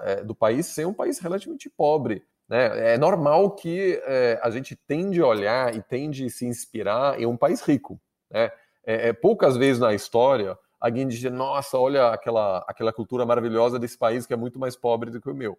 [0.06, 2.23] é, do país ser um país relativamente pobre.
[2.48, 2.94] Né?
[2.94, 7.26] É normal que é, a gente tende a olhar e tende a se inspirar em
[7.26, 7.99] um país rico.
[8.30, 8.52] Né?
[8.85, 13.97] É, é poucas vezes na história alguém dizer, nossa, olha aquela, aquela cultura maravilhosa desse
[13.97, 15.57] país que é muito mais pobre do que o meu.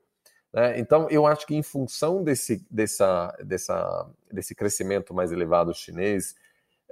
[0.52, 0.78] Né?
[0.78, 6.36] Então, eu acho que em função desse, dessa, dessa, desse crescimento mais elevado chinês,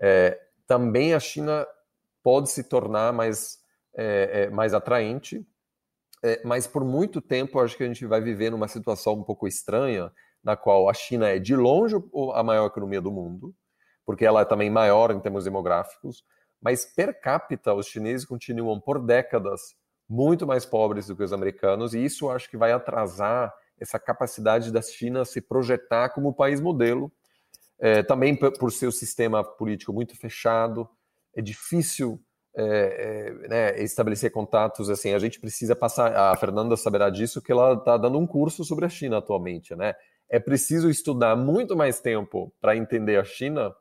[0.01, 1.67] é, também a China
[2.23, 3.61] pode se tornar mais,
[3.95, 5.47] é, é, mais atraente,
[6.23, 9.47] é, mas por muito tempo acho que a gente vai viver numa situação um pouco
[9.47, 10.11] estranha,
[10.43, 11.97] na qual a China é de longe
[12.33, 13.55] a maior economia do mundo,
[14.07, 16.25] porque ela é também maior em termos demográficos,
[16.63, 19.75] mas per capita os chineses continuam por décadas
[20.09, 24.71] muito mais pobres do que os americanos, e isso acho que vai atrasar essa capacidade
[24.71, 27.11] da China se projetar como país modelo,
[27.81, 30.89] é, também por seu sistema político muito fechado,
[31.35, 32.23] é difícil
[32.55, 37.51] é, é, né, estabelecer contatos, assim, a gente precisa passar, a Fernanda saberá disso, que
[37.51, 39.95] ela está dando um curso sobre a China atualmente, né,
[40.29, 43.75] é preciso estudar muito mais tempo para entender a China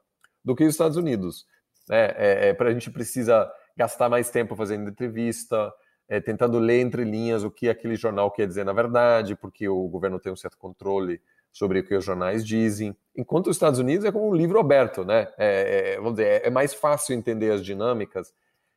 [0.44, 1.46] do que os Estados Unidos,
[1.90, 2.06] né?
[2.16, 5.72] É, é, a gente precisa gastar mais tempo fazendo entrevista,
[6.08, 9.88] é, tentando ler entre linhas o que aquele jornal quer dizer na verdade, porque o
[9.88, 11.22] governo tem um certo controle
[11.52, 12.96] sobre o que os jornais dizem.
[13.16, 15.28] Enquanto os Estados Unidos é como um livro aberto, né?
[15.38, 18.34] É, é vamos dizer, é mais fácil entender as dinâmicas.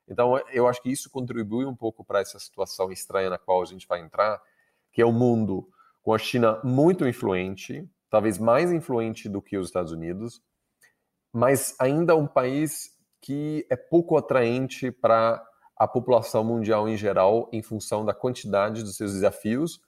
[0.08, 3.64] Então, eu acho que isso contribui um pouco para essa situação estranha na qual a
[3.64, 4.40] gente vai entrar,
[4.92, 5.68] que é um mundo
[6.02, 10.42] com a China muito influente, talvez mais influente do que os Estados Unidos,
[11.32, 12.93] mas ainda um país
[13.24, 15.42] que é pouco atraente para
[15.74, 19.80] a população mundial em geral, em função da quantidade dos seus desafios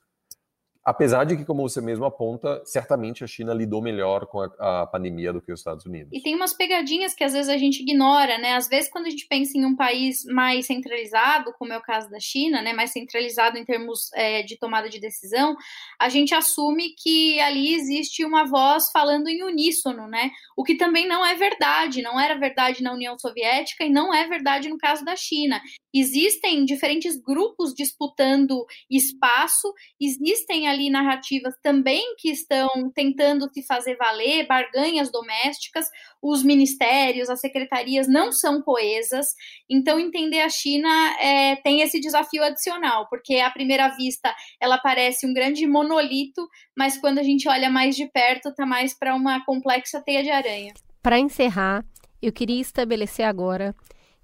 [0.87, 4.87] Apesar de que, como você mesmo aponta, certamente a China lidou melhor com a, a,
[4.87, 6.13] pandemia do que os Estados Unidos.
[6.13, 8.53] E tem umas pegadinhas que às vezes a gente ignora, né?
[8.53, 12.09] Às vezes, quando a gente pensa em um país mais centralizado, como é o caso
[12.09, 12.71] da China, né?
[12.71, 15.57] Mais centralizado em termos é, de tomada de decisão,
[15.99, 20.31] a gente assume que ali existe uma voz falando em uníssono, né?
[20.55, 24.25] O que também não é verdade, não era verdade na União Soviética e não é
[24.25, 25.61] verdade no caso da China.
[25.93, 33.97] Existem diferentes grupos disputando espaço, existem ali ali narrativas também que estão tentando se fazer
[33.97, 35.85] valer, barganhas domésticas,
[36.21, 39.25] os ministérios, as secretarias não são coesas,
[39.69, 40.89] então entender a China
[41.19, 46.47] é, tem esse desafio adicional, porque à primeira vista ela parece um grande monolito,
[46.77, 50.29] mas quando a gente olha mais de perto, tá mais para uma complexa teia de
[50.29, 50.73] aranha.
[51.01, 51.83] Para encerrar,
[52.21, 53.75] eu queria estabelecer agora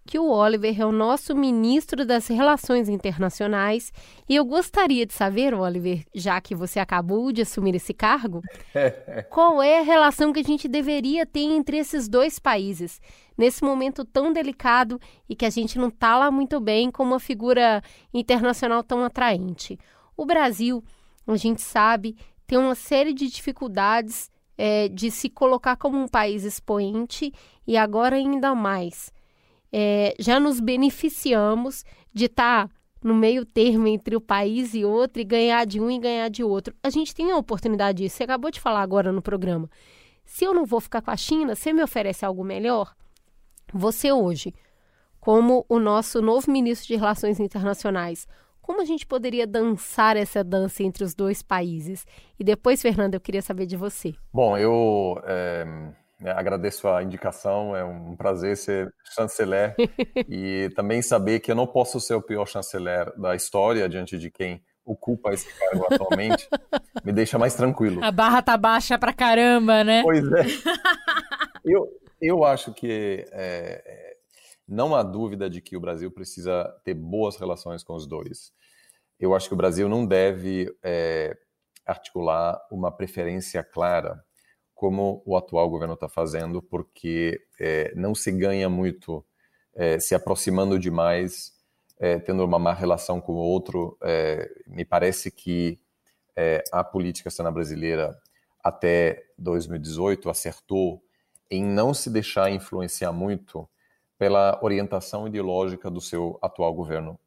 [0.05, 3.91] que o Oliver é o nosso ministro das Relações Internacionais
[4.27, 8.41] e eu gostaria de saber, Oliver, já que você acabou de assumir esse cargo,
[9.29, 12.99] qual é a relação que a gente deveria ter entre esses dois países
[13.37, 17.19] nesse momento tão delicado e que a gente não está lá muito bem com uma
[17.19, 17.81] figura
[18.13, 19.79] internacional tão atraente.
[20.15, 20.83] O Brasil,
[21.25, 22.15] a gente sabe,
[22.45, 27.33] tem uma série de dificuldades é, de se colocar como um país expoente
[27.65, 29.11] e agora ainda mais
[29.73, 31.83] é, já nos beneficiamos
[32.13, 32.73] de estar tá
[33.03, 36.43] no meio termo entre o país e outro e ganhar de um e ganhar de
[36.43, 36.73] outro.
[36.83, 38.17] A gente tem a oportunidade disso.
[38.17, 39.67] Você acabou de falar agora no programa.
[40.23, 42.95] Se eu não vou ficar com a China, você me oferece algo melhor?
[43.73, 44.53] Você hoje,
[45.19, 48.27] como o nosso novo ministro de Relações Internacionais,
[48.61, 52.05] como a gente poderia dançar essa dança entre os dois países?
[52.39, 54.13] E depois, Fernanda, eu queria saber de você.
[54.31, 55.65] Bom, eu é,
[56.31, 59.75] agradeço a indicação, é um prazer ser chanceler
[60.29, 64.31] e também saber que eu não posso ser o pior chanceler da história diante de
[64.31, 66.47] quem ocupa esse cargo atualmente,
[67.03, 68.03] me deixa mais tranquilo.
[68.03, 70.03] A barra tá baixa pra caramba, né?
[70.03, 70.43] Pois é.
[71.65, 71.87] Eu,
[72.21, 74.17] eu acho que é, é,
[74.67, 78.51] não há dúvida de que o Brasil precisa ter boas relações com os dois.
[79.17, 81.37] Eu acho que o Brasil não deve é,
[81.85, 84.21] articular uma preferência clara
[84.83, 89.23] como o atual governo está fazendo, porque é, não se ganha muito
[89.73, 91.53] é, se aproximando demais,
[91.97, 93.97] é, tendo uma má relação com o outro.
[94.03, 95.79] É, me parece que
[96.35, 98.13] é, a política externa brasileira
[98.61, 101.01] até 2018 acertou
[101.49, 103.65] em não se deixar influenciar muito
[104.19, 107.17] pela orientação ideológica do seu atual governo.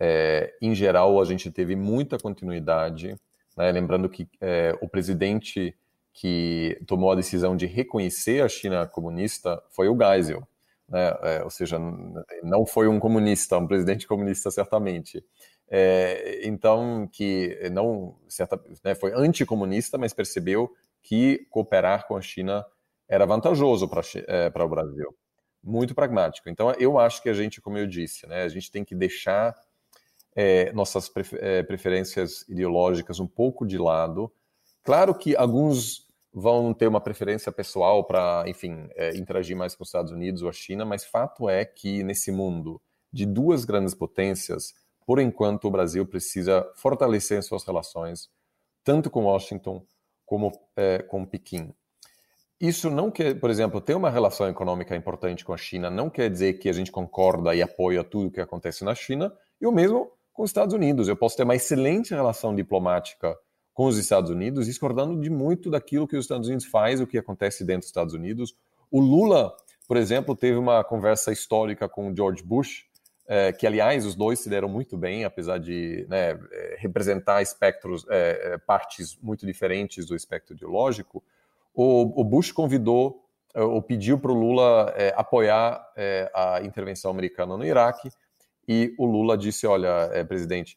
[0.00, 3.16] É, em geral, a gente teve muita continuidade,
[3.56, 3.70] né?
[3.70, 4.28] lembrando que
[4.80, 5.76] o presidente
[6.14, 10.46] que tomou a decisão de reconhecer a China comunista foi o Geisel.
[10.88, 11.12] Né?
[11.22, 11.78] É, ou seja,
[12.42, 15.24] não foi um comunista, um presidente comunista, certamente.
[15.68, 20.72] É, então, que não certa, né, foi anticomunista, mas percebeu
[21.02, 22.64] que cooperar com a China
[23.08, 25.14] era vantajoso para é, o Brasil.
[25.62, 26.48] Muito pragmático.
[26.48, 29.54] Então, eu acho que a gente, como eu disse, né, a gente tem que deixar
[30.36, 31.10] é, nossas
[31.40, 34.32] é, preferências ideológicas um pouco de lado.
[34.84, 39.88] Claro que alguns vão ter uma preferência pessoal para, enfim, é, interagir mais com os
[39.88, 44.74] Estados Unidos ou a China, mas fato é que nesse mundo de duas grandes potências,
[45.06, 48.28] por enquanto o Brasil precisa fortalecer suas relações,
[48.82, 49.82] tanto com Washington
[50.26, 51.72] como é, com Pequim.
[52.60, 56.28] Isso não quer, por exemplo, ter uma relação econômica importante com a China não quer
[56.28, 59.72] dizer que a gente concorda e apoia tudo o que acontece na China, e o
[59.72, 61.08] mesmo com os Estados Unidos.
[61.08, 63.34] Eu posso ter uma excelente relação diplomática
[63.74, 67.18] com os Estados Unidos, discordando de muito daquilo que os Estados Unidos faz, o que
[67.18, 68.56] acontece dentro dos Estados Unidos.
[68.88, 69.54] O Lula,
[69.88, 72.86] por exemplo, teve uma conversa histórica com o George Bush,
[73.26, 78.06] é, que, aliás, os dois se deram muito bem, apesar de né, é, representar espectros,
[78.08, 81.22] é, partes muito diferentes do espectro ideológico.
[81.74, 83.22] O, o Bush convidou
[83.56, 85.80] ou pediu para o Lula apoiar
[86.34, 88.10] a intervenção americana no Iraque,
[88.66, 90.76] e o Lula disse: Olha, presidente,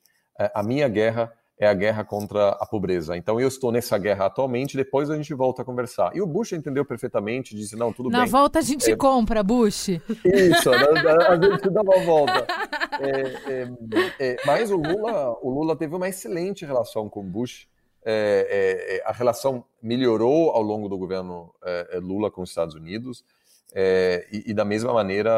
[0.54, 3.18] a minha guerra é a guerra contra a pobreza.
[3.18, 6.16] Então eu estou nessa guerra atualmente, depois a gente volta a conversar.
[6.16, 8.32] E o Bush entendeu perfeitamente, disse, não, tudo Na bem.
[8.32, 8.96] Na volta a gente é...
[8.96, 9.90] compra, Bush.
[10.24, 12.48] Isso, a, gente dá uma volta.
[13.00, 13.12] É,
[13.54, 13.72] é,
[14.20, 17.68] é, mas o Lula, o Lula teve uma excelente relação com o Bush.
[18.04, 21.54] É, é, a relação melhorou ao longo do governo
[22.02, 23.24] Lula com os Estados Unidos.
[23.76, 25.32] E, e, da mesma maneira,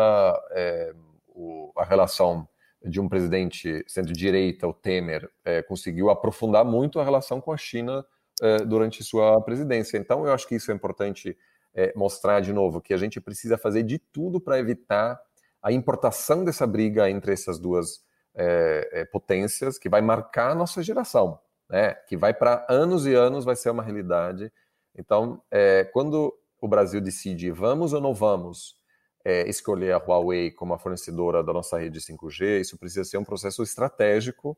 [1.27, 2.47] o, a relação
[2.83, 8.05] de um presidente centro-direita, o Temer, é, conseguiu aprofundar muito a relação com a China
[8.41, 9.97] é, durante sua presidência.
[9.97, 11.37] Então, eu acho que isso é importante
[11.73, 15.19] é, mostrar de novo, que a gente precisa fazer de tudo para evitar
[15.61, 18.01] a importação dessa briga entre essas duas
[18.33, 21.39] é, é, potências, que vai marcar a nossa geração,
[21.69, 21.93] né?
[22.07, 24.51] que vai para anos e anos, vai ser uma realidade.
[24.95, 28.78] Então, é, quando o Brasil decide vamos ou não vamos
[29.23, 33.23] é, escolher a Huawei como a fornecedora da nossa rede 5G, isso precisa ser um
[33.23, 34.57] processo estratégico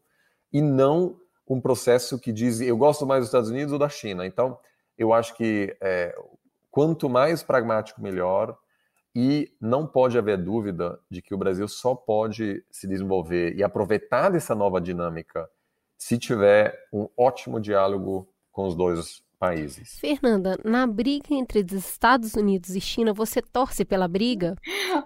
[0.52, 4.26] e não um processo que diz eu gosto mais dos Estados Unidos ou da China.
[4.26, 4.58] Então,
[4.98, 6.16] eu acho que é,
[6.70, 8.58] quanto mais pragmático, melhor.
[9.14, 14.30] E não pode haver dúvida de que o Brasil só pode se desenvolver e aproveitar
[14.30, 15.50] dessa nova dinâmica
[15.98, 20.00] se tiver um ótimo diálogo com os dois países.
[20.00, 24.56] Fernanda, na briga entre os Estados Unidos e China, você torce pela briga?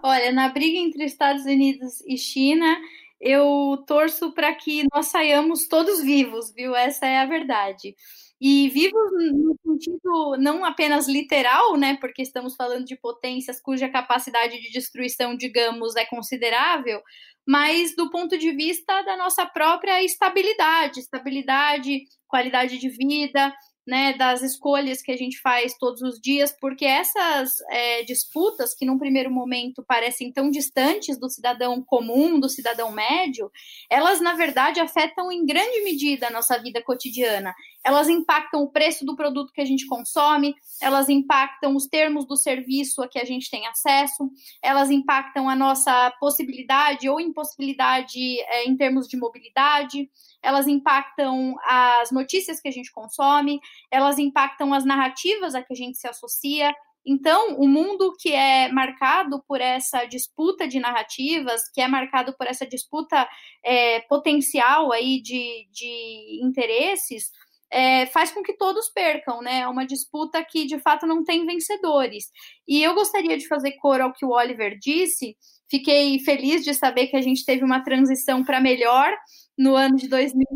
[0.03, 2.77] Olha, na briga entre Estados Unidos e China,
[3.21, 6.75] eu torço para que nós saiamos todos vivos, viu?
[6.75, 7.95] Essa é a verdade.
[8.41, 11.97] E vivos no sentido não apenas literal, né?
[12.01, 17.01] Porque estamos falando de potências cuja capacidade de destruição, digamos, é considerável,
[17.47, 23.53] mas do ponto de vista da nossa própria estabilidade, estabilidade, qualidade de vida,
[23.85, 28.85] né, das escolhas que a gente faz todos os dias, porque essas é, disputas, que
[28.85, 33.51] num primeiro momento parecem tão distantes do cidadão comum, do cidadão médio,
[33.89, 37.53] elas, na verdade, afetam em grande medida a nossa vida cotidiana.
[37.85, 42.35] Elas impactam o preço do produto que a gente consome, elas impactam os termos do
[42.35, 44.27] serviço a que a gente tem acesso,
[44.59, 50.09] elas impactam a nossa possibilidade ou impossibilidade é, em termos de mobilidade,
[50.41, 53.59] elas impactam as notícias que a gente consome,
[53.91, 56.73] elas impactam as narrativas a que a gente se associa.
[57.05, 62.47] Então, o mundo que é marcado por essa disputa de narrativas, que é marcado por
[62.47, 63.29] essa disputa
[63.63, 67.29] é, potencial aí de, de interesses,
[67.75, 69.59] é, faz com que todos percam, né?
[69.59, 72.31] É uma disputa que de fato não tem vencedores.
[72.65, 75.35] E eu gostaria de fazer cor ao que o Oliver disse.
[75.69, 79.13] Fiquei feliz de saber que a gente teve uma transição para melhor
[79.57, 80.47] no ano de 2020,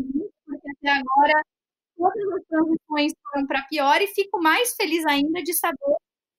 [0.46, 1.44] porque até agora
[1.94, 5.96] todas as transições foram para pior, e fico mais feliz ainda de saber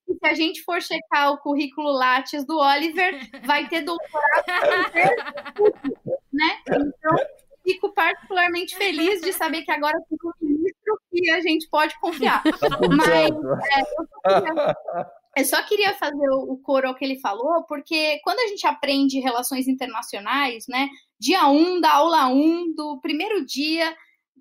[0.08, 3.14] que se a gente for checar o currículo Lattes do Oliver,
[3.46, 4.46] vai ter doutorado
[6.34, 6.58] né?
[6.68, 7.16] Então,
[7.64, 10.18] fico particularmente feliz de saber que agora tem
[11.12, 12.44] que a gente pode confiar.
[12.44, 13.30] Tá Mas é,
[15.38, 18.66] eu, só queria, fazer o, o coro ao que ele falou, porque quando a gente
[18.68, 20.90] aprende relações internacionais, né?
[21.20, 23.96] Dia 1 um, da aula 1 um, do primeiro dia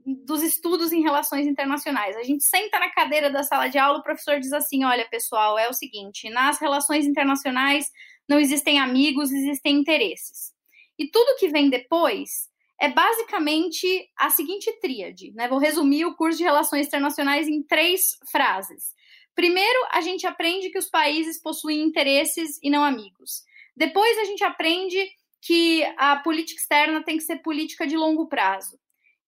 [0.05, 2.17] dos estudos em relações internacionais.
[2.17, 5.59] A gente senta na cadeira da sala de aula, o professor diz assim: olha, pessoal,
[5.59, 7.91] é o seguinte, nas relações internacionais
[8.29, 10.53] não existem amigos, existem interesses.
[10.99, 12.50] E tudo que vem depois
[12.81, 15.47] é basicamente a seguinte tríade, né?
[15.47, 18.95] Vou resumir o curso de relações internacionais em três frases.
[19.35, 23.43] Primeiro, a gente aprende que os países possuem interesses e não amigos.
[23.77, 24.99] Depois, a gente aprende
[25.43, 28.79] que a política externa tem que ser política de longo prazo.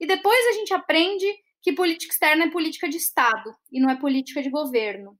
[0.00, 1.26] E depois a gente aprende
[1.62, 5.16] que política externa é política de Estado e não é política de governo.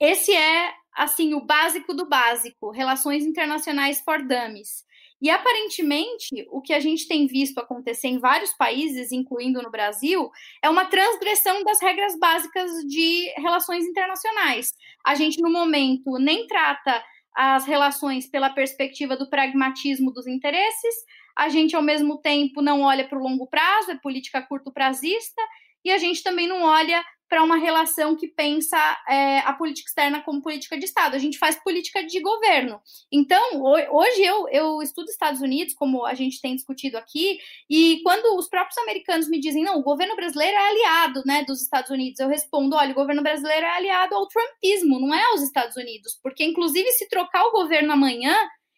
[0.00, 4.84] Esse é, assim, o básico do básico, relações internacionais for dummies.
[5.20, 10.30] E aparentemente, o que a gente tem visto acontecer em vários países, incluindo no Brasil,
[10.62, 14.72] é uma transgressão das regras básicas de relações internacionais.
[15.04, 20.94] A gente, no momento, nem trata as relações pela perspectiva do pragmatismo dos interesses,
[21.36, 25.40] a gente, ao mesmo tempo, não olha para o longo prazo, é política curto prazista,
[25.84, 28.76] e a gente também não olha para uma relação que pensa
[29.08, 31.14] é, a política externa como política de Estado.
[31.14, 32.80] A gente faz política de governo.
[33.10, 37.38] Então, hoje eu, eu estudo Estados Unidos, como a gente tem discutido aqui,
[37.70, 41.62] e quando os próprios americanos me dizem, não, o governo brasileiro é aliado né, dos
[41.62, 45.40] Estados Unidos, eu respondo, olha, o governo brasileiro é aliado ao trumpismo, não é aos
[45.40, 48.34] Estados Unidos, porque, inclusive, se trocar o governo amanhã,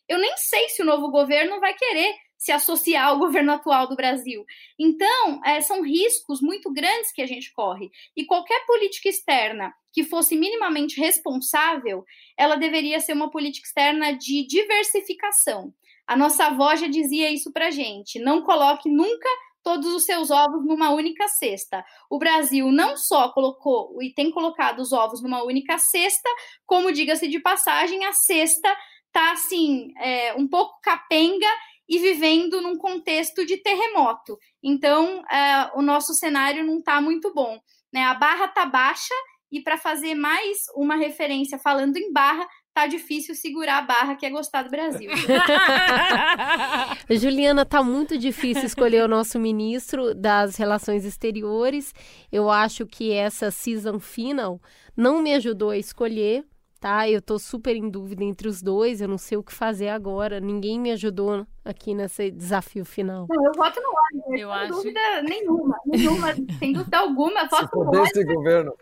[0.06, 3.94] eu nem sei se o novo governo vai querer se associar ao governo atual do
[3.94, 4.44] Brasil.
[4.76, 7.88] Então, é, são riscos muito grandes que a gente corre.
[8.16, 12.04] E qualquer política externa que fosse minimamente responsável,
[12.36, 15.72] ela deveria ser uma política externa de diversificação.
[16.04, 19.28] A nossa avó já dizia isso para gente: não coloque nunca
[19.62, 21.84] todos os seus ovos numa única cesta.
[22.10, 26.28] O Brasil não só colocou e tem colocado os ovos numa única cesta,
[26.66, 28.76] como diga-se de passagem, a cesta
[29.12, 31.46] tá assim é, um pouco capenga
[31.88, 34.38] e vivendo num contexto de terremoto.
[34.62, 37.58] Então, é, o nosso cenário não está muito bom.
[37.92, 38.04] Né?
[38.04, 39.14] A barra está baixa
[39.50, 44.24] e para fazer mais uma referência falando em barra, tá difícil segurar a barra que
[44.24, 45.10] é gostar do Brasil.
[47.10, 51.92] Juliana, tá muito difícil escolher o nosso ministro das Relações Exteriores.
[52.30, 54.58] Eu acho que essa season final
[54.96, 56.46] não me ajudou a escolher,
[56.80, 57.06] tá?
[57.08, 60.40] Eu tô super em dúvida entre os dois, eu não sei o que fazer agora.
[60.40, 63.26] Ninguém me ajudou aqui nesse desafio final.
[63.28, 64.72] Não, eu voto no Oliver, eu sem acho...
[64.72, 68.24] dúvida nenhuma, nenhuma, sem dúvida alguma, voto se for no desse.
[68.24, 68.74] Governo,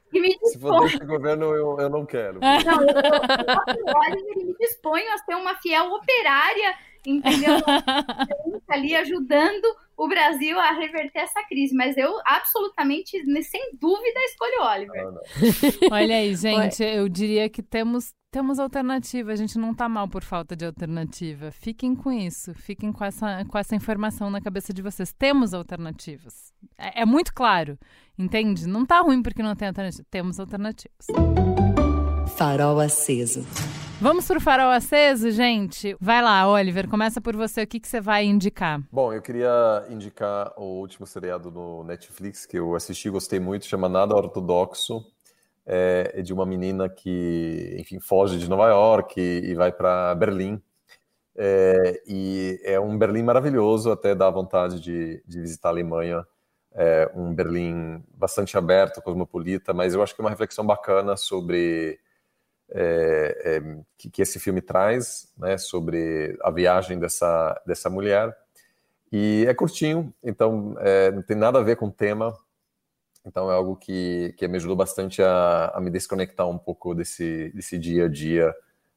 [0.45, 2.41] se for desse governo, eu, eu não quero.
[2.41, 6.75] Não, eu, eu, voto no Oliver e me disponho a ser uma fiel operária
[7.07, 7.57] entendeu?
[8.69, 9.65] ali ajudando
[9.97, 11.75] o Brasil a reverter essa crise.
[11.75, 15.07] Mas eu absolutamente, sem dúvida, escolho o Oliver.
[15.91, 20.23] Olha aí, gente, eu diria que temos Temos alternativa, a gente não tá mal por
[20.23, 21.51] falta de alternativa.
[21.51, 25.13] Fiquem com isso, fiquem com essa, com essa informação na cabeça de vocês.
[25.13, 26.53] Temos alternativas.
[26.79, 27.77] É, é muito claro,
[28.17, 28.69] entende?
[28.69, 30.07] Não tá ruim porque não tem alternativa.
[30.09, 31.09] Temos alternativas.
[32.37, 33.45] Farol aceso.
[34.01, 35.97] Vamos pro farol aceso, gente?
[36.01, 37.65] Vai lá, Oliver, começa por você.
[37.65, 38.81] O que, que você vai indicar?
[38.93, 43.67] Bom, eu queria indicar o último seriado no Netflix que eu assisti e gostei muito,
[43.67, 45.05] chama Nada Ortodoxo.
[45.73, 50.61] É, de uma menina que, enfim, foge de Nova York e, e vai para Berlim.
[51.37, 56.27] É, e é um Berlim maravilhoso, até dá vontade de, de visitar a Alemanha.
[56.73, 62.01] É um Berlim bastante aberto, cosmopolita, mas eu acho que é uma reflexão bacana sobre
[62.73, 68.37] é, é, que, que, esse filme traz, né, sobre a viagem dessa, dessa mulher.
[69.13, 72.37] E é curtinho, então é, não tem nada a ver com o tema,
[73.31, 77.53] então é algo que, que me ajudou bastante a, a me desconectar um pouco desse,
[77.55, 78.53] desse dia a dia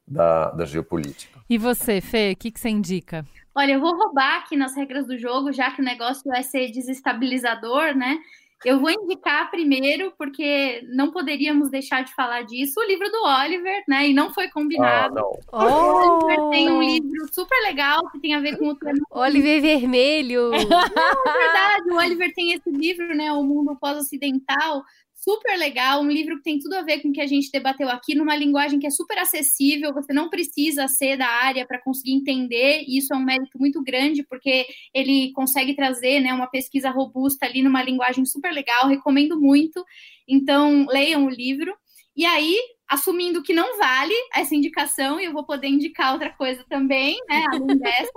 [0.06, 1.38] da, da geopolítica.
[1.48, 3.24] E você, Fê, o que, que você indica?
[3.54, 6.72] Olha, eu vou roubar aqui nas regras do jogo, já que o negócio vai ser
[6.72, 8.18] desestabilizador, né?
[8.64, 13.84] Eu vou indicar primeiro, porque não poderíamos deixar de falar disso, o livro do Oliver,
[13.86, 14.08] né?
[14.08, 15.18] E não foi combinado.
[15.52, 15.68] Ah, não.
[15.68, 18.98] O Oliver tem um livro super legal que tem a ver com o tema.
[19.10, 20.50] Oliver Vermelho.
[20.50, 23.32] Não, é verdade, o Oliver tem esse livro, né?
[23.32, 24.82] O Mundo Pós-Ocidental,
[25.24, 27.88] super legal, um livro que tem tudo a ver com o que a gente debateu
[27.88, 32.12] aqui, numa linguagem que é super acessível, você não precisa ser da área para conseguir
[32.12, 36.90] entender, e isso é um mérito muito grande, porque ele consegue trazer né, uma pesquisa
[36.90, 39.82] robusta ali numa linguagem super legal, recomendo muito.
[40.28, 41.74] Então, leiam o livro.
[42.14, 46.62] E aí, assumindo que não vale essa indicação, e eu vou poder indicar outra coisa
[46.68, 48.12] também, né, além dessa,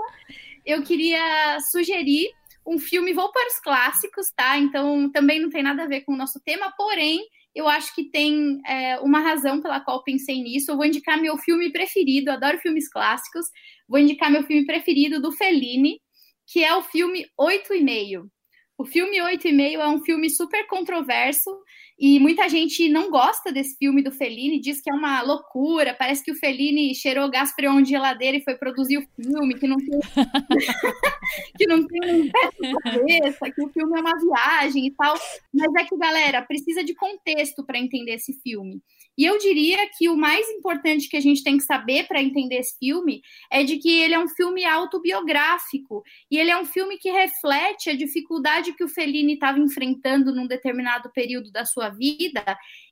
[0.66, 2.30] eu queria sugerir
[2.68, 4.58] um filme, vou para os clássicos, tá?
[4.58, 7.22] Então também não tem nada a ver com o nosso tema, porém
[7.56, 10.70] eu acho que tem é, uma razão pela qual pensei nisso.
[10.70, 13.48] Eu vou indicar meu filme preferido, adoro filmes clássicos.
[13.88, 16.00] Vou indicar meu filme preferido do Fellini,
[16.46, 18.30] que é o filme Oito e Meio.
[18.78, 21.50] O filme Oito e Meio é um filme super controverso
[22.00, 26.24] e muita gente não gosta desse filme do Fellini, diz que é uma loucura, parece
[26.24, 29.78] que o Fellini cheirou gás freon de geladeira e foi produzir o filme, que não
[29.78, 30.00] tem,
[31.58, 32.50] que não tem um pé
[32.84, 35.18] cabeça, que o filme é uma viagem e tal.
[35.52, 38.80] Mas é que, galera, precisa de contexto para entender esse filme.
[39.18, 42.58] E eu diria que o mais importante que a gente tem que saber para entender
[42.58, 43.22] esse filme
[43.52, 47.90] é de que ele é um filme autobiográfico e ele é um filme que reflete
[47.90, 52.44] a dificuldade que o Fellini estava enfrentando num determinado período da sua vida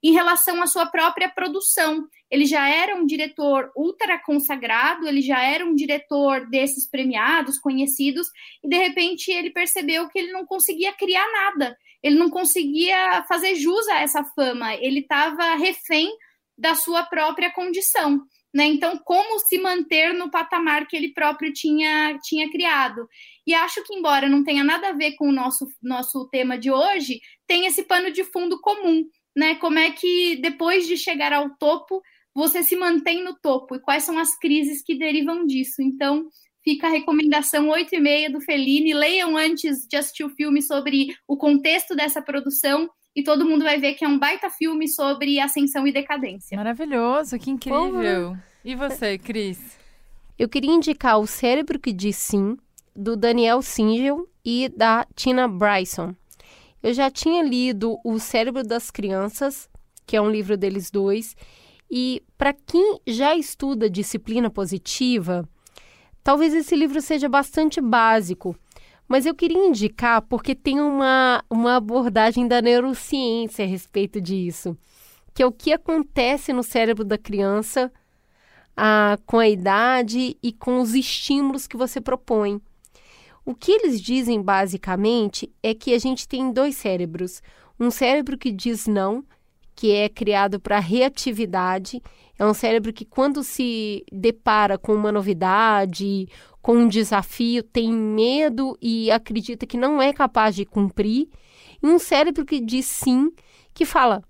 [0.03, 2.07] em relação à sua própria produção.
[2.29, 8.27] Ele já era um diretor ultra consagrado, ele já era um diretor desses premiados, conhecidos,
[8.63, 13.55] e de repente ele percebeu que ele não conseguia criar nada ele não conseguia fazer
[13.55, 16.07] jus a essa fama, ele estava refém
[16.55, 18.21] da sua própria condição.
[18.53, 18.65] Né?
[18.65, 23.09] Então, como se manter no patamar que ele próprio tinha, tinha criado?
[23.45, 26.69] E acho que, embora não tenha nada a ver com o nosso, nosso tema de
[26.69, 29.03] hoje, tem esse pano de fundo comum.
[29.35, 29.55] Né?
[29.55, 32.03] Como é que, depois de chegar ao topo,
[32.35, 35.81] você se mantém no topo e quais são as crises que derivam disso?
[35.81, 36.29] Então,
[36.65, 38.91] Fica a recomendação 8 e meia do Fellini.
[38.91, 43.79] Leiam antes de assistir o filme sobre o contexto dessa produção e todo mundo vai
[43.79, 46.57] ver que é um baita filme sobre ascensão e decadência.
[46.57, 48.35] Maravilhoso, que incrível.
[48.63, 49.77] E você, Cris?
[50.39, 52.57] Eu queria indicar O Cérebro que Diz Sim,
[52.95, 56.15] do Daniel Singel e da Tina Bryson.
[56.81, 59.69] Eu já tinha lido O Cérebro das Crianças,
[60.03, 61.35] que é um livro deles dois,
[61.95, 65.47] e para quem já estuda disciplina positiva,
[66.25, 68.55] Talvez esse livro seja bastante básico,
[69.07, 74.75] mas eu queria indicar porque tem uma, uma abordagem da neurociência a respeito disso,
[75.35, 77.93] que é o que acontece no cérebro da criança
[78.75, 82.59] a, com a idade e com os estímulos que você propõe.
[83.45, 87.39] O que eles dizem basicamente é que a gente tem dois cérebros:
[87.79, 89.23] um cérebro que diz não,
[89.75, 92.01] que é criado para reatividade,
[92.37, 96.27] é um cérebro que, quando se depara com uma novidade,
[96.61, 101.27] com um desafio, tem medo e acredita que não é capaz de cumprir.
[101.81, 103.31] E um cérebro que diz sim,
[103.73, 104.23] que fala: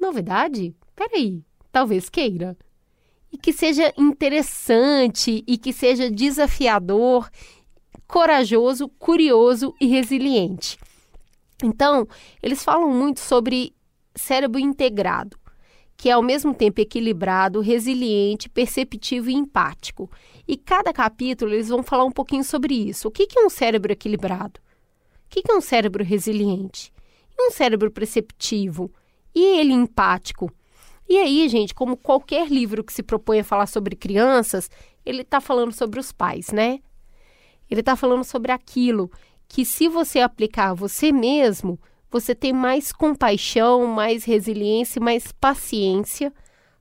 [0.00, 0.74] novidade?
[0.94, 2.56] Peraí, talvez queira.
[3.30, 7.30] E que seja interessante e que seja desafiador,
[8.06, 10.78] corajoso, curioso e resiliente.
[11.64, 12.06] Então,
[12.42, 13.74] eles falam muito sobre
[14.14, 15.36] cérebro integrado
[16.02, 20.10] que é ao mesmo tempo equilibrado, resiliente, perceptivo e empático.
[20.48, 23.06] E cada capítulo eles vão falar um pouquinho sobre isso.
[23.06, 24.60] O que é um cérebro equilibrado?
[25.26, 26.92] O que é um cérebro resiliente?
[27.38, 28.92] E um cérebro perceptivo?
[29.32, 30.50] E ele empático?
[31.08, 34.68] E aí, gente, como qualquer livro que se propõe a falar sobre crianças,
[35.06, 36.80] ele está falando sobre os pais, né?
[37.70, 39.08] Ele está falando sobre aquilo
[39.46, 41.78] que, se você aplicar você mesmo,
[42.12, 46.32] você tem mais compaixão, mais resiliência, mais paciência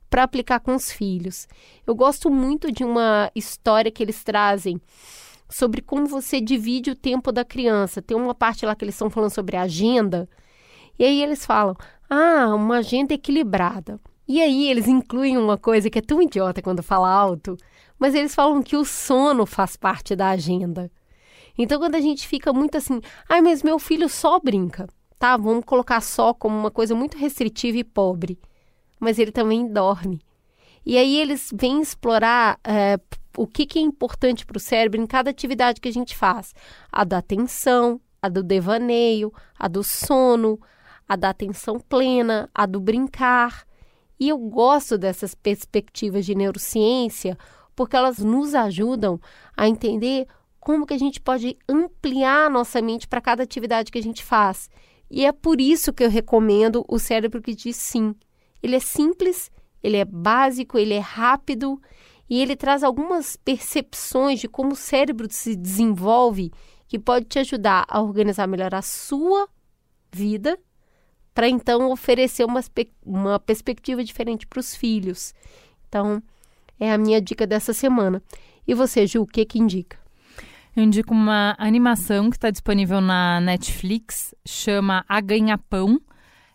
[0.09, 1.47] para aplicar com os filhos.
[1.87, 4.79] Eu gosto muito de uma história que eles trazem
[5.49, 8.01] sobre como você divide o tempo da criança.
[8.01, 10.27] Tem uma parte lá que eles estão falando sobre agenda,
[10.99, 11.75] e aí eles falam:
[12.09, 13.99] ah, uma agenda equilibrada.
[14.27, 17.57] E aí eles incluem uma coisa que é tão idiota quando fala alto,
[17.97, 20.91] mas eles falam que o sono faz parte da agenda.
[21.57, 24.87] Então quando a gente fica muito assim, ai, mas meu filho só brinca,
[25.21, 25.37] tá?
[25.37, 28.39] Vamos colocar só como uma coisa muito restritiva e pobre.
[28.99, 30.19] Mas ele também dorme.
[30.83, 32.99] E aí eles vêm explorar é,
[33.37, 36.55] o que, que é importante para o cérebro em cada atividade que a gente faz.
[36.91, 40.59] A da atenção, a do devaneio, a do sono,
[41.07, 43.63] a da atenção plena, a do brincar.
[44.19, 47.37] E eu gosto dessas perspectivas de neurociência
[47.75, 49.19] porque elas nos ajudam
[49.55, 50.25] a entender
[50.59, 54.23] como que a gente pode ampliar a nossa mente para cada atividade que a gente
[54.23, 54.67] faz.
[55.13, 58.15] E é por isso que eu recomendo o cérebro que diz sim.
[58.63, 59.51] Ele é simples,
[59.83, 61.81] ele é básico, ele é rápido
[62.29, 66.49] e ele traz algumas percepções de como o cérebro se desenvolve
[66.87, 69.49] que pode te ajudar a organizar melhor a sua
[70.13, 70.57] vida
[71.33, 72.61] para então oferecer uma,
[73.05, 75.33] uma perspectiva diferente para os filhos.
[75.89, 76.23] Então,
[76.79, 78.23] é a minha dica dessa semana.
[78.65, 80.00] E você, Ju, o que que indica?
[80.75, 85.99] Eu indico uma animação que está disponível na Netflix, chama A Ganha-Pão.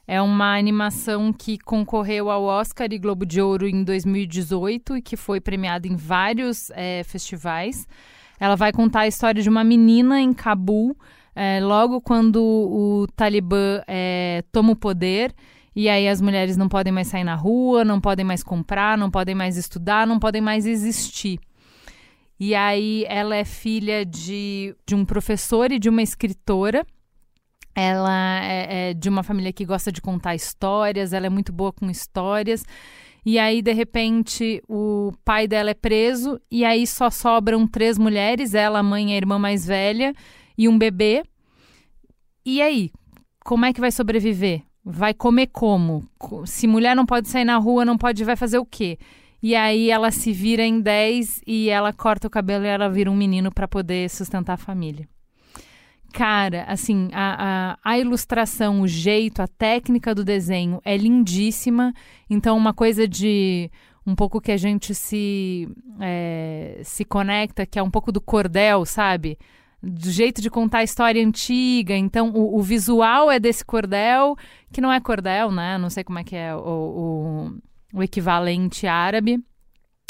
[0.08, 5.16] É uma animação que concorreu ao Oscar e Globo de Ouro em 2018 e que
[5.16, 7.86] foi premiada em vários é, festivais.
[8.40, 10.96] Ela vai contar a história de uma menina em Cabul
[11.36, 15.34] é, logo quando o Talibã é, toma o poder,
[15.74, 19.10] e aí as mulheres não podem mais sair na rua, não podem mais comprar, não
[19.10, 21.38] podem mais estudar, não podem mais existir.
[22.38, 26.86] E aí ela é filha de, de um professor e de uma escritora.
[27.74, 31.72] Ela é, é de uma família que gosta de contar histórias, ela é muito boa
[31.72, 32.64] com histórias.
[33.24, 38.54] E aí, de repente, o pai dela é preso, e aí só sobram três mulheres,
[38.54, 40.14] ela, a mãe e a irmã mais velha
[40.56, 41.24] e um bebê.
[42.44, 42.92] E aí,
[43.44, 44.62] como é que vai sobreviver?
[44.84, 46.08] Vai comer como?
[46.44, 48.96] Se mulher não pode sair na rua, não pode, vai fazer o quê?
[49.42, 53.10] E aí ela se vira em 10 e ela corta o cabelo e ela vira
[53.10, 55.08] um menino para poder sustentar a família.
[56.12, 61.92] Cara, assim, a, a, a, ilustração, o jeito, a técnica do desenho é lindíssima.
[62.30, 63.70] Então, uma coisa de
[64.06, 65.68] um pouco que a gente se,
[66.00, 69.36] é, se conecta, que é um pouco do cordel, sabe?
[69.82, 71.94] do jeito de contar a história antiga.
[71.94, 74.36] Então, o, o, visual é desse cordel,
[74.72, 75.78] que não é cordel, né?
[75.78, 77.58] Não sei como é que é o, o,
[77.96, 79.42] o equivalente árabe.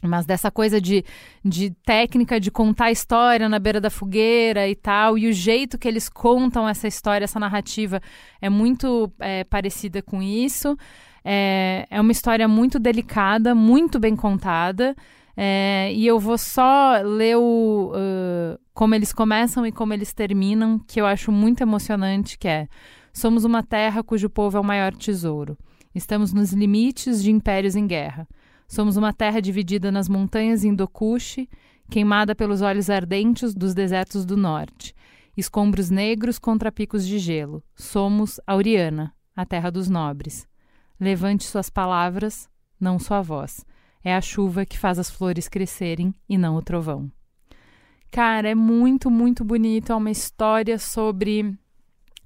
[0.05, 1.03] Mas dessa coisa de,
[1.43, 5.89] de técnica de contar história na beira da fogueira e tal, e o jeito que
[5.89, 8.01] eles contam essa história, essa narrativa,
[8.41, 10.77] é muito é, parecida com isso.
[11.25, 14.95] É, é uma história muito delicada, muito bem contada.
[15.35, 20.79] É, e eu vou só ler o, uh, como eles começam e como eles terminam,
[20.79, 22.69] que eu acho muito emocionante, que é
[23.17, 25.57] Somos uma terra cujo povo é o maior tesouro.
[25.97, 28.29] Estamos nos limites de impérios em guerra.
[28.69, 31.49] Somos uma terra dividida nas montanhas Hindokush,
[31.89, 34.95] queimada pelos olhos ardentes dos desertos do norte.
[35.35, 37.63] Escombros negros contra picos de gelo.
[37.75, 40.47] Somos Auriana, a terra dos nobres.
[41.01, 42.47] Levante suas palavras,
[42.79, 43.65] não sua voz.
[44.05, 47.11] É a chuva que faz as flores crescerem e não o trovão.
[48.11, 49.93] Cara, é muito, muito bonito.
[49.93, 51.59] É uma história sobre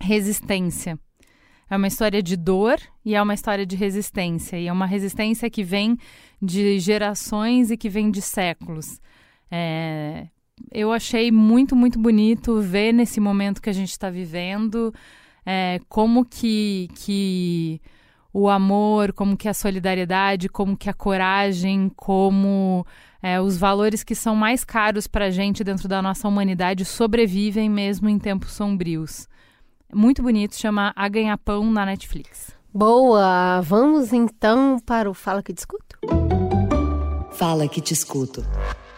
[0.01, 0.99] resistência.
[1.71, 4.59] É uma história de dor e é uma história de resistência.
[4.59, 5.97] E é uma resistência que vem
[6.43, 9.01] de gerações e que vem de séculos.
[9.49, 10.27] É,
[10.73, 14.93] eu achei muito, muito bonito ver nesse momento que a gente está vivendo
[15.47, 17.81] é, como que, que
[18.33, 22.85] o amor, como que a solidariedade, como que a coragem, como
[23.23, 27.69] é, os valores que são mais caros para a gente dentro da nossa humanidade sobrevivem
[27.69, 29.29] mesmo em tempos sombrios.
[29.93, 32.53] Muito bonito, chama A Ganhar Pão na Netflix.
[32.73, 33.61] Boa!
[33.63, 35.99] Vamos então para o Fala que te escuto?
[37.33, 38.45] Fala que te escuto.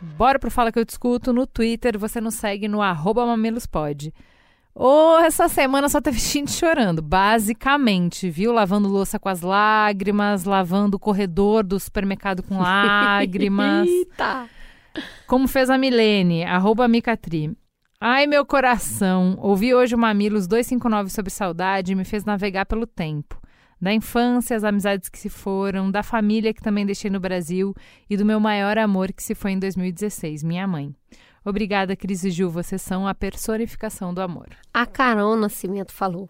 [0.03, 4.13] Bora pro Fala que eu te escuto no Twitter, você nos segue no arroba mamilospod.
[4.75, 8.53] Ou oh, essa semana só teve gente chorando, basicamente, viu?
[8.53, 13.89] Lavando louça com as lágrimas, lavando o corredor do supermercado com lágrimas.
[13.89, 14.49] Eita!
[15.27, 17.57] Como fez a Milene, arroba Micatri.
[18.05, 22.85] Ai, meu coração, ouvi hoje o Mamilos 259 sobre saudade e me fez navegar pelo
[22.85, 23.41] tempo.
[23.81, 27.73] Da infância, as amizades que se foram, da família que também deixei no Brasil
[28.11, 30.93] e do meu maior amor que se foi em 2016, minha mãe.
[31.45, 34.49] Obrigada, Cris e Ju, vocês são a personificação do amor.
[34.75, 36.29] A Carol Nascimento falou,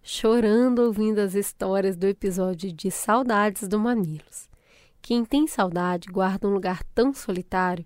[0.00, 4.48] chorando ouvindo as histórias do episódio de Saudades do Mamilos.
[5.02, 7.84] Quem tem saudade guarda um lugar tão solitário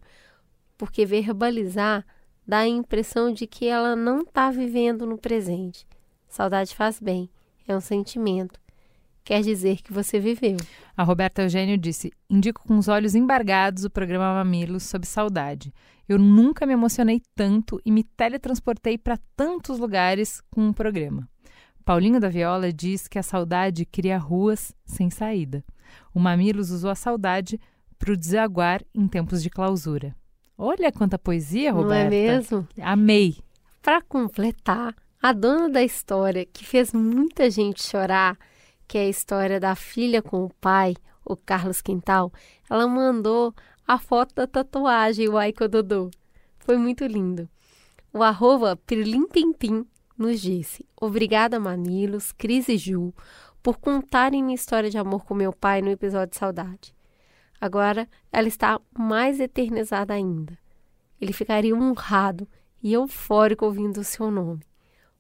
[0.77, 2.05] porque verbalizar
[2.47, 5.87] dá a impressão de que ela não está vivendo no presente.
[6.29, 7.29] Saudade faz bem,
[7.67, 8.61] é um sentimento.
[9.25, 10.57] Quer dizer que você viveu.
[10.97, 15.73] A Roberta Eugênio disse: Indico com os olhos embargados o programa Mamilos sobre saudade.
[16.09, 21.29] Eu nunca me emocionei tanto e me teletransportei para tantos lugares com um programa.
[21.85, 25.65] Paulinho da Viola diz que a saudade cria ruas sem saída.
[26.15, 27.61] O Mamilos usou a saudade
[27.99, 30.15] para o desaguar em tempos de clausura.
[30.65, 32.05] Olha quanta poesia, Roberta.
[32.05, 32.69] Não é mesmo?
[32.81, 33.39] Amei.
[33.83, 38.39] Para completar, a dona da história que fez muita gente chorar,
[38.87, 40.95] que é a história da filha com o pai,
[41.25, 42.33] o Carlos Quintal,
[42.71, 43.53] ela mandou
[43.85, 46.13] a foto da tatuagem, o Aiko Dodô.
[46.61, 47.49] Foi muito lindo.
[48.13, 49.85] O arroba Pirlim Pimpim
[50.17, 53.13] nos disse: Obrigada, Mamilos, Cris e Ju,
[53.61, 56.95] por contarem minha história de amor com meu pai no episódio de Saudade.
[57.63, 60.59] Agora ela está mais eternizada ainda.
[61.21, 62.49] Ele ficaria honrado
[62.83, 64.65] e eufórico ouvindo o seu nome.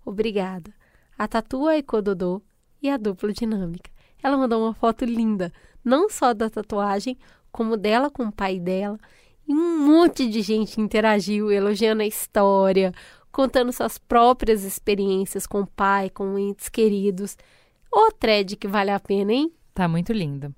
[0.05, 0.74] Obrigada.
[1.16, 2.43] A Tatua Ecododô
[2.82, 3.93] e a dupla dinâmica.
[4.20, 5.52] Ela mandou uma foto linda,
[5.85, 7.16] não só da tatuagem,
[7.52, 8.98] como dela com o pai dela.
[9.47, 12.93] E um monte de gente interagiu, elogiando a história,
[13.31, 17.36] contando suas próprias experiências com o pai, com entes queridos.
[17.89, 19.52] Ô thread que vale a pena, hein?
[19.73, 20.52] Tá muito lindo.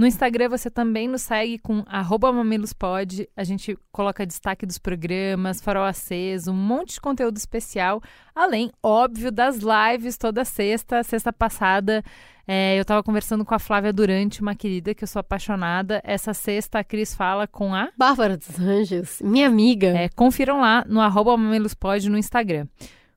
[0.00, 1.84] No Instagram você também nos segue com
[2.32, 3.28] mamilospod.
[3.36, 8.00] A gente coloca destaque dos programas, farol aceso, um monte de conteúdo especial.
[8.34, 11.02] Além, óbvio, das lives toda sexta.
[11.02, 12.02] Sexta passada
[12.48, 16.00] é, eu estava conversando com a Flávia Durante, uma querida que eu sou apaixonada.
[16.02, 17.90] Essa sexta a Cris fala com a...
[17.94, 19.88] Bárbara dos Anjos, minha amiga.
[19.88, 21.02] É, confiram lá no
[21.36, 22.66] mamilospod no Instagram.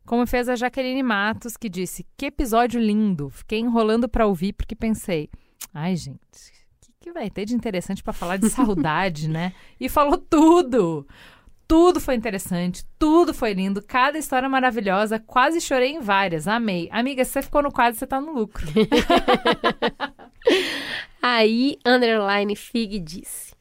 [0.05, 3.29] Como fez a Jaqueline Matos, que disse: Que episódio lindo!
[3.29, 5.29] Fiquei enrolando para ouvir porque pensei,
[5.73, 6.19] ai, gente,
[7.03, 9.53] que vai ter de interessante para falar de saudade, né?
[9.77, 11.05] E falou tudo.
[11.67, 15.19] Tudo foi interessante, tudo foi lindo, cada história maravilhosa.
[15.19, 16.87] Quase chorei em várias, amei.
[16.91, 18.65] Amiga, se você ficou no quadro, você tá no lucro.
[21.21, 23.53] Aí, underline Fig disse: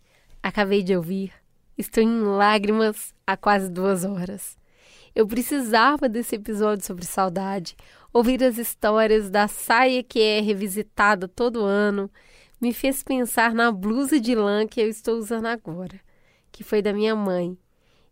[0.43, 1.32] Acabei de ouvir,
[1.77, 4.56] estou em lágrimas há quase duas horas.
[5.14, 7.77] Eu precisava desse episódio sobre saudade,
[8.12, 12.10] ouvir as histórias da saia que é revisitada todo ano
[12.62, 16.01] me fez pensar na blusa de lã que eu estou usando agora,
[16.52, 17.59] que foi da minha mãe,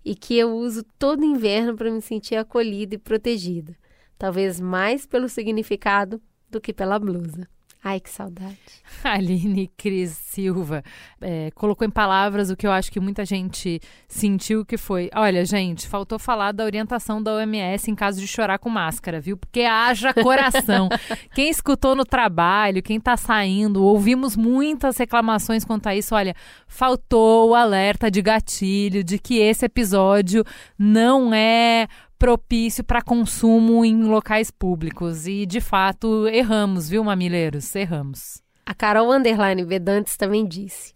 [0.05, 3.77] e que eu uso todo inverno para me sentir acolhida e protegida,
[4.18, 6.20] talvez mais pelo significado
[6.51, 7.48] do que pela blusa.
[7.82, 8.59] Ai, que saudade.
[9.02, 10.85] Aline Cris Silva
[11.19, 15.09] é, colocou em palavras o que eu acho que muita gente sentiu que foi.
[15.15, 19.36] Olha, gente, faltou falar da orientação da OMS em caso de chorar com máscara, viu?
[19.39, 20.90] Porque haja coração.
[21.35, 26.15] quem escutou no trabalho, quem tá saindo, ouvimos muitas reclamações quanto a isso.
[26.15, 26.35] Olha,
[26.66, 30.44] faltou o alerta de gatilho de que esse episódio
[30.78, 31.89] não é
[32.20, 35.26] propício para consumo em locais públicos.
[35.26, 37.74] E, de fato, erramos, viu, mamileiros?
[37.74, 38.42] Erramos.
[38.66, 40.92] A Carol Underline Vedantes também disse,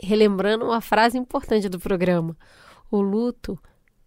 [0.00, 2.36] relembrando uma frase importante do programa:
[2.88, 3.58] o luto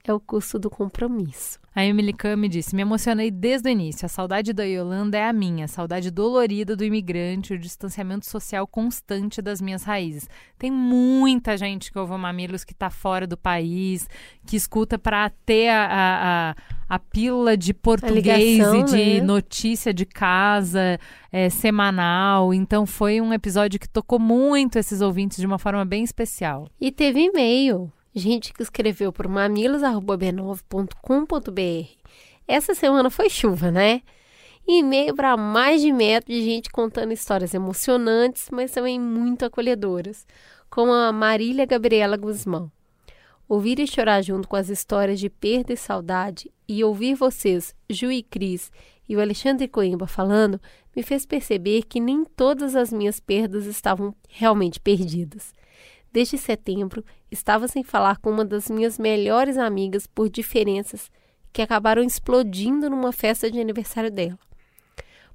[0.04, 1.60] é o custo do compromisso.
[1.76, 4.06] A Emily Kami disse: Me emocionei desde o início.
[4.06, 8.68] A saudade da Yolanda é a minha, a saudade dolorida do imigrante, o distanciamento social
[8.68, 10.30] constante das minhas raízes.
[10.60, 14.08] Tem muita gente que ouve o Mamilos que está fora do país,
[14.46, 16.56] que escuta para ter a, a, a,
[16.90, 19.22] a, pílula de português ligação, e de né?
[19.22, 21.00] notícia de casa
[21.32, 22.54] é, semanal.
[22.54, 26.68] Então foi um episódio que tocou muito esses ouvintes de uma forma bem especial.
[26.80, 31.90] E teve e-mail gente que escreveu por mamilos.b9.com.br.
[32.48, 34.02] Essa semana foi chuva, né?
[34.68, 40.26] E-mail para mais de metro de gente contando histórias emocionantes, mas também muito acolhedoras,
[40.70, 42.72] como a Marília Gabriela Guzmão.
[43.48, 48.12] Ouvir e chorar junto com as histórias de perda e saudade e ouvir vocês, Ju
[48.12, 48.72] e Cris
[49.08, 50.60] e o Alexandre Coimbra falando,
[50.96, 55.54] me fez perceber que nem todas as minhas perdas estavam realmente perdidas.
[56.14, 61.10] Desde setembro, estava sem falar com uma das minhas melhores amigas por diferenças
[61.52, 64.38] que acabaram explodindo numa festa de aniversário dela.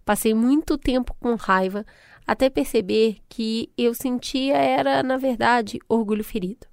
[0.05, 1.85] Passei muito tempo com raiva
[2.25, 6.69] até perceber que eu sentia era, na verdade, orgulho ferido.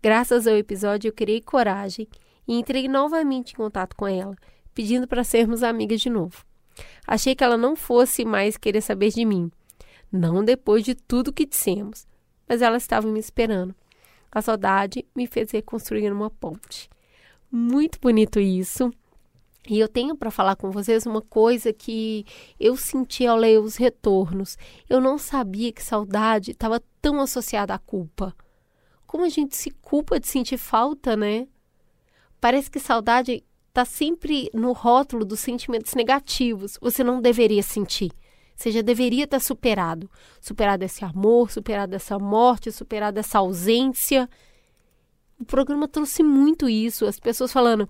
[0.00, 2.06] Graças ao episódio, eu criei coragem
[2.46, 4.36] e entrei novamente em contato com ela,
[4.72, 6.44] pedindo para sermos amigas de novo.
[7.04, 9.50] Achei que ela não fosse mais querer saber de mim.
[10.10, 12.06] Não depois de tudo que dissemos.
[12.52, 13.74] Mas ela estava me esperando.
[14.30, 16.90] A saudade me fez reconstruir uma ponte.
[17.50, 18.92] Muito bonito isso.
[19.66, 22.26] E eu tenho para falar com vocês uma coisa que
[22.60, 24.58] eu senti ao ler os retornos.
[24.86, 28.36] Eu não sabia que saudade estava tão associada à culpa.
[29.06, 31.48] Como a gente se culpa de sentir falta, né?
[32.38, 36.76] Parece que saudade está sempre no rótulo dos sentimentos negativos.
[36.82, 38.12] Você não deveria sentir.
[38.54, 40.10] Você já deveria estar superado.
[40.40, 44.28] Superado esse amor, superado essa morte, superado essa ausência.
[45.38, 47.06] O programa trouxe muito isso.
[47.06, 47.88] As pessoas falando: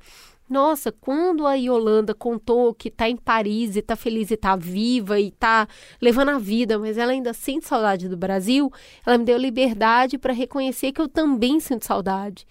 [0.52, 5.18] nossa, quando a Yolanda contou que está em Paris e está feliz e está viva
[5.18, 5.66] e está
[6.00, 8.70] levando a vida, mas ela ainda sente saudade do Brasil,
[9.06, 12.46] ela me deu liberdade para reconhecer que eu também sinto saudade.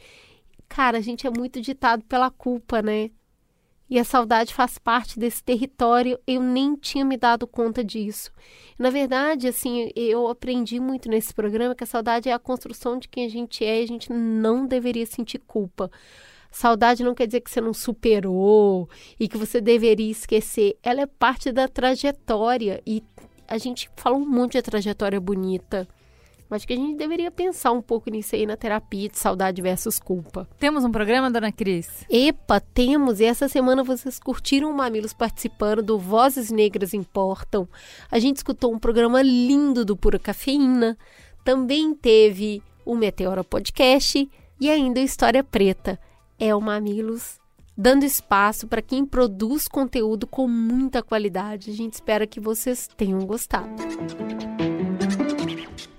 [0.68, 3.12] Cara, a gente é muito ditado pela culpa, né?
[3.92, 8.32] E a saudade faz parte desse território, eu nem tinha me dado conta disso.
[8.80, 13.10] Na verdade, assim, eu aprendi muito nesse programa que a saudade é a construção de
[13.10, 15.92] quem a gente é e a gente não deveria sentir culpa.
[16.50, 18.90] Saudade não quer dizer que você não superou
[19.20, 20.78] e que você deveria esquecer.
[20.82, 23.04] Ela é parte da trajetória e
[23.46, 25.86] a gente fala um monte de trajetória bonita.
[26.56, 30.00] Acho que a gente deveria pensar um pouco nisso aí na terapia de saudade versus
[30.00, 30.48] culpa.
[30.60, 32.06] Temos um programa, dona Cris?
[32.10, 33.20] Epa, temos!
[33.20, 37.68] E essa semana vocês curtiram o Mamilos participando do Vozes Negras Importam.
[38.12, 40.98] A gente escutou um programa lindo do Pura Cafeína.
[41.44, 44.30] Também teve o Meteora Podcast
[44.60, 46.00] e ainda o História Preta
[46.40, 47.40] é o Mamilos,
[47.78, 51.70] dando espaço para quem produz conteúdo com muita qualidade.
[51.70, 53.72] A gente espera que vocês tenham gostado.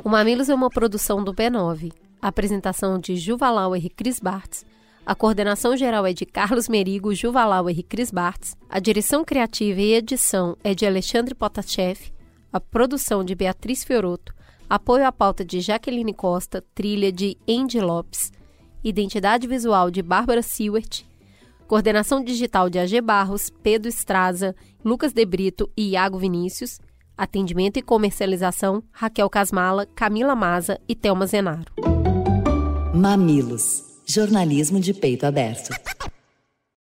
[0.05, 1.93] O Mamilos é uma produção do B9.
[2.20, 4.66] A apresentação de Juvalau e Cris Bartz.
[5.07, 8.57] A coordenação geral é de Carlos Merigo, Juvalau e Cris Bartz.
[8.69, 12.12] A direção criativa e edição é de Alexandre Potachev.
[12.53, 14.35] A produção de Beatriz Fioroto.
[14.69, 18.33] Apoio à pauta de Jaqueline Costa, trilha de Andy Lopes.
[18.83, 21.05] Identidade Visual de Bárbara Sewert,
[21.69, 24.55] Coordenação Digital de AG Barros, Pedro Estraza,
[24.85, 26.81] Lucas De Brito e Iago Vinícius,
[27.16, 31.72] Atendimento e Comercialização, Raquel Casmala, Camila Maza e Thelma Zenaro.
[32.94, 35.70] Mamilos, jornalismo de peito aberto.